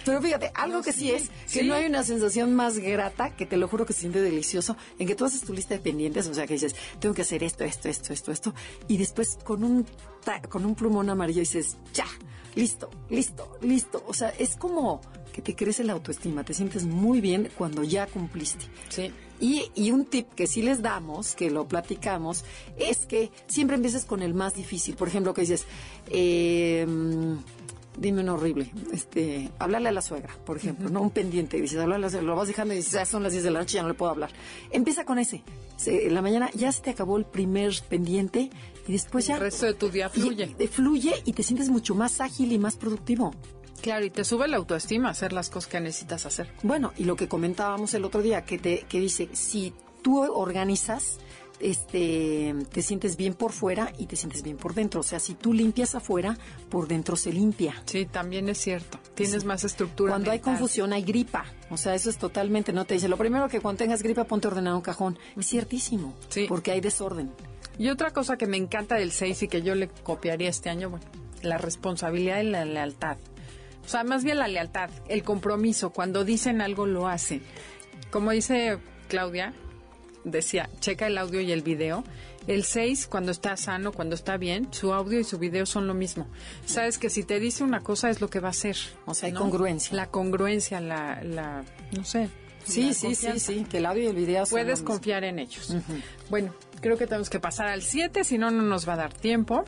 Pero 0.09 0.23
fíjate, 0.23 0.51
algo 0.55 0.81
que 0.81 0.95
sí 0.95 1.11
es 1.11 1.31
que 1.53 1.63
no 1.63 1.75
hay 1.75 1.85
una 1.85 2.03
sensación 2.03 2.55
más 2.55 2.79
grata, 2.79 3.37
que 3.37 3.45
te 3.45 3.59
lo 3.59 3.69
juro 3.69 3.85
que 3.85 3.93
se 3.93 4.01
siente 4.01 4.23
delicioso, 4.23 4.75
en 4.99 5.07
que 5.07 5.15
tú 5.15 5.27
haces 5.27 5.43
tu 5.43 5.53
lista 5.53 5.75
de 5.75 5.81
pendientes, 5.81 6.27
o 6.29 6.33
sea, 6.33 6.47
que 6.47 6.55
dices, 6.55 6.75
tengo 6.99 7.15
que 7.15 7.21
hacer 7.21 7.43
esto, 7.43 7.65
esto, 7.65 7.91
esto, 7.91 8.15
esto, 8.15 8.33
esto, 8.33 8.55
y 8.89 8.97
después 8.97 9.39
con 9.45 9.63
un, 9.63 9.85
con 10.49 10.65
un 10.65 10.75
plumón 10.75 11.11
amarillo 11.11 11.41
dices, 11.41 11.77
ya, 11.93 12.07
listo, 12.55 12.89
listo, 13.11 13.59
listo. 13.61 14.03
O 14.07 14.15
sea, 14.15 14.31
es 14.31 14.57
como 14.57 15.03
que 15.31 15.43
te 15.43 15.55
crece 15.55 15.85
la 15.85 15.93
autoestima, 15.93 16.43
te 16.43 16.55
sientes 16.55 16.85
muy 16.85 17.21
bien 17.21 17.51
cuando 17.59 17.85
ya 17.85 18.07
cumpliste. 18.07 18.65
Sí. 18.89 19.13
Y, 19.41 19.71
y, 19.75 19.91
un 19.91 20.07
tip 20.07 20.33
que 20.35 20.47
sí 20.47 20.63
les 20.63 20.81
damos, 20.81 21.35
que 21.35 21.51
lo 21.51 21.69
platicamos, 21.69 22.47
es 22.79 23.05
que 23.05 23.31
siempre 23.47 23.77
empieces 23.77 24.07
con 24.07 24.23
el 24.23 24.33
más 24.33 24.55
difícil. 24.55 24.97
Por 24.97 25.07
ejemplo, 25.07 25.35
que 25.35 25.43
dices, 25.43 25.67
eh, 26.09 26.87
dime 27.99 28.23
un 28.23 28.29
horrible, 28.29 28.73
este, 28.93 29.51
hablarle 29.59 29.89
a 29.89 29.93
la 29.93 30.03
suegra, 30.03 30.35
por 30.45 30.57
ejemplo, 30.57 30.89
¿no? 30.89 31.01
Un 31.03 31.11
pendiente, 31.11 31.61
dices, 31.61 31.79
hablarle 31.79 32.07
a 32.07 32.07
la 32.07 32.11
suegra, 32.11 32.29
lo 32.29 32.37
vas 32.37 32.49
dejando 32.49 32.75
y 32.75 32.79
dices, 32.79 32.93
ya 32.93 33.05
son 33.05 33.23
las 33.23 33.33
10 33.33 33.45
de 33.45 33.51
la 33.51 33.61
noche, 33.61 33.75
ya 33.75 33.83
no 33.83 33.89
le 33.89 33.95
puedo 33.95 34.11
hablar. 34.11 34.31
Empieza 34.71 35.05
con 35.05 35.19
ese. 35.19 35.43
en 35.87 36.15
la 36.15 36.23
mañana 36.23 36.51
ya 36.55 36.73
se 36.73 36.83
te 36.83 36.91
acabó 36.91 37.17
el 37.17 37.25
primer 37.25 37.73
pendiente 37.89 38.51
y 38.87 38.93
después 38.93 39.27
ya... 39.27 39.35
El 39.35 39.43
resto 39.43 39.67
de 39.67 39.75
tu 39.75 39.91
día 39.91 40.09
fluye. 40.09 40.55
Y, 40.59 40.67
fluye 40.67 41.15
y 41.25 41.33
te 41.33 41.43
sientes 41.43 41.69
mucho 41.69 41.95
más 41.95 42.21
ágil 42.21 42.53
y 42.53 42.59
más 42.59 42.77
productivo. 42.77 43.35
Claro, 43.83 44.05
y 44.05 44.11
te 44.11 44.25
sube 44.25 44.49
la 44.49 44.57
autoestima 44.57 45.11
hacer 45.11 45.33
las 45.33 45.51
cosas 45.51 45.71
que 45.71 45.81
necesitas 45.81 46.27
hacer. 46.27 46.53
Bueno, 46.63 46.93
y 46.97 47.05
lo 47.05 47.17
que 47.17 47.29
comentábamos 47.29 47.95
el 47.95 48.05
otro 48.05 48.23
día, 48.23 48.45
que, 48.45 48.59
te, 48.59 48.85
que 48.89 48.99
dice, 48.99 49.29
si 49.33 49.73
tú 50.03 50.21
organizas, 50.21 51.19
este, 51.61 52.55
te 52.71 52.83
sientes 52.83 53.17
bien 53.17 53.35
por 53.35 53.53
fuera 53.53 53.93
y 53.99 54.07
te 54.07 54.17
sientes 54.17 54.43
bien 54.43 54.57
por 54.57 54.75
dentro. 54.75 55.01
O 55.01 55.05
sea, 55.05 55.19
si 55.19 55.35
tú 55.35 55.53
limpias 55.53 55.95
afuera, 55.95 56.37
por 56.69 56.89
dentro 56.89 57.17
se 57.17 57.33
limpia. 57.33 57.83
Sí, 57.87 58.07
también 58.07 58.49
es 58.49 58.59
cierto. 58.59 58.99
Tienes 59.15 59.45
más 59.45 59.65
estructura. 59.65 60.13
Cuando 60.13 60.31
hay 60.31 60.41
confusión 60.41 60.93
hay 60.93 61.03
gripa. 61.03 61.45
O 61.71 61.77
sea, 61.77 61.95
eso 61.95 62.11
es 62.11 62.19
totalmente, 62.19 62.73
no 62.73 62.85
te 62.85 62.95
dice, 62.95 63.09
lo 63.09 63.17
primero 63.17 63.49
que 63.49 63.61
cuando 63.61 63.79
tengas 63.79 64.03
gripa 64.03 64.25
ponte 64.25 64.49
ordenado 64.49 64.77
un 64.77 64.83
cajón. 64.83 65.19
Es 65.37 65.47
ciertísimo. 65.47 66.15
Sí. 66.29 66.47
Porque 66.49 66.71
hay 66.71 66.81
desorden. 66.81 67.33
Y 67.79 67.91
otra 67.91 68.13
cosa 68.13 68.37
que 68.37 68.47
me 68.47 68.57
encanta 68.57 68.97
del 68.97 69.13
6 69.13 69.45
y 69.45 69.49
que 69.49 69.63
yo 69.63 69.75
le 69.75 69.89
copiaría 69.89 70.49
este 70.49 70.69
año, 70.69 70.91
bueno, 70.91 71.05
la 71.43 71.59
responsabilidad 71.59 72.41
y 72.41 72.45
la 72.45 72.65
lealtad. 72.65 73.19
O 73.85 73.89
sea, 73.89 74.05
más 74.05 74.25
bien 74.25 74.39
la 74.39 74.49
lealtad, 74.49 74.91
el 75.09 75.23
compromiso. 75.23 75.91
Cuando 75.91 76.25
dicen 76.25 76.61
algo, 76.61 76.87
lo 76.87 77.09
hacen. 77.09 77.43
Como 78.11 78.33
dice 78.33 78.79
Claudia, 79.09 79.55
decía, 80.25 80.69
checa 80.81 81.07
el 81.07 81.19
audio 81.19 81.41
y 81.41 81.53
el 81.53 81.63
video. 81.63 82.05
El 82.47 82.65
6, 82.65 83.07
cuando 83.09 83.31
está 83.31 83.57
sano, 83.57 83.93
cuando 83.93 84.15
está 84.15 84.37
bien, 84.39 84.73
su 84.73 84.93
audio 84.95 85.21
y 85.21 85.25
su 85.25 85.39
video 85.39 85.67
son 85.67 85.87
lo 85.87 85.95
mismo. 85.95 86.27
Sabes 86.65 86.99
que 86.99 87.11
si 87.11 87.23
te 87.23 87.41
dice 87.41 87.63
una 87.63 87.81
cosa 87.81 88.09
es 88.09 88.21
lo 88.21 88.29
que 88.31 88.41
va 88.41 88.49
a 88.49 88.55
ser. 88.55 88.77
O 89.05 89.15
sea, 89.15 89.27
hay 89.29 89.35
congruencia. 89.35 89.95
La 89.95 90.07
congruencia, 90.07 90.81
la, 90.81 91.23
la 91.23 91.65
no 91.97 92.05
sé. 92.05 92.31
Sí, 92.65 92.93
sí, 92.95 93.15
sí, 93.15 93.39
sí, 93.39 93.67
que 93.69 93.79
el 93.79 93.87
audio 93.87 94.05
y 94.05 94.07
el 94.09 94.17
video 94.17 94.45
son 94.45 94.51
Puedes 94.51 94.81
lo 94.81 94.85
mismo. 94.85 94.89
confiar 94.89 95.25
en 95.25 95.39
ellos. 95.39 95.75
Bueno, 96.29 96.55
creo 96.81 96.99
que 96.99 97.07
tenemos 97.07 97.31
que 97.31 97.41
pasar 97.41 97.69
al 97.69 97.83
7, 97.83 98.25
si 98.25 98.37
no, 98.39 98.51
no 98.51 98.63
nos 98.63 98.87
va 98.89 98.95
a 98.95 98.97
dar 98.97 99.15
tiempo. 99.15 99.65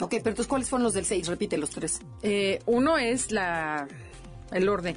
Ok, 0.00 0.10
pero 0.10 0.30
entonces, 0.30 0.46
¿cuáles 0.48 0.68
fueron 0.68 0.82
los 0.84 0.94
del 0.94 1.04
6? 1.04 1.28
Repite 1.28 1.56
los 1.56 1.70
tres. 1.70 2.00
Eh, 2.22 2.60
uno 2.66 2.98
es 2.98 3.30
la 3.30 3.86
el 4.50 4.68
orden. 4.68 4.96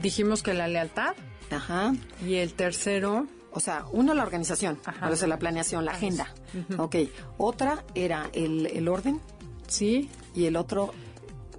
Dijimos 0.00 0.42
que 0.42 0.54
la 0.54 0.68
lealtad. 0.68 1.14
Ajá. 1.50 1.92
Y 2.24 2.34
el 2.36 2.52
tercero, 2.54 3.26
O 3.50 3.60
sea, 3.60 3.84
uno 3.92 4.12
la 4.14 4.22
organización, 4.22 4.78
Ajá. 4.84 5.08
o 5.08 5.16
sea, 5.16 5.26
la 5.26 5.38
planeación, 5.38 5.84
la 5.84 5.92
agenda. 5.92 6.32
Ok. 6.76 6.96
Otra 7.38 7.82
era 7.94 8.28
el, 8.34 8.66
el 8.66 8.86
orden 8.88 9.20
sí. 9.66 10.08
y 10.34 10.44
el 10.44 10.56
otro... 10.56 10.92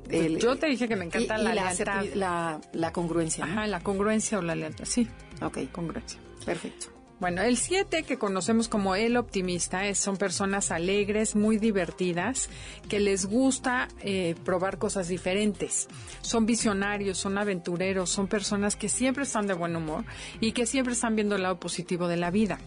El, 0.10 0.40
Yo 0.40 0.56
te 0.58 0.68
dije 0.68 0.88
que 0.88 0.96
me 0.96 1.06
encanta 1.06 1.38
y- 1.38 1.42
y 1.42 1.44
la 1.44 1.54
lealtad. 1.54 2.04
la, 2.16 2.62
la 2.74 2.92
congruencia. 2.94 3.46
¿no? 3.46 3.52
Ajá, 3.52 3.68
la 3.68 3.80
congruencia 3.82 4.38
o 4.40 4.42
la 4.42 4.56
lealtad. 4.56 4.86
Sí, 4.86 5.08
Ok, 5.42 5.60
congruencia. 5.72 6.20
perfecto. 6.46 6.88
Bueno, 7.20 7.42
el 7.42 7.58
7 7.58 8.04
que 8.04 8.18
conocemos 8.18 8.70
como 8.70 8.96
el 8.96 9.18
optimista 9.18 9.86
es, 9.86 9.98
son 9.98 10.16
personas 10.16 10.72
alegres, 10.72 11.36
muy 11.36 11.58
divertidas, 11.58 12.50
que 12.88 13.02
les 13.02 13.26
gusta 13.26 13.90
eh, 14.00 14.36
probar 14.46 14.78
cosas 14.78 15.10
diferentes. 15.10 15.90
Son 16.22 16.46
visionarios, 16.46 17.18
son 17.18 17.38
aventureros, 17.38 18.10
son 18.10 18.28
personas 18.28 18.78
que 18.78 18.88
siempre 18.88 19.24
están 19.24 19.48
de 19.48 19.54
buen 19.54 19.76
humor 19.76 20.06
y 20.40 20.54
que 20.54 20.66
siempre 20.66 20.94
están 20.94 21.18
viendo 21.18 21.36
el 21.36 21.44
lado 21.44 21.60
positivo 21.60 22.08
de 22.08 22.16
la 22.16 22.32
vida. 22.32 22.58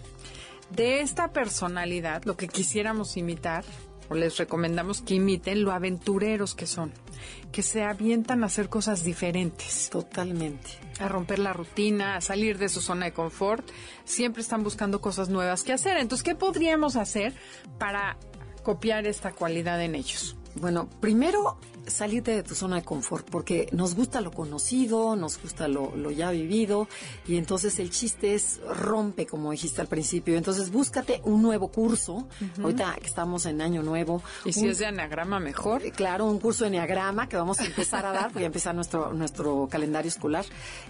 De 0.68 1.00
esta 1.00 1.32
personalidad, 1.32 2.24
lo 2.24 2.36
que 2.36 2.48
quisiéramos 2.48 3.16
imitar, 3.16 3.64
o 4.08 4.14
les 4.14 4.36
recomendamos 4.36 5.02
que 5.02 5.14
imiten 5.14 5.62
lo 5.62 5.72
aventureros 5.72 6.54
que 6.54 6.66
son, 6.66 6.92
que 7.50 7.62
se 7.62 7.82
avientan 7.82 8.42
a 8.42 8.46
hacer 8.46 8.68
cosas 8.68 9.04
diferentes 9.04 9.90
Totalmente. 9.90 10.70
a 10.98 11.08
romper 11.08 11.38
la 11.38 11.52
rutina, 11.52 12.16
a 12.16 12.20
salir 12.20 12.58
de 12.58 12.68
su 12.68 12.80
zona 12.80 13.06
de 13.06 13.12
confort. 13.12 13.68
Siempre 14.04 14.42
están 14.42 14.62
buscando 14.62 15.00
cosas 15.00 15.28
nuevas 15.28 15.62
que 15.62 15.72
hacer. 15.72 15.96
Entonces, 15.98 16.22
¿qué 16.22 16.34
podríamos 16.34 16.96
hacer 16.96 17.34
para 17.78 18.16
copiar 18.62 19.06
esta 19.06 19.32
cualidad 19.32 19.82
en 19.82 19.94
ellos? 19.94 20.36
Bueno, 20.54 20.88
primero 21.00 21.58
salirte 21.86 22.32
de 22.34 22.42
tu 22.42 22.54
zona 22.54 22.76
de 22.76 22.82
confort, 22.82 23.28
porque 23.28 23.68
nos 23.72 23.94
gusta 23.94 24.20
lo 24.20 24.30
conocido, 24.30 25.16
nos 25.16 25.40
gusta 25.40 25.68
lo, 25.68 25.94
lo 25.96 26.10
ya 26.10 26.30
vivido, 26.30 26.88
y 27.26 27.36
entonces 27.36 27.78
el 27.78 27.90
chiste 27.90 28.34
es 28.34 28.60
rompe, 28.68 29.26
como 29.26 29.50
dijiste 29.50 29.80
al 29.80 29.88
principio. 29.88 30.36
Entonces 30.36 30.70
búscate 30.70 31.20
un 31.24 31.42
nuevo 31.42 31.68
curso, 31.68 32.28
ahorita 32.62 32.96
que 33.00 33.06
estamos 33.06 33.46
en 33.46 33.60
año 33.60 33.82
nuevo. 33.82 34.22
Y 34.44 34.52
si 34.52 34.68
es 34.68 34.78
de 34.78 34.86
anagrama, 34.86 35.40
mejor. 35.40 35.82
Eh, 35.84 35.92
Claro, 35.92 36.26
un 36.26 36.40
curso 36.40 36.64
de 36.64 36.68
Enneagrama 36.68 37.28
que 37.28 37.36
vamos 37.36 37.60
a 37.60 37.64
empezar 37.64 38.04
a 38.06 38.12
dar, 38.12 38.24
porque 38.24 38.40
ya 38.40 38.46
empieza 38.46 38.72
nuestro, 38.72 39.12
nuestro 39.12 39.68
calendario 39.70 40.08
escolar. 40.08 40.44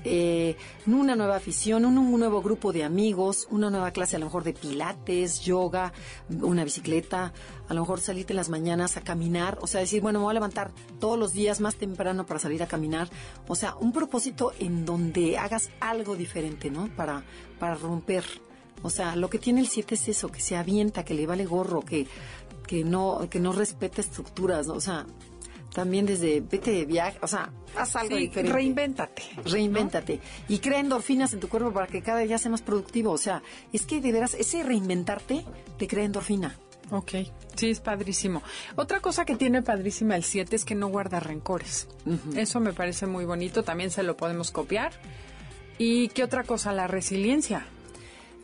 Eh, 0.05 0.57
una 0.87 1.17
nueva 1.17 1.37
afición, 1.37 1.85
un, 1.85 1.99
un 1.99 2.19
nuevo 2.19 2.41
grupo 2.41 2.73
de 2.73 2.85
amigos, 2.85 3.47
una 3.51 3.69
nueva 3.69 3.91
clase 3.91 4.17
a 4.17 4.19
lo 4.19 4.27
mejor 4.27 4.45
de 4.45 4.55
pilates, 4.55 5.41
yoga, 5.41 5.93
una 6.31 6.65
bicicleta, 6.65 7.33
a 7.69 7.75
lo 7.75 7.81
mejor 7.81 8.01
salirte 8.01 8.33
en 8.33 8.37
las 8.37 8.49
mañanas 8.49 8.97
a 8.97 9.03
caminar, 9.03 9.59
o 9.61 9.67
sea, 9.67 9.81
decir, 9.81 10.01
bueno, 10.01 10.19
me 10.21 10.25
voy 10.25 10.31
a 10.31 10.35
levantar 10.35 10.73
todos 11.01 11.19
los 11.19 11.33
días 11.33 11.61
más 11.61 11.77
temprano 11.77 12.27
para 12.27 12.41
salir 12.41 12.63
a 12.63 12.67
caminar. 12.67 13.09
O 13.49 13.55
sea, 13.55 13.75
un 13.77 13.93
propósito 13.93 14.53
en 14.59 14.85
donde 14.85 15.39
hagas 15.39 15.71
algo 15.81 16.17
diferente, 16.17 16.71
¿no? 16.71 16.89
Para, 16.97 17.25
para 17.59 17.75
romper. 17.75 18.25
O 18.83 18.91
sea, 18.91 19.15
lo 19.17 19.31
que 19.31 19.39
tiene 19.39 19.61
el 19.61 19.69
7 19.69 19.95
es 19.95 20.09
eso, 20.09 20.29
que 20.29 20.41
se 20.41 20.57
avienta, 20.57 21.05
que 21.05 21.15
le 21.15 21.27
vale 21.27 21.45
gorro, 21.45 21.83
que, 21.83 22.07
que 22.67 22.85
no, 22.85 23.29
que 23.31 23.39
no 23.41 23.53
respeta 23.53 24.01
estructuras, 24.01 24.67
¿no? 24.67 24.75
o 24.75 24.81
sea, 24.81 25.07
también 25.73 26.05
desde 26.05 26.41
vete 26.41 26.71
de 26.73 26.85
viaje, 26.85 27.19
o 27.23 27.27
sea, 27.27 27.51
haz 27.77 27.97
algo 27.97 28.17
Sí, 28.17 28.23
diferente. 28.23 28.53
reinvéntate. 28.53 29.23
Reinvéntate 29.45 30.21
y 30.49 30.59
crea 30.59 30.81
endorfinas 30.81 31.33
en 31.33 31.41
tu 31.41 31.49
cuerpo 31.49 31.73
para 31.73 31.87
que 31.87 32.03
cada 32.03 32.21
día 32.21 32.37
sea 32.39 32.51
más 32.51 32.61
productivo. 32.61 33.11
O 33.13 33.19
sea, 33.19 33.43
es 33.73 33.87
que 33.87 34.01
de 34.01 34.13
veras, 34.13 34.35
ese 34.35 34.63
reinventarte 34.65 35.45
te 35.79 35.87
crea 35.87 36.05
endorfina. 36.05 36.59
Ok, 36.93 37.11
sí, 37.57 37.71
es 37.71 37.81
padrísimo. 37.81 38.43
Otra 38.77 39.01
cosa 39.01 39.25
que 39.25 39.35
tiene 39.35 39.63
padrísima 39.63 40.15
el 40.15 40.25
7 40.25 40.55
es 40.55 40.65
que 40.65 40.75
no 40.75 40.89
guarda 40.89 41.21
rencores. 41.21 41.89
Eso 42.37 42.61
me 42.61 42.73
parece 42.73 43.07
muy 43.07 43.25
bonito, 43.25 43.63
también 43.65 43.91
se 43.91 44.03
lo 44.03 44.17
podemos 44.17 44.51
copiar. 44.51 44.93
¿Y 45.79 46.09
qué 46.09 46.23
otra 46.23 46.45
cosa? 46.45 46.71
La 46.73 46.87
resiliencia. 46.87 47.67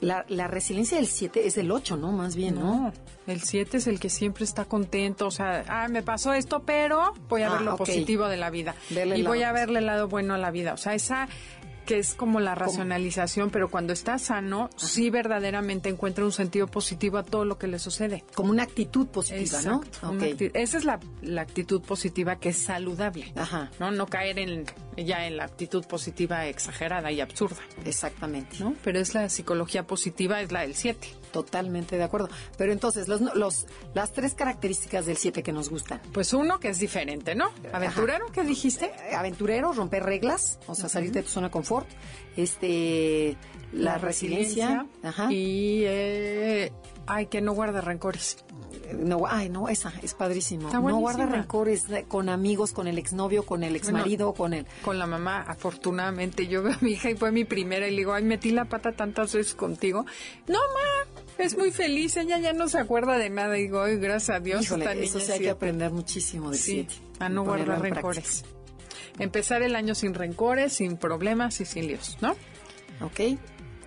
La, 0.00 0.24
la 0.28 0.46
resiliencia 0.46 0.96
del 0.96 1.08
7 1.08 1.46
es 1.46 1.56
del 1.56 1.70
8, 1.72 1.96
¿no? 1.96 2.12
Más 2.12 2.36
bien, 2.36 2.54
¿no? 2.54 2.60
No, 2.84 2.92
el 3.26 3.42
7 3.42 3.76
es 3.78 3.86
el 3.88 3.98
que 4.00 4.08
siempre 4.08 4.44
está 4.44 4.64
contento, 4.64 5.26
o 5.26 5.30
sea, 5.32 5.64
ah, 5.68 5.88
me 5.88 6.02
pasó 6.04 6.32
esto, 6.32 6.62
pero 6.64 7.14
voy 7.28 7.42
a 7.42 7.48
Ah, 7.48 7.52
ver 7.54 7.60
lo 7.62 7.72
ok. 7.72 7.78
positivo 7.78 8.28
de 8.28 8.36
la 8.36 8.48
vida. 8.48 8.76
El 8.94 9.16
y 9.18 9.22
voy 9.24 9.42
a 9.42 9.50
verle 9.52 9.80
el 9.80 9.86
lado 9.86 10.06
bueno 10.08 10.34
a 10.34 10.38
la 10.38 10.52
vida. 10.52 10.72
O 10.72 10.76
sea, 10.76 10.94
esa 10.94 11.28
que 11.88 11.98
es 11.98 12.12
como 12.12 12.38
la 12.38 12.54
racionalización, 12.54 13.48
pero 13.48 13.70
cuando 13.70 13.94
está 13.94 14.18
sano, 14.18 14.68
sí 14.76 15.08
verdaderamente 15.08 15.88
encuentra 15.88 16.22
un 16.22 16.32
sentido 16.32 16.66
positivo 16.66 17.16
a 17.16 17.22
todo 17.22 17.46
lo 17.46 17.56
que 17.56 17.66
le 17.66 17.78
sucede. 17.78 18.24
Como 18.34 18.50
una 18.50 18.64
actitud 18.64 19.06
positiva, 19.06 19.40
Exacto, 19.40 20.12
¿no? 20.12 20.22
Esa 20.22 20.76
es 20.76 20.84
la, 20.84 21.00
la 21.22 21.40
actitud 21.40 21.80
positiva 21.80 22.36
que 22.36 22.50
es 22.50 22.58
saludable. 22.58 23.32
Ajá. 23.36 23.70
¿no? 23.80 23.90
No 23.90 24.06
caer 24.06 24.38
en, 24.38 24.66
ya 24.98 25.26
en 25.26 25.38
la 25.38 25.44
actitud 25.44 25.82
positiva 25.86 26.46
exagerada 26.46 27.10
y 27.10 27.22
absurda. 27.22 27.62
Exactamente. 27.86 28.58
¿no? 28.60 28.74
Pero 28.84 29.00
es 29.00 29.14
la 29.14 29.30
psicología 29.30 29.86
positiva, 29.86 30.42
es 30.42 30.52
la 30.52 30.60
del 30.60 30.74
7. 30.74 31.08
Totalmente 31.38 31.96
de 31.96 32.02
acuerdo. 32.02 32.28
Pero 32.56 32.72
entonces, 32.72 33.06
los, 33.06 33.20
los, 33.20 33.66
las 33.94 34.12
tres 34.12 34.34
características 34.34 35.06
del 35.06 35.16
7 35.16 35.44
que 35.44 35.52
nos 35.52 35.70
gustan. 35.70 36.00
Pues 36.12 36.32
uno 36.32 36.58
que 36.58 36.68
es 36.68 36.80
diferente, 36.80 37.36
¿no? 37.36 37.50
Aventurero, 37.72 38.26
¿qué 38.32 38.42
dijiste? 38.42 38.86
Eh, 38.86 39.14
Aventurero, 39.14 39.72
romper 39.72 40.02
reglas, 40.02 40.58
o 40.66 40.74
sea, 40.74 40.88
salirte 40.88 41.20
de 41.20 41.22
tu 41.22 41.30
zona 41.30 41.46
de 41.46 41.52
confort. 41.52 41.88
Este, 42.36 43.36
la, 43.72 43.98
resiliencia. 43.98 44.86
Ajá. 45.04 45.32
Y, 45.32 45.82
eh, 45.84 46.72
ay, 47.08 47.26
que 47.26 47.40
no 47.40 47.52
guarda 47.52 47.80
rencores. 47.80 48.38
No, 48.96 49.26
ay, 49.26 49.48
no, 49.48 49.68
esa 49.68 49.92
es 50.02 50.14
padrísimo. 50.14 50.70
No 50.70 50.96
guarda 50.98 51.26
rencores 51.26 51.88
eh, 51.90 52.04
con 52.08 52.28
amigos, 52.28 52.72
con 52.72 52.86
el 52.86 52.98
exnovio, 52.98 53.44
con 53.44 53.62
el 53.64 53.76
exmarido, 53.76 54.32
con 54.34 54.54
el... 54.54 54.66
Con 54.82 54.98
la 54.98 55.06
mamá, 55.06 55.42
afortunadamente, 55.42 56.46
yo 56.46 56.62
veo 56.62 56.72
a 56.74 56.78
mi 56.80 56.92
hija 56.92 57.10
y 57.10 57.16
fue 57.16 57.32
mi 57.32 57.44
primera 57.44 57.86
y 57.88 57.90
le 57.90 57.96
digo, 57.98 58.12
ay, 58.14 58.24
metí 58.24 58.50
la 58.50 58.64
pata 58.66 58.92
tantas 58.92 59.32
veces 59.34 59.54
contigo. 59.54 60.04
No, 60.46 60.58
ma, 60.58 61.22
es 61.44 61.56
muy 61.56 61.70
feliz, 61.70 62.16
ella 62.16 62.38
ya 62.38 62.52
no 62.52 62.68
se 62.68 62.78
acuerda 62.78 63.18
de 63.18 63.30
nada. 63.30 63.58
Y 63.58 63.62
digo, 63.62 63.82
ay, 63.82 63.96
gracias 63.96 64.36
a 64.36 64.40
Dios, 64.40 64.62
Híjole, 64.62 65.04
eso 65.04 65.18
sí 65.20 65.24
hay 65.32 65.38
que 65.38 65.44
siete". 65.44 65.50
aprender 65.50 65.90
muchísimo 65.92 66.50
del 66.50 66.58
Sí, 66.58 66.86
7. 66.88 66.94
a 67.20 67.28
no 67.28 67.44
guardar 67.44 67.80
rencores. 67.82 68.44
Empezar 69.18 69.62
el 69.62 69.74
año 69.76 69.94
sin 69.94 70.14
rencores, 70.14 70.72
sin 70.74 70.96
problemas 70.96 71.60
y 71.60 71.64
sin 71.64 71.88
líos, 71.88 72.16
¿no? 72.20 72.36
Ok. 73.00 73.38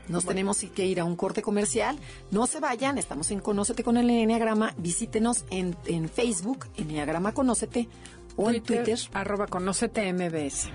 Nos 0.07 0.25
tenemos 0.25 0.65
que 0.75 0.85
ir 0.85 0.99
a 0.99 1.05
un 1.05 1.15
corte 1.15 1.41
comercial. 1.41 1.97
No 2.31 2.47
se 2.47 2.59
vayan, 2.59 2.97
estamos 2.97 3.31
en 3.31 3.39
Conócete 3.39 3.83
con 3.83 3.97
el 3.97 4.09
Enneagrama. 4.09 4.73
Visítenos 4.77 5.45
en, 5.49 5.75
en 5.85 6.09
Facebook, 6.09 6.67
Enneagrama 6.75 7.33
Conócete, 7.33 7.87
o 8.35 8.49
en 8.49 8.61
Twitter. 8.61 8.99
Arroba 9.13 9.47
conócete 9.47 10.11
MBS. 10.13 10.69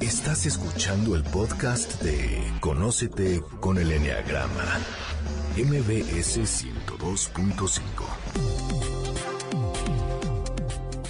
Estás 0.00 0.46
escuchando 0.46 1.14
el 1.16 1.24
podcast 1.24 2.00
de 2.02 2.42
Conócete 2.60 3.42
con 3.60 3.78
el 3.78 3.92
Enneagrama. 3.92 4.80
MBS 5.56 6.40
102.5. 6.40 8.93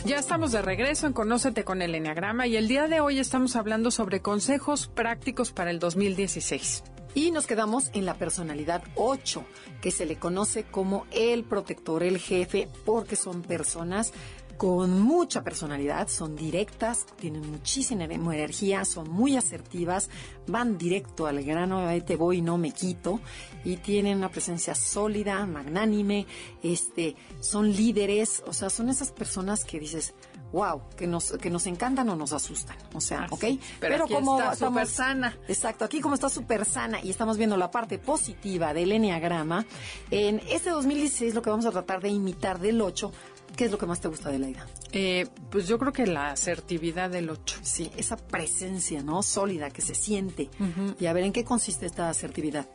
Ya 0.05 0.19
estamos 0.19 0.53
de 0.53 0.61
regreso 0.61 1.07
en 1.07 1.15
Conócete 1.15 1.65
con 1.65 1.81
el 1.81 1.95
Enneagrama 1.95 2.47
y 2.47 2.59
el 2.59 2.69
día 2.69 2.89
de 2.89 3.01
hoy 3.01 3.19
estamos 3.19 3.57
hablando 3.57 3.91
sobre 3.91 4.21
consejos 4.21 4.87
prácticos 4.87 5.51
para 5.51 5.71
el 5.71 5.79
2016. 5.79 6.85
Y 7.15 7.31
nos 7.31 7.47
quedamos 7.47 7.89
en 7.95 8.05
la 8.05 8.13
personalidad 8.13 8.83
8, 8.97 9.47
que 9.81 9.91
se 9.91 10.05
le 10.05 10.17
conoce 10.17 10.65
como 10.65 11.07
el 11.11 11.45
protector, 11.45 12.03
el 12.03 12.19
jefe, 12.19 12.69
porque 12.85 13.17
son 13.17 13.41
personas 13.41 14.13
con 14.57 15.01
mucha 15.01 15.43
personalidad, 15.43 16.09
son 16.09 16.37
directas, 16.37 17.07
tienen 17.19 17.51
muchísima 17.51 18.05
energía, 18.05 18.85
son 18.85 19.11
muy 19.11 19.37
asertivas, 19.37 20.11
van 20.47 20.79
directo 20.79 21.27
al 21.27 21.43
grano, 21.43 21.87
ahí 21.87 22.01
te 22.01 22.17
voy 22.17 22.39
y 22.39 22.43
no 22.43 22.59
me 22.59 22.73
quito, 22.73 23.21
y 23.65 23.77
tienen 23.77 24.19
una 24.19 24.31
presencia 24.31 24.75
sólida, 24.75 25.45
magnánime, 25.47 26.27
este, 26.63 27.17
son 27.41 27.73
líderes, 27.73 28.43
o 28.47 28.53
sea, 28.53 28.71
son 28.71 28.89
esas 28.89 29.11
personas 29.11 29.65
que 29.65 29.81
dices, 29.81 30.15
wow, 30.53 30.83
que 30.97 31.09
nos, 31.09 31.33
que 31.33 31.51
nos 31.51 31.67
encantan 31.67 32.09
o 32.09 32.17
nos 32.17 32.33
asustan, 32.33 32.77
o 32.95 33.01
sea. 33.01 33.27
¿ok? 33.31 33.45
Pero 33.81 34.05
aquí 34.05 34.15
está 34.15 34.55
súper 34.55 34.87
sana. 34.87 35.37
Exacto, 35.49 35.85
aquí 35.85 36.01
como 36.01 36.15
está 36.15 36.29
súper 36.29 36.65
sana 36.65 37.01
y 37.03 37.11
estamos 37.11 37.37
viendo 37.37 37.57
la 37.57 37.73
parte 37.73 37.99
positiva 37.99 38.73
del 38.73 38.93
Enneagrama, 38.93 39.67
en 40.13 40.41
este 40.49 40.71
2016 40.71 41.35
lo 41.35 41.43
que 41.43 41.51
vamos 41.51 41.67
a 41.67 41.73
tratar 41.73 42.01
de 42.01 42.11
imitar 42.11 42.61
del 42.61 42.81
8 42.81 43.11
¿Qué 43.57 43.67
es 43.67 43.71
lo 43.71 43.79
que 43.79 43.87
más 43.87 44.01
te 44.01 44.09
gusta 44.09 44.31
de 44.31 44.39
la 44.39 44.49
idea? 44.49 44.67
Eh, 44.93 45.27
pues 45.51 45.69
yo 45.69 45.79
creo 45.79 45.93
que 45.93 46.07
la 46.07 46.31
asertividad 46.31 47.11
del 47.11 47.31
8. 47.31 47.61
Sí, 47.63 47.91
esa 47.97 48.17
presencia, 48.17 49.03
¿no? 49.03 49.23
Sólida 49.23 49.71
que 49.71 49.83
se 49.83 49.95
siente. 49.95 50.51
Y 50.99 51.07
a 51.07 51.13
ver, 51.13 51.25
¿en 51.25 51.33
qué 51.33 51.45
consiste 51.45 51.87
esta 51.87 52.09
asertividad? 52.09 52.67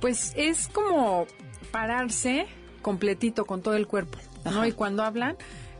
Pues 0.00 0.32
es 0.36 0.68
como 0.68 1.26
pararse 1.70 2.46
completito 2.82 3.44
con 3.46 3.62
todo 3.62 3.74
el 3.74 3.86
cuerpo, 3.86 4.18
¿no? 4.44 4.66
Y 4.66 4.72
cuando 4.72 5.04
hablan, 5.04 5.36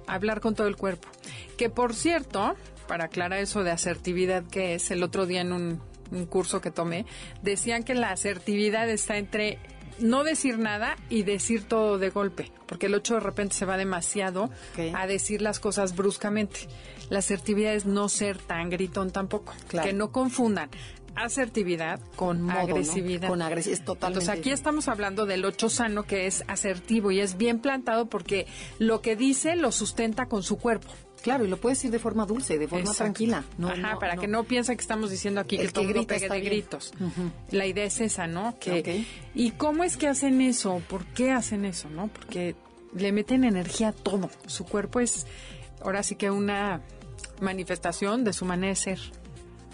hablar 0.07 0.41
con 0.41 0.55
todo 0.55 0.69
el 0.69 0.77
cuerpo. 0.77 1.09
Que 1.57 1.69
por 1.69 1.95
cierto, 1.95 2.55
para 2.89 3.05
aclarar 3.05 3.41
eso 3.41 3.63
de 3.63 3.71
asertividad 3.71 4.45
que 4.45 4.75
es, 4.75 4.91
el 4.91 5.03
otro 5.03 5.27
día 5.27 5.43
en 5.43 5.53
un, 5.53 5.83
un 6.11 6.27
curso 6.27 6.61
que 6.61 6.71
tomé, 6.71 7.07
decían 7.43 7.83
que 7.83 7.95
la 7.95 8.11
asertividad 8.11 8.89
está 8.89 9.17
entre 9.19 9.59
no 10.01 10.25
decir 10.25 10.59
nada 10.59 10.97
y 11.09 11.23
decir 11.23 11.65
todo 11.65 11.99
de 11.99 12.11
golpe, 12.11 12.51
porque 12.67 12.87
el 12.87 12.95
8 12.95 13.15
de 13.15 13.21
repente 13.21 13.55
se 13.55 13.65
va 13.67 13.77
demasiado 13.77 14.51
a 14.95 15.07
decir 15.07 15.43
las 15.43 15.61
cosas 15.61 15.97
bruscamente. 15.97 16.69
La 17.11 17.19
asertividad 17.19 17.75
es 17.75 17.87
no 17.87 18.09
ser 18.09 18.39
tan 18.39 18.71
gritón 18.71 19.11
tampoco, 19.11 19.53
Claro. 19.69 19.87
que 19.89 19.93
no 19.93 20.13
confundan 20.13 20.71
asertividad 21.17 22.01
con 22.17 22.43
Modo, 22.43 22.55
¿no? 22.55 22.61
agresividad. 22.61 23.29
Con 23.29 23.43
agresividad, 23.43 23.81
es 23.81 23.85
totalmente. 23.85 24.23
Entonces 24.25 24.41
aquí 24.41 24.51
estamos 24.51 24.89
hablando 24.89 25.27
del 25.27 25.45
8 25.45 25.69
sano 25.69 26.05
que 26.05 26.27
es 26.27 26.45
asertivo 26.49 27.11
y 27.11 27.21
es 27.21 27.37
bien 27.37 27.59
plantado 27.61 28.07
porque 28.07 28.47
lo 28.79 29.01
que 29.03 29.17
dice 29.17 29.57
lo 29.57 29.73
sustenta 29.73 30.27
con 30.27 30.43
su 30.43 30.57
cuerpo. 30.59 30.91
Claro, 31.23 31.45
y 31.45 31.49
lo 31.49 31.59
puedes 31.59 31.77
decir 31.79 31.91
de 31.91 31.99
forma 31.99 32.25
dulce, 32.25 32.57
de 32.59 32.67
forma 32.67 32.81
Exacto. 32.81 33.03
tranquila. 33.05 33.45
No, 33.59 33.69
Ajá, 33.69 33.93
no, 33.93 33.99
para 33.99 34.15
no. 34.15 34.23
que 34.23 34.27
no 34.27 34.45
piensen 34.45 34.77
que 34.79 34.81
estamos 34.81 35.11
diciendo 35.11 35.43
aquí 35.43 35.57
El 35.57 35.67
que 35.67 35.73
todo 35.73 35.85
que 35.85 35.91
el 35.91 35.97
mundo 35.99 36.09
grita 36.09 36.15
pegue 36.29 36.35
de 36.35 36.41
bien. 36.41 36.53
gritos. 36.63 36.95
La 37.51 37.67
idea 37.67 37.85
es 37.85 38.01
esa, 38.01 38.27
¿no? 38.27 38.59
Que. 38.59 39.05
¿Y 39.35 39.51
cómo 39.51 39.85
es 39.85 39.99
que 39.99 40.09
hacen 40.09 40.41
eso? 40.41 40.81
¿Por 40.89 41.05
qué 41.07 41.31
hacen 41.33 41.67
eso, 41.67 41.91
no? 41.91 42.09
Porque 42.09 42.55
le 42.95 43.13
meten 43.13 43.45
energía 43.45 43.89
a 43.89 43.93
todo. 43.93 44.31
Su 44.47 44.65
cuerpo 44.65 44.99
es 45.01 45.27
ahora 45.83 46.03
sí 46.03 46.15
que 46.15 46.31
una 46.31 46.81
manifestación 47.41 48.25
de 48.25 48.33
su 48.33 48.45
manera 48.45 48.69
de 48.71 48.77
ser. 48.77 48.99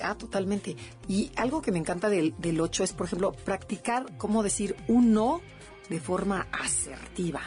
Ah, 0.03 0.15
totalmente. 0.17 0.77
Y 1.09 1.31
algo 1.37 1.63
que 1.63 1.73
me 1.73 1.79
encanta 1.79 2.09
del, 2.09 2.35
del 2.39 2.61
8 2.61 2.85
es, 2.85 2.93
por 2.93 3.07
ejemplo, 3.07 3.33
practicar 3.33 4.17
cómo 4.19 4.43
decir 4.43 4.77
un 4.89 5.13
no 5.13 5.41
de 5.89 6.01
forma 6.01 6.47
asertiva. 6.53 7.43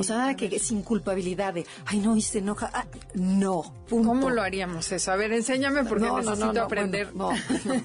O 0.00 0.04
sea, 0.04 0.16
nada 0.16 0.34
que 0.36 0.58
sin 0.58 0.82
culpabilidad 0.82 1.54
de, 1.54 1.66
ay, 1.86 1.98
no, 1.98 2.16
y 2.16 2.22
se 2.22 2.38
enoja. 2.38 2.70
Ah, 2.72 2.86
no, 3.14 3.62
punto. 3.88 4.08
¿Cómo 4.08 4.30
lo 4.30 4.42
haríamos 4.42 4.90
eso? 4.92 5.12
A 5.12 5.16
ver, 5.16 5.32
enséñame 5.32 5.84
porque 5.84 6.06
No, 6.06 6.16
necesito 6.18 6.46
no, 6.46 6.52
no, 6.54 6.62
aprender. 6.62 7.10
bueno, 7.14 7.36
no, 7.66 7.80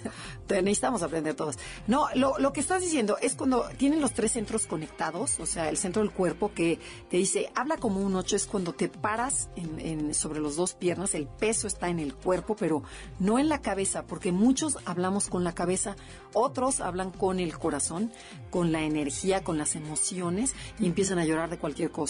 necesitamos 0.61 1.03
aprender 1.03 1.33
todos. 1.35 1.57
No, 1.87 2.07
lo, 2.15 2.37
lo 2.39 2.53
que 2.53 2.59
estás 2.61 2.81
diciendo 2.81 3.17
es 3.21 3.35
cuando 3.35 3.65
tienen 3.77 3.99
los 4.01 4.13
tres 4.13 4.31
centros 4.31 4.65
conectados, 4.65 5.39
o 5.39 5.45
sea, 5.45 5.69
el 5.69 5.77
centro 5.77 6.01
del 6.01 6.11
cuerpo 6.11 6.53
que 6.53 6.79
te 7.09 7.17
dice, 7.17 7.51
habla 7.55 7.77
como 7.77 7.99
un 8.01 8.15
ocho, 8.15 8.35
es 8.35 8.45
cuando 8.45 8.73
te 8.73 8.87
paras 8.87 9.49
en, 9.55 9.79
en- 9.79 10.13
sobre 10.13 10.39
los 10.39 10.55
dos 10.55 10.73
piernas, 10.73 11.15
el 11.15 11.27
peso 11.27 11.67
está 11.67 11.89
en 11.89 11.99
el 11.99 12.13
cuerpo, 12.15 12.55
pero 12.55 12.83
no 13.19 13.39
en 13.39 13.49
la 13.49 13.61
cabeza, 13.61 14.03
porque 14.05 14.31
muchos 14.31 14.77
hablamos 14.85 15.27
con 15.27 15.43
la 15.43 15.53
cabeza, 15.53 15.95
otros 16.33 16.79
hablan 16.79 17.11
con 17.11 17.39
el 17.39 17.57
corazón, 17.57 18.11
con 18.51 18.71
la 18.71 18.83
energía, 18.83 19.43
con 19.43 19.57
las 19.57 19.75
emociones, 19.75 20.53
y 20.79 20.85
empiezan 20.85 21.19
a 21.19 21.25
llorar 21.25 21.49
de 21.49 21.57
cualquier 21.57 21.91
cosa. 21.91 22.04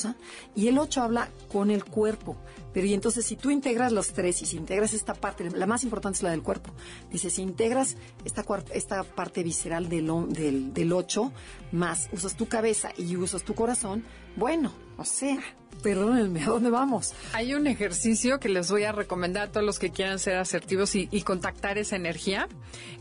Y 0.56 0.68
el 0.68 0.78
ocho 0.78 1.02
habla 1.02 1.30
con 1.52 1.72
el 1.72 1.86
cuerpo. 1.86 2.36
Pero 2.74 2.88
y 2.88 2.93
entonces 2.93 3.26
si 3.26 3.36
tú 3.36 3.52
integras 3.52 3.91
los 3.91 4.10
tres 4.10 4.41
y 4.41 4.46
si 4.46 4.58
integras 4.58 4.93
esta 4.93 5.14
parte, 5.14 5.50
la 5.50 5.66
más 5.66 5.84
importante 5.84 6.18
es 6.18 6.24
la 6.24 6.32
del 6.32 6.43
cuerpo. 6.43 6.72
Dice, 7.12 7.30
si 7.30 7.41
integras 7.41 7.96
esta, 8.26 8.46
esta 8.74 9.04
parte 9.04 9.43
visceral 9.43 9.88
del, 9.88 10.12
del, 10.30 10.74
del 10.74 10.91
8, 10.91 11.32
más 11.72 12.10
usas 12.12 12.36
tu 12.36 12.48
cabeza 12.48 12.89
y 12.98 13.16
usas 13.16 13.43
tu 13.43 13.56
corazón, 13.56 14.04
bueno, 14.36 14.74
o 14.98 15.06
sea, 15.06 15.39
perdónenme, 15.82 16.43
¿a 16.43 16.47
dónde 16.47 16.69
vamos? 16.69 17.13
Hay 17.34 17.53
un 17.53 17.67
ejercicio 17.67 18.39
que 18.39 18.49
les 18.49 18.69
voy 18.69 18.84
a 18.84 18.91
recomendar 18.91 19.49
a 19.49 19.51
todos 19.51 19.65
los 19.65 19.80
que 19.80 19.91
quieran 19.91 20.19
ser 20.19 20.38
asertivos 20.38 20.95
y, 20.95 21.07
y 21.11 21.21
contactar 21.21 21.78
esa 21.78 21.95
energía, 21.95 22.47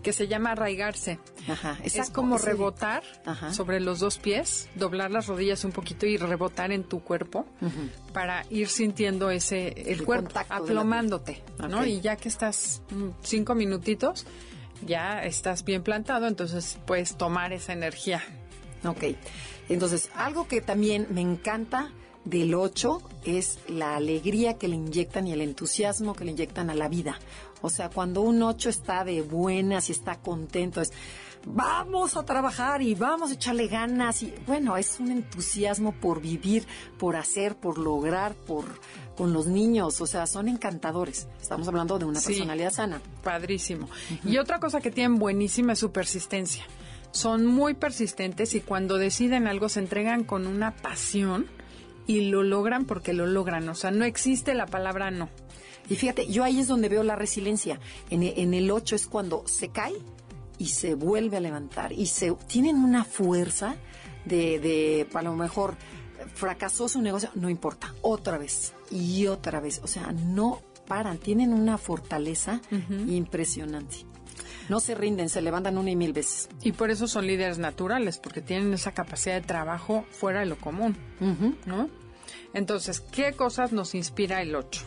que 0.03 0.12
se 0.12 0.29
llama 0.29 0.53
arraigarse. 0.53 1.18
Ajá, 1.49 1.79
es 1.83 2.11
como 2.11 2.39
rebotar 2.39 3.03
Ajá. 3.25 3.53
sobre 3.53 3.81
los 3.81 4.01
dos 4.01 4.18
pies, 4.18 4.68
doblar 4.75 5.11
las 5.11 5.27
rodillas 5.27 5.64
un 5.64 5.72
poquito 5.72 6.07
y 6.07 6.16
rebotar 6.16 6.72
en 6.72 6.85
tu 6.85 7.01
cuerpo 7.01 7.47
para 8.12 8.45
ir 8.51 8.68
sintiendo 8.68 9.31
ese 9.31 9.68
el, 9.68 10.01
El 10.01 10.05
cuerpo 10.05 10.41
aplomándote, 10.49 11.43
¿no? 11.68 11.85
Y 11.85 12.01
ya 12.01 12.16
que 12.16 12.29
estás 12.29 12.83
mm, 12.91 13.09
cinco 13.22 13.55
minutitos, 13.55 14.27
ya 14.87 15.25
estás 15.25 15.64
bien 15.64 15.83
plantado, 15.83 16.27
entonces 16.27 16.79
puedes 16.87 17.16
tomar 17.16 17.53
esa 17.53 17.72
energía. 17.72 18.22
Ok. 18.85 19.05
Entonces, 19.68 20.11
algo 20.14 20.47
que 20.47 20.61
también 20.61 21.07
me 21.11 21.22
encanta 21.22 21.91
del 22.25 22.55
8 22.55 23.03
es 23.25 23.59
la 23.68 23.97
alegría 23.97 24.55
que 24.55 24.68
le 24.68 24.77
inyectan 24.77 25.27
y 25.27 25.33
el 25.33 25.41
entusiasmo 25.43 26.14
que 26.14 26.25
le 26.25 26.31
inyectan 26.33 26.70
a 26.70 26.75
la 26.75 26.89
vida. 26.89 27.18
O 27.62 27.70
sea, 27.70 27.89
cuando 27.91 28.20
un 28.22 28.43
8 28.43 28.68
está 28.68 29.05
de 29.05 29.22
buenas 29.22 29.89
y 29.89 29.93
está 29.93 30.16
contento, 30.16 30.81
es 30.81 30.93
vamos 31.47 32.16
a 32.16 32.25
trabajar 32.25 32.81
y 32.83 32.95
vamos 32.95 33.31
a 33.31 33.35
echarle 33.35 33.68
ganas. 33.68 34.22
Y 34.22 34.35
bueno, 34.47 34.77
es 34.77 34.99
un 35.01 35.11
entusiasmo 35.11 35.93
por 35.93 36.20
vivir, 36.20 36.66
por 36.99 37.16
hacer, 37.16 37.57
por 37.57 37.79
lograr, 37.79 38.35
por 38.35 38.64
con 39.16 39.33
los 39.33 39.47
niños. 39.47 40.01
O 40.01 40.07
sea, 40.07 40.27
son 40.27 40.49
encantadores. 40.49 41.29
Estamos 41.41 41.68
hablando 41.68 41.99
de 41.99 42.05
una 42.07 42.20
Sí. 42.20 42.29
personalidad 42.29 42.72
sana. 42.72 43.01
Padrísimo. 43.22 43.89
Y 44.25 44.39
otra 44.39 44.59
cosa 44.61 44.81
que 44.81 44.91
tienen 44.91 45.18
buenísima 45.18 45.75
es 45.75 45.79
su 45.79 45.93
persistencia. 45.93 46.64
Son 47.12 47.47
muy 47.47 47.75
persistentes 47.75 48.55
y 48.55 48.61
cuando 48.61 48.97
deciden 48.99 49.47
algo 49.47 49.68
se 49.68 49.79
entregan 49.81 50.25
con 50.25 50.47
una 50.47 50.75
pasión 50.75 51.47
y 52.07 52.29
lo 52.31 52.43
logran 52.43 52.85
porque 52.85 53.13
lo 53.13 53.27
logran. 53.27 53.69
O 53.69 53.75
sea, 53.75 53.91
no 53.91 54.05
existe 54.05 54.55
la 54.55 54.67
palabra 54.67 55.11
no. 55.11 55.29
Y 55.89 55.97
fíjate, 55.97 56.27
yo 56.27 56.45
ahí 56.45 56.61
es 56.61 56.69
donde 56.69 56.89
veo 56.89 57.03
la 57.03 57.17
resiliencia. 57.17 57.79
En, 58.11 58.23
en 58.23 58.55
el 58.55 58.71
8 58.71 58.97
es 58.97 59.07
cuando 59.07 59.45
se 59.47 59.69
cae 59.69 59.95
y 60.59 60.67
se 60.67 60.95
vuelve 60.95 61.37
a 61.37 61.41
levantar. 61.41 61.93
Y 61.93 62.07
se 62.07 62.33
tienen 62.47 62.77
una 62.77 63.05
fuerza 63.05 63.77
de, 64.25 64.59
de 64.61 65.07
a 65.13 65.23
lo 65.23 65.35
mejor 65.35 65.77
fracasó 66.35 66.89
su 66.89 67.03
negocio, 67.03 67.31
no 67.35 67.51
importa, 67.51 67.95
otra 68.01 68.39
vez 68.39 68.73
y 68.91 69.27
otra 69.27 69.61
vez. 69.61 69.81
O 69.83 69.87
sea, 69.87 70.13
no 70.13 70.63
paran, 70.87 71.19
tienen 71.19 71.53
una 71.53 71.79
fortaleza 71.79 72.61
impresionante. 73.07 74.07
No 74.69 74.81
se 74.81 74.95
rinden, 74.95 75.29
se 75.29 75.43
levantan 75.43 75.79
una 75.79 75.91
y 75.91 75.97
mil 75.97 76.12
veces. 76.12 76.49
Y 76.62 76.73
por 76.73 76.91
eso 76.91 77.07
son 77.07 77.27
líderes 77.27 77.59
naturales, 77.59 78.19
porque 78.19 78.41
tienen 78.41 78.73
esa 78.75 78.93
capacidad 78.93 79.35
de 79.35 79.47
trabajo 79.47 80.05
fuera 80.11 80.41
de 80.41 80.47
lo 80.47 80.57
común. 80.57 80.97
¿no? 81.67 81.89
Entonces, 82.53 83.01
¿qué 83.01 83.33
cosas 83.33 83.73
nos 83.73 83.95
inspira 83.95 84.41
el 84.43 84.55
8? 84.55 84.83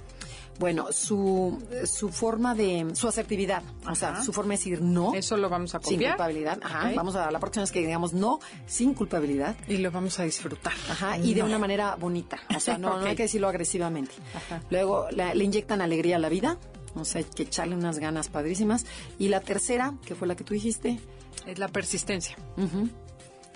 Bueno, 0.60 0.88
su, 0.92 1.62
su 1.86 2.10
forma 2.10 2.56
de, 2.56 2.88
su 2.96 3.08
asertividad, 3.08 3.62
o 3.88 3.94
sea, 3.94 4.24
su 4.24 4.34
forma 4.34 4.54
de 4.54 4.58
decir 4.58 4.82
no. 4.82 5.14
Eso 5.14 5.38
lo 5.38 5.50
vamos 5.50 5.76
a 5.76 5.80
Sin 5.80 5.98
copiar. 5.98 6.14
culpabilidad. 6.14 6.58
Ajá. 6.64 6.92
Vamos 6.96 7.16
a 7.16 7.30
la 7.30 7.40
próxima 7.40 7.62
vez 7.62 7.72
que 7.72 7.82
digamos 7.82 8.14
no, 8.14 8.40
sin 8.66 8.96
culpabilidad. 8.96 9.56
Y 9.68 9.78
lo 9.78 9.92
vamos 9.92 10.20
a 10.20 10.24
disfrutar. 10.24 10.74
Ajá, 10.90 11.20
y 11.20 11.36
de 11.36 11.44
una 11.44 11.60
manera 11.60 11.96
bonita. 11.96 12.40
O 12.56 12.60
sea, 12.60 12.80
no, 12.80 13.00
no 13.00 13.06
hay 13.06 13.16
que 13.16 13.24
decirlo 13.24 13.48
agresivamente. 13.50 14.14
Ajá. 14.34 14.64
Luego 14.72 15.06
la- 15.12 15.36
le 15.36 15.44
inyectan 15.44 15.80
alegría 15.82 16.16
a 16.16 16.20
la 16.20 16.30
vida. 16.30 16.58
O 16.96 17.06
sea, 17.06 17.20
hay 17.20 17.26
que 17.26 17.44
echarle 17.44 17.76
unas 17.76 18.00
ganas 18.00 18.30
padrísimas. 18.30 18.86
Y 19.20 19.28
la 19.30 19.42
tercera, 19.42 19.94
que 20.06 20.16
fue 20.16 20.28
la 20.28 20.36
que 20.36 20.44
tú 20.44 20.54
dijiste, 20.54 21.00
Es 21.46 21.60
la 21.60 21.68
persistencia. 21.68 22.36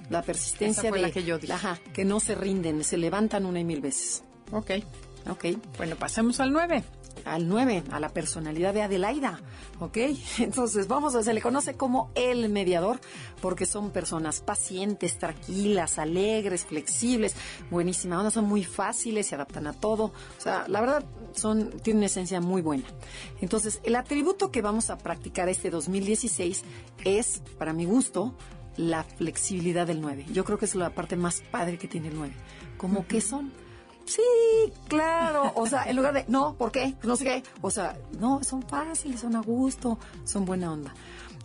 la 0.09 0.21
persistencia 0.21 0.82
Esa 0.82 0.89
fue 0.89 0.99
de 0.99 1.07
la 1.07 1.11
que 1.11 1.23
yo 1.23 1.38
dije. 1.39 1.53
Ajá, 1.53 1.79
que 1.93 2.05
no 2.05 2.19
se 2.19 2.36
rinden, 2.36 2.84
se 2.84 2.97
levantan 2.97 3.45
una 3.45 3.59
y 3.59 3.63
mil 3.63 3.82
veces. 3.82 4.23
Ok. 4.51 4.71
Ok. 5.29 5.45
Bueno, 5.77 5.95
pasemos 5.95 6.39
al 6.39 6.51
9. 6.51 6.84
Al 7.25 7.47
9, 7.47 7.84
a 7.91 7.99
la 7.99 8.09
personalidad 8.09 8.73
de 8.73 8.82
Adelaida. 8.82 9.39
¿Ok? 9.79 9.97
Entonces, 10.39 10.88
vamos 10.88 11.13
a, 11.13 11.21
se 11.21 11.34
le 11.34 11.41
conoce 11.41 11.75
como 11.75 12.09
el 12.15 12.49
mediador, 12.49 12.99
porque 13.41 13.65
son 13.65 13.91
personas 13.91 14.39
pacientes, 14.41 15.19
tranquilas, 15.19 15.99
alegres, 15.99 16.65
flexibles, 16.65 17.36
buenísima 17.69 18.17
onda, 18.17 18.32
son 18.32 18.45
muy 18.45 18.63
fáciles, 18.63 19.27
se 19.27 19.36
adaptan 19.36 19.67
a 19.67 19.73
todo. 19.73 20.05
O 20.05 20.41
sea, 20.41 20.65
la 20.67 20.82
verdad, 20.82 21.03
son, 21.36 21.71
tienen 21.82 21.99
una 21.99 22.05
esencia 22.07 22.41
muy 22.41 22.61
buena. 22.61 22.86
Entonces, 23.41 23.79
el 23.84 23.95
atributo 23.95 24.51
que 24.51 24.61
vamos 24.61 24.89
a 24.89 24.97
practicar 24.97 25.49
este 25.49 25.69
2016 25.69 26.63
es, 27.03 27.41
para 27.57 27.73
mi 27.73 27.86
gusto, 27.86 28.34
la 28.77 29.03
flexibilidad 29.03 29.88
del 29.88 30.01
9. 30.01 30.25
Yo 30.32 30.43
creo 30.43 30.57
que 30.57 30.65
es 30.65 30.75
la 30.75 30.89
parte 30.91 31.15
más 31.15 31.41
padre 31.51 31.77
que 31.77 31.88
tiene 31.88 32.09
el 32.09 32.15
9. 32.15 32.34
Como 32.77 33.05
que 33.05 33.21
son 33.21 33.51
Sí, 34.05 34.21
claro. 34.88 35.53
O 35.55 35.67
sea, 35.67 35.84
en 35.84 35.95
lugar 35.95 36.13
de, 36.13 36.25
no, 36.27 36.55
¿por 36.55 36.71
qué? 36.71 36.95
No 37.03 37.15
sé 37.15 37.23
qué. 37.23 37.43
O 37.61 37.71
sea, 37.71 37.97
no, 38.19 38.43
son 38.43 38.61
fáciles, 38.63 39.21
son 39.21 39.36
a 39.36 39.41
gusto, 39.41 39.97
son 40.25 40.43
buena 40.43 40.71
onda. 40.71 40.93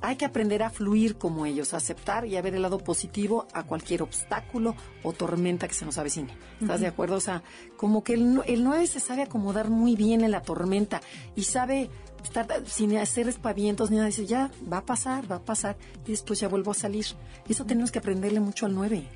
Hay 0.03 0.17
que 0.17 0.25
aprender 0.25 0.63
a 0.63 0.71
fluir 0.71 1.17
como 1.17 1.47
ellos, 1.47 1.75
a 1.75 1.79
aceptar 1.79 2.27
y 2.27 2.37
a 2.37 2.43
ver 2.43 2.55
el 2.55 2.63
lado 2.63 2.79
positivo 2.79 3.47
a 3.53 3.65
cualquier 3.65 4.03
obstáculo 4.03 4.75
o 5.03 5.13
tormenta 5.13 5.69
que 5.69 5.75
se 5.75 5.85
nos 5.85 5.99
avecine. 5.99 6.37
¿Estás 6.61 6.81
de 6.81 6.87
acuerdo? 6.87 7.17
O 7.17 7.21
sea, 7.21 7.43
como 7.77 8.05
que 8.05 8.15
el, 8.15 8.41
el 8.47 8.63
9 8.63 8.87
se 8.87 9.01
sabe 9.01 9.23
acomodar 9.23 9.71
muy 9.71 9.97
bien 9.97 10.23
en 10.23 10.31
la 10.31 10.43
tormenta 10.43 11.01
y 11.35 11.45
sabe 11.45 11.91
estar 12.23 12.47
sin 12.67 12.97
hacer 12.97 13.29
espavientos 13.29 13.91
ni 13.91 13.97
nada. 13.97 14.09
Dice, 14.09 14.27
ya, 14.27 14.51
va 14.71 14.79
a 14.79 14.85
pasar, 14.85 15.31
va 15.31 15.37
a 15.37 15.45
pasar 15.45 15.77
y 16.07 16.11
después 16.11 16.41
ya 16.41 16.49
vuelvo 16.49 16.73
a 16.73 16.75
salir. 16.75 17.07
Y 17.49 17.53
eso 17.53 17.65
tenemos 17.65 17.91
que 17.91 17.99
aprenderle 17.99 18.41
mucho 18.41 18.67
al 18.67 18.75
9. 18.75 19.07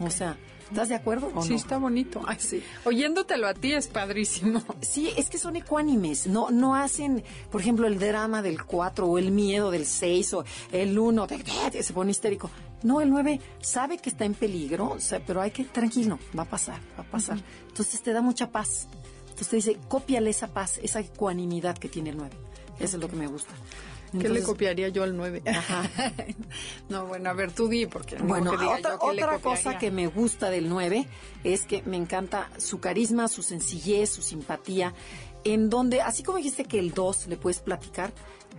O 0.00 0.10
sea, 0.10 0.36
¿Estás 0.70 0.88
de 0.88 0.94
acuerdo 0.94 1.32
o 1.34 1.42
sí, 1.42 1.50
no? 1.50 1.56
está 1.56 1.78
bonito. 1.78 2.22
Ay, 2.26 2.36
sí. 2.38 2.62
Oyéndotelo 2.84 3.48
a 3.48 3.54
ti 3.54 3.72
es 3.72 3.88
padrísimo. 3.88 4.62
Sí, 4.80 5.10
es 5.16 5.28
que 5.28 5.38
son 5.38 5.56
ecuánimes, 5.56 6.26
no 6.26 6.50
no 6.50 6.74
hacen, 6.74 7.22
por 7.50 7.60
ejemplo, 7.60 7.86
el 7.86 7.98
drama 7.98 8.40
del 8.40 8.64
4 8.64 9.06
o 9.06 9.18
el 9.18 9.30
miedo 9.30 9.70
del 9.70 9.84
6 9.84 10.34
o 10.34 10.44
el 10.72 10.98
1, 10.98 11.26
se 11.80 11.92
pone 11.92 12.10
histérico. 12.12 12.50
No, 12.82 13.00
el 13.00 13.10
9 13.10 13.40
sabe 13.60 13.98
que 13.98 14.10
está 14.10 14.24
en 14.24 14.34
peligro, 14.34 14.92
o 14.92 15.00
sea, 15.00 15.20
pero 15.24 15.40
hay 15.40 15.50
que, 15.50 15.64
tranquilo, 15.64 16.18
va 16.38 16.44
a 16.44 16.48
pasar, 16.48 16.80
va 16.98 17.02
a 17.02 17.10
pasar. 17.10 17.38
Entonces 17.68 18.00
te 18.02 18.12
da 18.12 18.22
mucha 18.22 18.50
paz. 18.50 18.88
Entonces 19.22 19.48
te 19.48 19.56
dice, 19.56 19.78
cópiale 19.88 20.30
esa 20.30 20.48
paz, 20.48 20.78
esa 20.82 21.00
ecuanimidad 21.00 21.76
que 21.76 21.88
tiene 21.88 22.10
el 22.10 22.16
9. 22.16 22.30
Eso 22.78 22.96
es 22.96 23.02
lo 23.02 23.08
que 23.08 23.16
me 23.16 23.26
gusta. 23.26 23.52
¿Qué 24.12 24.18
le 24.18 24.26
Entonces, 24.26 24.46
copiaría 24.46 24.88
yo 24.88 25.04
al 25.04 25.16
9? 25.16 25.42
Ajá. 25.46 25.88
no, 26.88 27.06
bueno, 27.06 27.30
a 27.30 27.32
ver, 27.32 27.52
tú 27.52 27.68
di, 27.68 27.86
porque... 27.86 28.16
Bueno, 28.16 28.52
diga 28.52 28.76
otra, 28.76 28.98
yo 29.00 29.06
otra 29.06 29.38
cosa 29.38 29.78
que 29.78 29.90
me 29.90 30.08
gusta 30.08 30.50
del 30.50 30.68
9 30.68 31.06
es 31.44 31.64
que 31.64 31.82
me 31.82 31.96
encanta 31.96 32.50
su 32.58 32.80
carisma, 32.80 33.28
su 33.28 33.42
sencillez, 33.42 34.10
su 34.10 34.22
simpatía, 34.22 34.94
en 35.44 35.70
donde, 35.70 36.00
así 36.00 36.22
como 36.24 36.38
dijiste 36.38 36.64
que 36.64 36.78
el 36.78 36.92
2 36.92 37.28
le 37.28 37.36
puedes 37.36 37.60
platicar, 37.60 38.12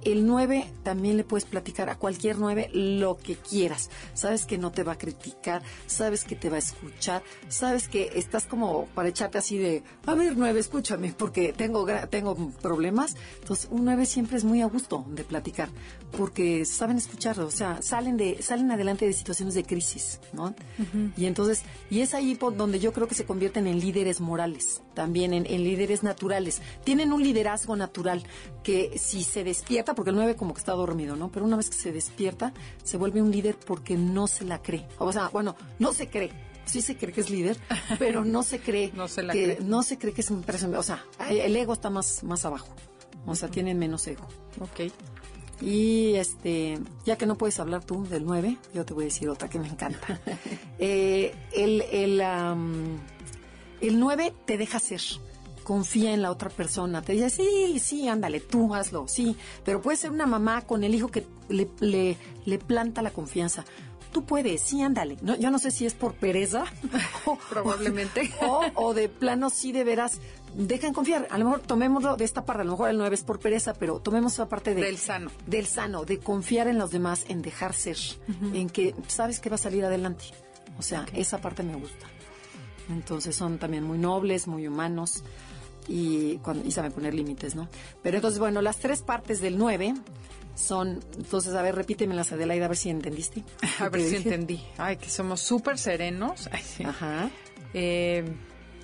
el 0.04 0.26
9 0.26 0.66
también 0.84 1.18
le 1.18 1.24
puedes 1.24 1.45
platicar 1.45 1.89
a 1.89 1.97
cualquier 1.97 2.38
9 2.38 2.70
lo 2.74 3.18
que 3.18 3.36
quieras. 3.36 3.89
Sabes 4.14 4.45
que 4.45 4.58
no 4.58 4.72
te 4.72 4.84
va 4.84 4.93
a 4.93 4.97
criticar, 4.97 5.62
sabes 5.88 6.24
que 6.24 6.36
te 6.36 6.49
va 6.49 6.56
a 6.56 6.60
escuchar, 6.60 7.24
sabes 7.49 7.88
que 7.88 8.12
estás 8.16 8.45
como 8.45 8.86
para 8.88 9.10
echarte 9.10 9.38
así 9.38 9.58
de, 9.58 9.84
a 10.06 10.16
ver 10.16 10.36
9, 10.38 10.60
escúchame, 10.60 11.14
porque 11.14 11.54
tengo, 11.54 11.86
tengo 12.10 12.36
problemas. 12.62 13.16
Entonces, 13.41 13.68
un 13.72 13.86
9 13.86 14.06
siempre 14.06 14.38
es 14.38 14.43
muy 14.43 14.62
a 14.62 14.66
gusto 14.66 15.06
de 15.10 15.24
platicar, 15.24 15.70
porque 16.18 16.66
saben 16.66 16.97
escucharlo, 16.97 17.45
o 17.45 17.52
sea, 17.52 17.82
salen, 17.82 18.18
de, 18.18 18.41
salen 18.41 18.72
adelante 18.72 19.06
de 19.06 19.14
situaciones 19.14 19.54
de 19.54 19.64
crisis, 19.64 20.20
¿no? 20.34 20.56
Y 21.18 21.26
entonces, 21.26 21.64
y 21.89 22.02
es 22.02 22.14
ahí 22.14 22.36
por 22.36 22.56
donde 22.56 22.80
yo 22.80 22.93
creo 22.93 23.08
que 23.08 23.16
se 23.16 23.26
convierten 23.26 23.68
en 23.68 23.80
líderes 23.80 24.20
morales, 24.20 24.82
también 24.93 25.34
en, 25.34 25.45
en 25.45 25.64
líderes 25.64 26.04
naturales. 26.04 26.62
Tienen 26.84 27.14
un 27.14 27.24
liderazgo 27.24 27.76
natural 27.76 28.24
que 28.64 28.97
si 28.97 29.24
se 29.24 29.43
despierta, 29.43 29.91
porque 29.96 30.10
el 30.12 30.16
9 30.16 30.36
como 30.36 30.54
que 30.54 30.60
está 30.60 30.74
dormido, 30.74 31.16
¿no? 31.16 31.32
Pero 31.32 31.46
una 31.46 31.58
vez 31.58 31.70
que 31.70 31.76
se 31.76 31.92
despierta, 31.92 32.54
se 32.84 32.98
vuelve 32.98 33.22
un 33.22 33.32
líder 33.32 33.56
porque 33.58 33.96
no 33.98 34.28
se 34.28 34.46
la 34.46 34.62
cree. 34.62 34.88
O 34.98 35.12
sea, 35.12 35.30
bueno, 35.30 35.56
no 35.80 35.94
se 35.94 36.10
cree. 36.10 36.32
Sí 36.66 36.82
se 36.82 36.96
cree 36.96 37.12
que 37.12 37.22
es 37.22 37.30
líder, 37.30 37.58
pero 38.00 38.24
no 38.24 38.44
se 38.44 38.60
cree 38.60 38.92
No 38.94 39.08
se 39.08 39.24
la 39.24 39.34
que 39.34 39.56
cree. 39.56 39.58
no 39.68 39.82
se 39.84 39.98
cree 39.98 40.14
que 40.14 40.22
es 40.22 40.30
un 40.32 40.44
personaje. 40.44 40.78
O 40.80 40.84
sea, 40.84 41.04
el 41.30 41.56
ego 41.56 41.74
está 41.74 41.89
más, 41.89 42.24
más 42.24 42.46
abajo. 42.46 42.70
O 43.26 43.36
sea, 43.36 43.50
tienen 43.50 43.78
menos 43.80 44.06
ego. 44.08 44.28
Ok. 44.60 44.92
Y 45.62 46.16
este, 46.16 46.80
ya 47.06 47.18
que 47.18 47.26
no 47.28 47.36
puedes 47.38 47.60
hablar 47.60 47.84
tú 47.84 48.04
del 48.08 48.26
9, 48.26 48.58
yo 48.74 48.84
te 48.84 48.94
voy 48.96 49.04
a 49.04 49.06
decir 49.06 49.30
otra 49.30 49.48
que 49.50 49.60
me 49.60 49.68
encanta. 49.68 50.20
Eh, 50.84 51.36
el, 51.54 51.82
el, 51.92 52.20
el 53.82 54.00
9 54.00 54.34
te 54.46 54.58
deja 54.58 54.80
ser. 54.80 55.02
Confía 55.64 56.14
en 56.14 56.22
la 56.22 56.32
otra 56.32 56.49
persona. 56.49 57.01
Te 57.01 57.14
dice, 57.14 57.30
sí, 57.30 57.80
sí, 57.80 58.07
ándale, 58.07 58.39
tú 58.39 58.74
hazlo, 58.76 59.07
sí. 59.07 59.36
Pero 59.64 59.82
puede 59.82 59.97
ser 59.97 60.12
una 60.12 60.26
mamá 60.26 60.62
con 60.62 60.84
el 60.84 60.95
hijo 60.95 61.07
que 61.09 61.26
le, 61.49 61.70
le, 61.80 62.18
le 62.45 62.57
planta 62.59 63.01
la 63.01 63.12
confianza. 63.12 63.64
Tú 64.12 64.26
puedes, 64.26 64.62
sí, 64.62 64.82
ándale. 64.82 65.18
No, 65.22 65.38
yo 65.38 65.51
no 65.51 65.59
sé 65.59 65.72
si 65.72 65.86
es 65.86 65.93
por 65.93 66.16
pereza. 66.16 66.66
o- 67.26 67.38
Probablemente. 67.49 68.30
O, 68.41 68.62
o 68.76 68.93
de 68.93 69.07
plano, 69.07 69.49
sí, 69.49 69.72
de 69.72 69.86
veras, 69.86 70.20
dejan 70.55 70.93
confiar. 70.93 71.28
A 71.32 71.38
lo 71.38 71.45
mejor 71.45 71.62
tomémoslo 71.62 72.18
de 72.18 72.26
esta 72.26 72.43
parte. 72.43 72.64
A 72.64 72.66
lo 72.66 72.72
mejor 72.72 72.89
el 72.89 72.97
9 72.97 73.16
es 73.16 73.24
por 73.24 73.39
pereza, 73.39 73.74
pero 73.74 73.99
tomemos 74.01 74.34
esa 74.34 74.49
parte 74.49 74.76
de 74.76 74.82
Del 74.82 74.97
sano. 74.97 75.32
del 75.47 75.66
sano, 75.68 76.03
de 76.03 76.20
confiar 76.20 76.68
en 76.68 76.78
los 76.78 76.91
demás, 76.91 77.24
en 77.30 77.41
dejar 77.41 77.74
ser, 77.74 77.97
en 78.53 78.70
que 78.70 78.93
sabes 79.07 79.39
que 79.39 79.49
va 79.49 79.55
a 79.55 79.59
salir 79.59 79.86
adelante. 79.86 80.26
O 80.78 80.82
sea, 80.82 81.05
esa 81.14 81.38
parte 81.39 81.64
me 81.64 81.76
gusta. 81.76 82.07
Entonces 82.89 83.36
son 83.36 83.57
también 83.59 83.84
muy 83.86 83.97
nobles, 83.97 84.47
muy 84.47 84.68
humanos 84.68 85.24
y, 85.88 86.38
cuando, 86.38 86.67
y 86.67 86.71
saben 86.71 86.91
poner 86.91 87.13
límites, 87.13 87.55
¿no? 87.55 87.67
Pero 88.03 88.17
entonces, 88.17 88.39
bueno, 88.39 88.61
las 88.61 88.77
tres 88.77 89.01
partes 89.01 89.41
del 89.41 89.57
9 89.57 89.93
son, 90.55 90.99
entonces, 91.17 91.53
a 91.53 91.61
ver, 91.61 91.75
repítemelas, 91.75 92.32
Adelaida, 92.32 92.65
a 92.65 92.67
ver 92.67 92.77
si 92.77 92.89
entendiste. 92.89 93.43
A 93.79 93.89
ver 93.89 94.01
si 94.01 94.07
dije. 94.17 94.17
entendí. 94.29 94.63
Ay, 94.77 94.97
que 94.97 95.09
somos 95.09 95.39
súper 95.41 95.77
serenos. 95.77 96.47
Ay, 96.51 96.61
sí. 96.63 96.84
Ajá. 96.84 97.29
Eh, 97.73 98.25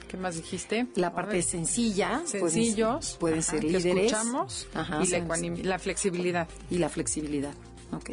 ¿Qué 0.08 0.16
más 0.18 0.36
dijiste? 0.38 0.88
La 0.96 1.14
parte 1.14 1.42
sencilla. 1.42 2.22
pueden- 2.32 2.50
sencillos. 2.52 3.18
Pueden, 3.20 3.40
ajá, 3.40 3.52
ser 3.52 3.60
que 3.60 3.68
líderes. 3.68 4.06
escuchamos. 4.12 4.68
Ajá, 4.74 5.04
y 5.04 5.64
la 5.64 5.78
flexibilidad. 5.80 6.48
y 6.70 6.78
la 6.78 6.88
flexibilidad. 6.90 7.54
Ok. 7.92 8.12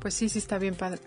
Pues 0.00 0.14
sí, 0.14 0.28
sí 0.28 0.38
está 0.40 0.58
bien 0.58 0.74
padre. 0.74 1.00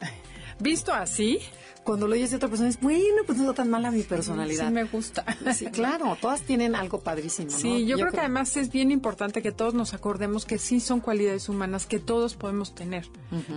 Visto 0.59 0.93
así, 0.93 1.39
Cuando 1.83 2.05
lo 2.07 2.15
oyes 2.15 2.31
de 2.31 2.35
otra 2.35 2.49
persona, 2.49 2.67
es 2.67 2.81
bueno, 2.81 3.21
pues 3.25 3.37
no 3.37 3.45
está 3.51 3.63
tan 3.63 3.69
mala 3.69 3.91
mi 3.91 4.03
personalidad. 4.03 4.67
sí 4.67 4.73
me 4.73 4.83
gusta. 4.83 5.23
Sí, 5.53 5.67
claro, 5.67 6.17
todas 6.19 6.41
tienen 6.41 6.75
algo 6.75 6.99
padrísimo. 6.99 7.49
¿no? 7.49 7.57
Sí, 7.57 7.85
yo, 7.85 7.95
creo, 7.97 8.11
que 8.11 8.19
además 8.19 8.57
es 8.57 8.69
bien 8.71 8.91
importante 8.91 9.41
que 9.41 9.53
todos 9.53 9.73
nos 9.73 9.93
acordemos 9.93 10.43
que 10.45 10.57
sí 10.57 10.81
son 10.81 10.99
cualidades 10.99 11.47
humanas 11.47 11.85
que 11.85 11.99
todos 11.99 12.35
podemos 12.35 12.75
tener. 12.75 13.07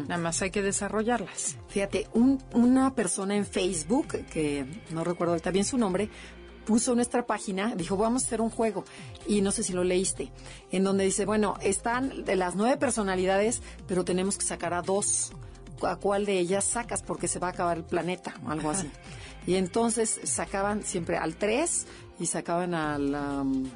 Nada 0.07 0.19
más 0.19 0.41
hay 0.43 0.51
que 0.53 0.63
desarrollarlas. 0.63 1.57
Fíjate, 1.71 2.07
un- 2.13 2.41
una 2.53 2.95
persona 2.95 3.35
en 3.35 3.45
Facebook, 3.47 4.07
que 4.33 4.65
no 4.91 5.03
recuerdo 5.03 5.33
ahorita 5.33 5.51
bien 5.51 5.65
su 5.65 5.77
nombre, 5.77 6.09
puso 6.67 6.95
nuestra 6.95 7.27
página, 7.27 7.75
dijo, 7.75 7.97
vamos 7.97 8.23
a 8.23 8.27
hacer 8.27 8.41
un 8.41 8.51
juego. 8.51 8.85
Y 9.27 9.41
no 9.41 9.51
sé 9.51 9.65
si 9.65 9.73
lo 9.73 9.83
leíste, 9.83 10.31
en 10.71 10.85
donde 10.85 11.03
dice, 11.05 11.25
bueno, 11.25 11.57
están 11.63 12.25
de 12.25 12.37
las 12.37 12.55
nueve 12.55 12.77
personalidades, 12.77 13.61
pero 13.89 14.05
tenemos 14.05 14.39
que 14.39 14.45
sacar 14.45 14.73
a 14.73 14.83
dos. 14.83 15.33
¿A 15.83 15.97
cuál 15.97 16.27
de 16.27 16.39
ellas 16.39 16.65
sacas? 16.65 17.03
Porque 17.03 17.29
se 17.29 17.39
va 17.39 17.49
a 17.49 17.51
acabar 17.51 17.79
el 17.79 17.85
planeta, 17.85 18.35
o 18.45 18.51
algo 18.51 18.71
así. 18.71 18.91
Y 19.47 19.55
entonces 19.55 20.21
sacaban 20.25 20.83
siempre 20.83 21.17
al 21.17 21.37
tres 21.37 21.87
y 22.19 22.27
sacaban 22.27 22.75
al... 22.75 23.15
am, 23.15 23.71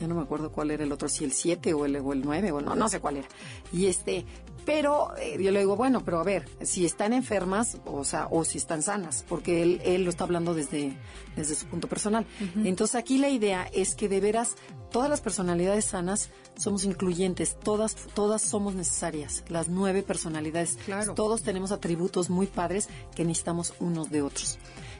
ya 0.00 0.06
no 0.06 0.14
me 0.14 0.22
acuerdo 0.22 0.52
cuál 0.52 0.70
era 0.70 0.84
el 0.84 0.92
otro, 0.92 1.08
si 1.08 1.24
el 1.24 1.32
7 1.32 1.72
o 1.72 1.86
el, 1.86 1.96
o 1.96 2.12
el 2.12 2.20
9, 2.22 2.52
o 2.52 2.60
no, 2.60 2.74
no 2.74 2.88
sé 2.88 3.00
cuál 3.00 3.18
era. 3.18 3.28
Y 3.72 3.86
este, 3.86 4.26
pero 4.66 5.16
eh, 5.16 5.38
yo 5.40 5.52
le 5.52 5.60
digo, 5.60 5.76
bueno, 5.76 6.04
pero 6.04 6.18
a 6.18 6.24
ver, 6.24 6.44
si 6.60 6.84
están 6.84 7.12
enfermas, 7.12 7.78
o 7.86 8.04
sea, 8.04 8.26
o 8.30 8.44
si 8.44 8.58
están 8.58 8.82
sanas, 8.82 9.24
porque 9.28 9.62
él, 9.62 9.80
él 9.84 10.02
lo 10.02 10.10
está 10.10 10.24
hablando 10.24 10.54
desde, 10.54 10.98
desde 11.36 11.54
su 11.54 11.66
punto 11.66 11.88
personal. 11.88 12.26
Entonces 12.64 12.96
aquí 12.96 13.16
la 13.18 13.28
idea 13.28 13.70
es 13.72 13.94
que 13.94 14.08
de 14.08 14.20
veras 14.20 14.56
todas 14.90 15.08
las 15.08 15.20
personalidades 15.20 15.84
sanas 15.84 16.30
somos 16.56 16.84
incluyentes, 16.84 17.56
todas, 17.60 17.94
todas 18.12 18.42
somos 18.42 18.74
necesarias, 18.74 19.44
las 19.48 19.68
nueve 19.68 20.02
personalidades. 20.02 20.78
Claro. 20.84 21.14
Todos 21.14 21.42
tenemos 21.42 21.70
atributos 21.70 22.28
muy 22.28 22.48
padres 22.48 22.88
que 23.14 23.24
necesitamos 23.24 23.72
unos 23.78 24.10
de 24.10 24.22
otros. 24.22 24.58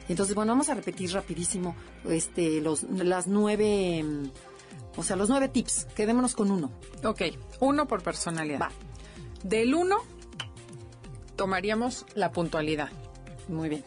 Entonces, 0.09 0.37
bueno, 0.37 0.53
vamos 0.53 0.69
a 0.69 0.75
repetir 0.75 1.13
rapidísimo 1.13 1.75
este, 2.09 2.61
los, 2.61 2.85
las 2.85 3.27
nueve, 3.27 4.01
mm, 4.05 4.31
o 4.97 5.03
sea, 5.03 5.17
los 5.17 5.29
nueve 5.29 5.49
tips. 5.49 5.87
Quedémonos 5.97 6.37
con 6.37 6.53
uno. 6.53 6.71
Ok, 7.03 7.23
uno 7.59 7.89
por 7.89 8.05
personalidad. 8.05 8.61
Va. 8.61 8.86
Del 9.43 9.75
uno, 9.75 9.99
tomaríamos 11.37 12.07
la 12.15 12.33
puntualidad. 12.33 12.91
Muy 13.49 13.69
bien. 13.69 13.85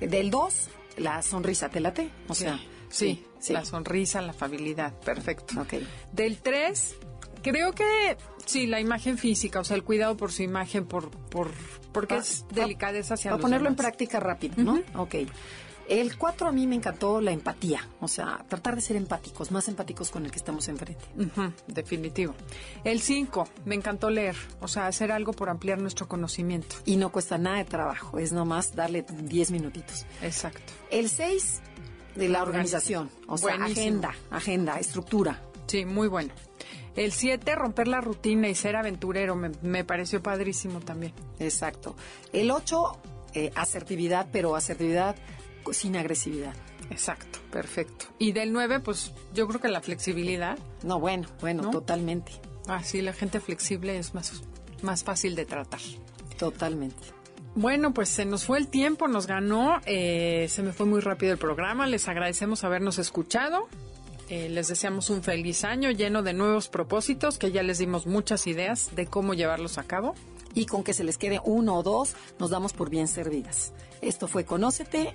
Del 0.00 0.30
dos, 0.30 0.68
la 0.96 1.22
sonrisa, 1.22 1.68
¿te 1.68 1.80
late? 1.80 2.10
O 2.28 2.34
sea, 2.34 2.60
sí, 2.88 3.24
sí. 3.38 3.52
la 3.52 3.64
sonrisa, 3.64 4.20
la 4.20 4.30
afabilidad, 4.30 4.92
perfecto. 5.00 5.64
Del 6.12 6.38
3, 6.38 6.96
creo 7.42 7.72
que 7.72 8.16
sí, 8.44 8.66
la 8.66 8.80
imagen 8.80 9.18
física, 9.18 9.60
o 9.60 9.64
sea, 9.64 9.76
el 9.76 9.84
cuidado 9.84 10.16
por 10.16 10.32
su 10.32 10.42
imagen, 10.42 10.86
por, 10.86 11.10
por 11.10 11.50
porque 11.92 12.16
es 12.16 12.46
delicadeza 12.50 13.14
hacia 13.14 13.30
Para 13.30 13.38
los 13.38 13.42
ponerlo 13.42 13.68
en 13.68 13.76
práctica 13.76 14.18
rápido, 14.18 14.54
¿no? 14.62 14.80
Ok. 14.94 15.14
El 15.88 16.16
cuatro 16.16 16.48
a 16.48 16.52
mí 16.52 16.66
me 16.66 16.76
encantó 16.76 17.20
la 17.20 17.32
empatía, 17.32 17.86
o 18.00 18.08
sea, 18.08 18.44
tratar 18.48 18.76
de 18.76 18.80
ser 18.80 18.96
empáticos, 18.96 19.50
más 19.50 19.68
empáticos 19.68 20.10
con 20.10 20.24
el 20.24 20.30
que 20.30 20.38
estamos 20.38 20.68
enfrente. 20.68 21.04
Definitivo. 21.66 22.34
El 22.84 23.00
5, 23.00 23.48
me 23.64 23.74
encantó 23.74 24.08
leer, 24.08 24.36
o 24.60 24.68
sea, 24.68 24.86
hacer 24.86 25.12
algo 25.12 25.32
por 25.32 25.48
ampliar 25.50 25.78
nuestro 25.80 26.08
conocimiento. 26.08 26.76
Y 26.84 26.96
no 26.96 27.10
cuesta 27.10 27.36
nada 27.36 27.58
de 27.58 27.64
trabajo, 27.64 28.18
es 28.18 28.32
nomás 28.32 28.74
darle 28.74 29.02
10 29.02 29.50
minutitos. 29.50 30.06
Exacto. 30.22 30.72
El 30.90 31.08
6 31.08 31.60
de 32.14 32.28
la 32.28 32.42
organización, 32.42 33.10
o 33.26 33.36
sea, 33.36 33.56
Buenísimo. 33.56 33.80
agenda, 33.80 34.14
agenda, 34.30 34.78
estructura. 34.78 35.42
Sí, 35.66 35.84
muy 35.84 36.08
bueno. 36.08 36.32
El 36.94 37.12
7, 37.12 37.54
romper 37.54 37.88
la 37.88 38.00
rutina 38.00 38.48
y 38.48 38.54
ser 38.54 38.76
aventurero, 38.76 39.34
me, 39.34 39.50
me 39.62 39.84
pareció 39.84 40.22
padrísimo 40.22 40.80
también. 40.80 41.12
Exacto. 41.38 41.96
El 42.32 42.50
8, 42.50 42.98
asertividad, 43.54 44.28
pero 44.30 44.54
asertividad 44.54 45.16
sin 45.72 45.96
agresividad. 45.96 46.54
Exacto, 46.90 47.38
perfecto. 47.50 48.06
Y 48.18 48.32
del 48.32 48.52
9, 48.52 48.80
pues 48.80 49.12
yo 49.32 49.46
creo 49.48 49.60
que 49.60 49.68
la 49.68 49.80
flexibilidad. 49.80 50.58
No, 50.82 50.98
bueno, 51.00 51.28
bueno, 51.40 51.62
¿No? 51.64 51.70
totalmente, 51.70 52.32
Ah, 52.68 52.82
sí, 52.84 53.02
la 53.02 53.12
gente 53.12 53.40
flexible 53.40 53.98
es 53.98 54.14
más, 54.14 54.42
más 54.82 55.02
fácil 55.04 55.34
de 55.34 55.44
tratar. 55.46 55.80
totalmente. 56.38 56.96
Bueno, 57.54 57.92
pues 57.92 58.08
se 58.08 58.24
nos 58.24 58.44
fue 58.44 58.58
el 58.58 58.68
tiempo, 58.68 59.08
nos 59.08 59.26
ganó, 59.26 59.80
eh, 59.84 60.46
se 60.48 60.62
me 60.62 60.72
fue 60.72 60.86
muy 60.86 61.00
rápido 61.00 61.32
el 61.32 61.38
programa, 61.38 61.86
les 61.86 62.08
agradecemos 62.08 62.64
habernos 62.64 62.98
escuchado, 62.98 63.68
eh, 64.30 64.48
les 64.48 64.68
deseamos 64.68 65.10
un 65.10 65.22
feliz 65.22 65.62
año 65.64 65.90
lleno 65.90 66.22
de 66.22 66.32
nuevos 66.32 66.68
propósitos, 66.68 67.36
que 67.36 67.52
ya 67.52 67.62
les 67.62 67.76
dimos 67.78 68.06
muchas 68.06 68.46
ideas 68.46 68.94
de 68.96 69.06
cómo 69.06 69.34
llevarlos 69.34 69.76
a 69.78 69.82
cabo. 69.84 70.14
Y 70.54 70.66
con 70.66 70.84
que 70.84 70.92
se 70.92 71.02
les 71.04 71.16
quede 71.16 71.40
uno 71.44 71.76
o 71.76 71.82
dos, 71.82 72.14
nos 72.38 72.50
damos 72.50 72.74
por 72.74 72.90
bien 72.90 73.08
servidas. 73.08 73.72
Esto 74.02 74.28
fue 74.28 74.44
Conócete 74.44 75.14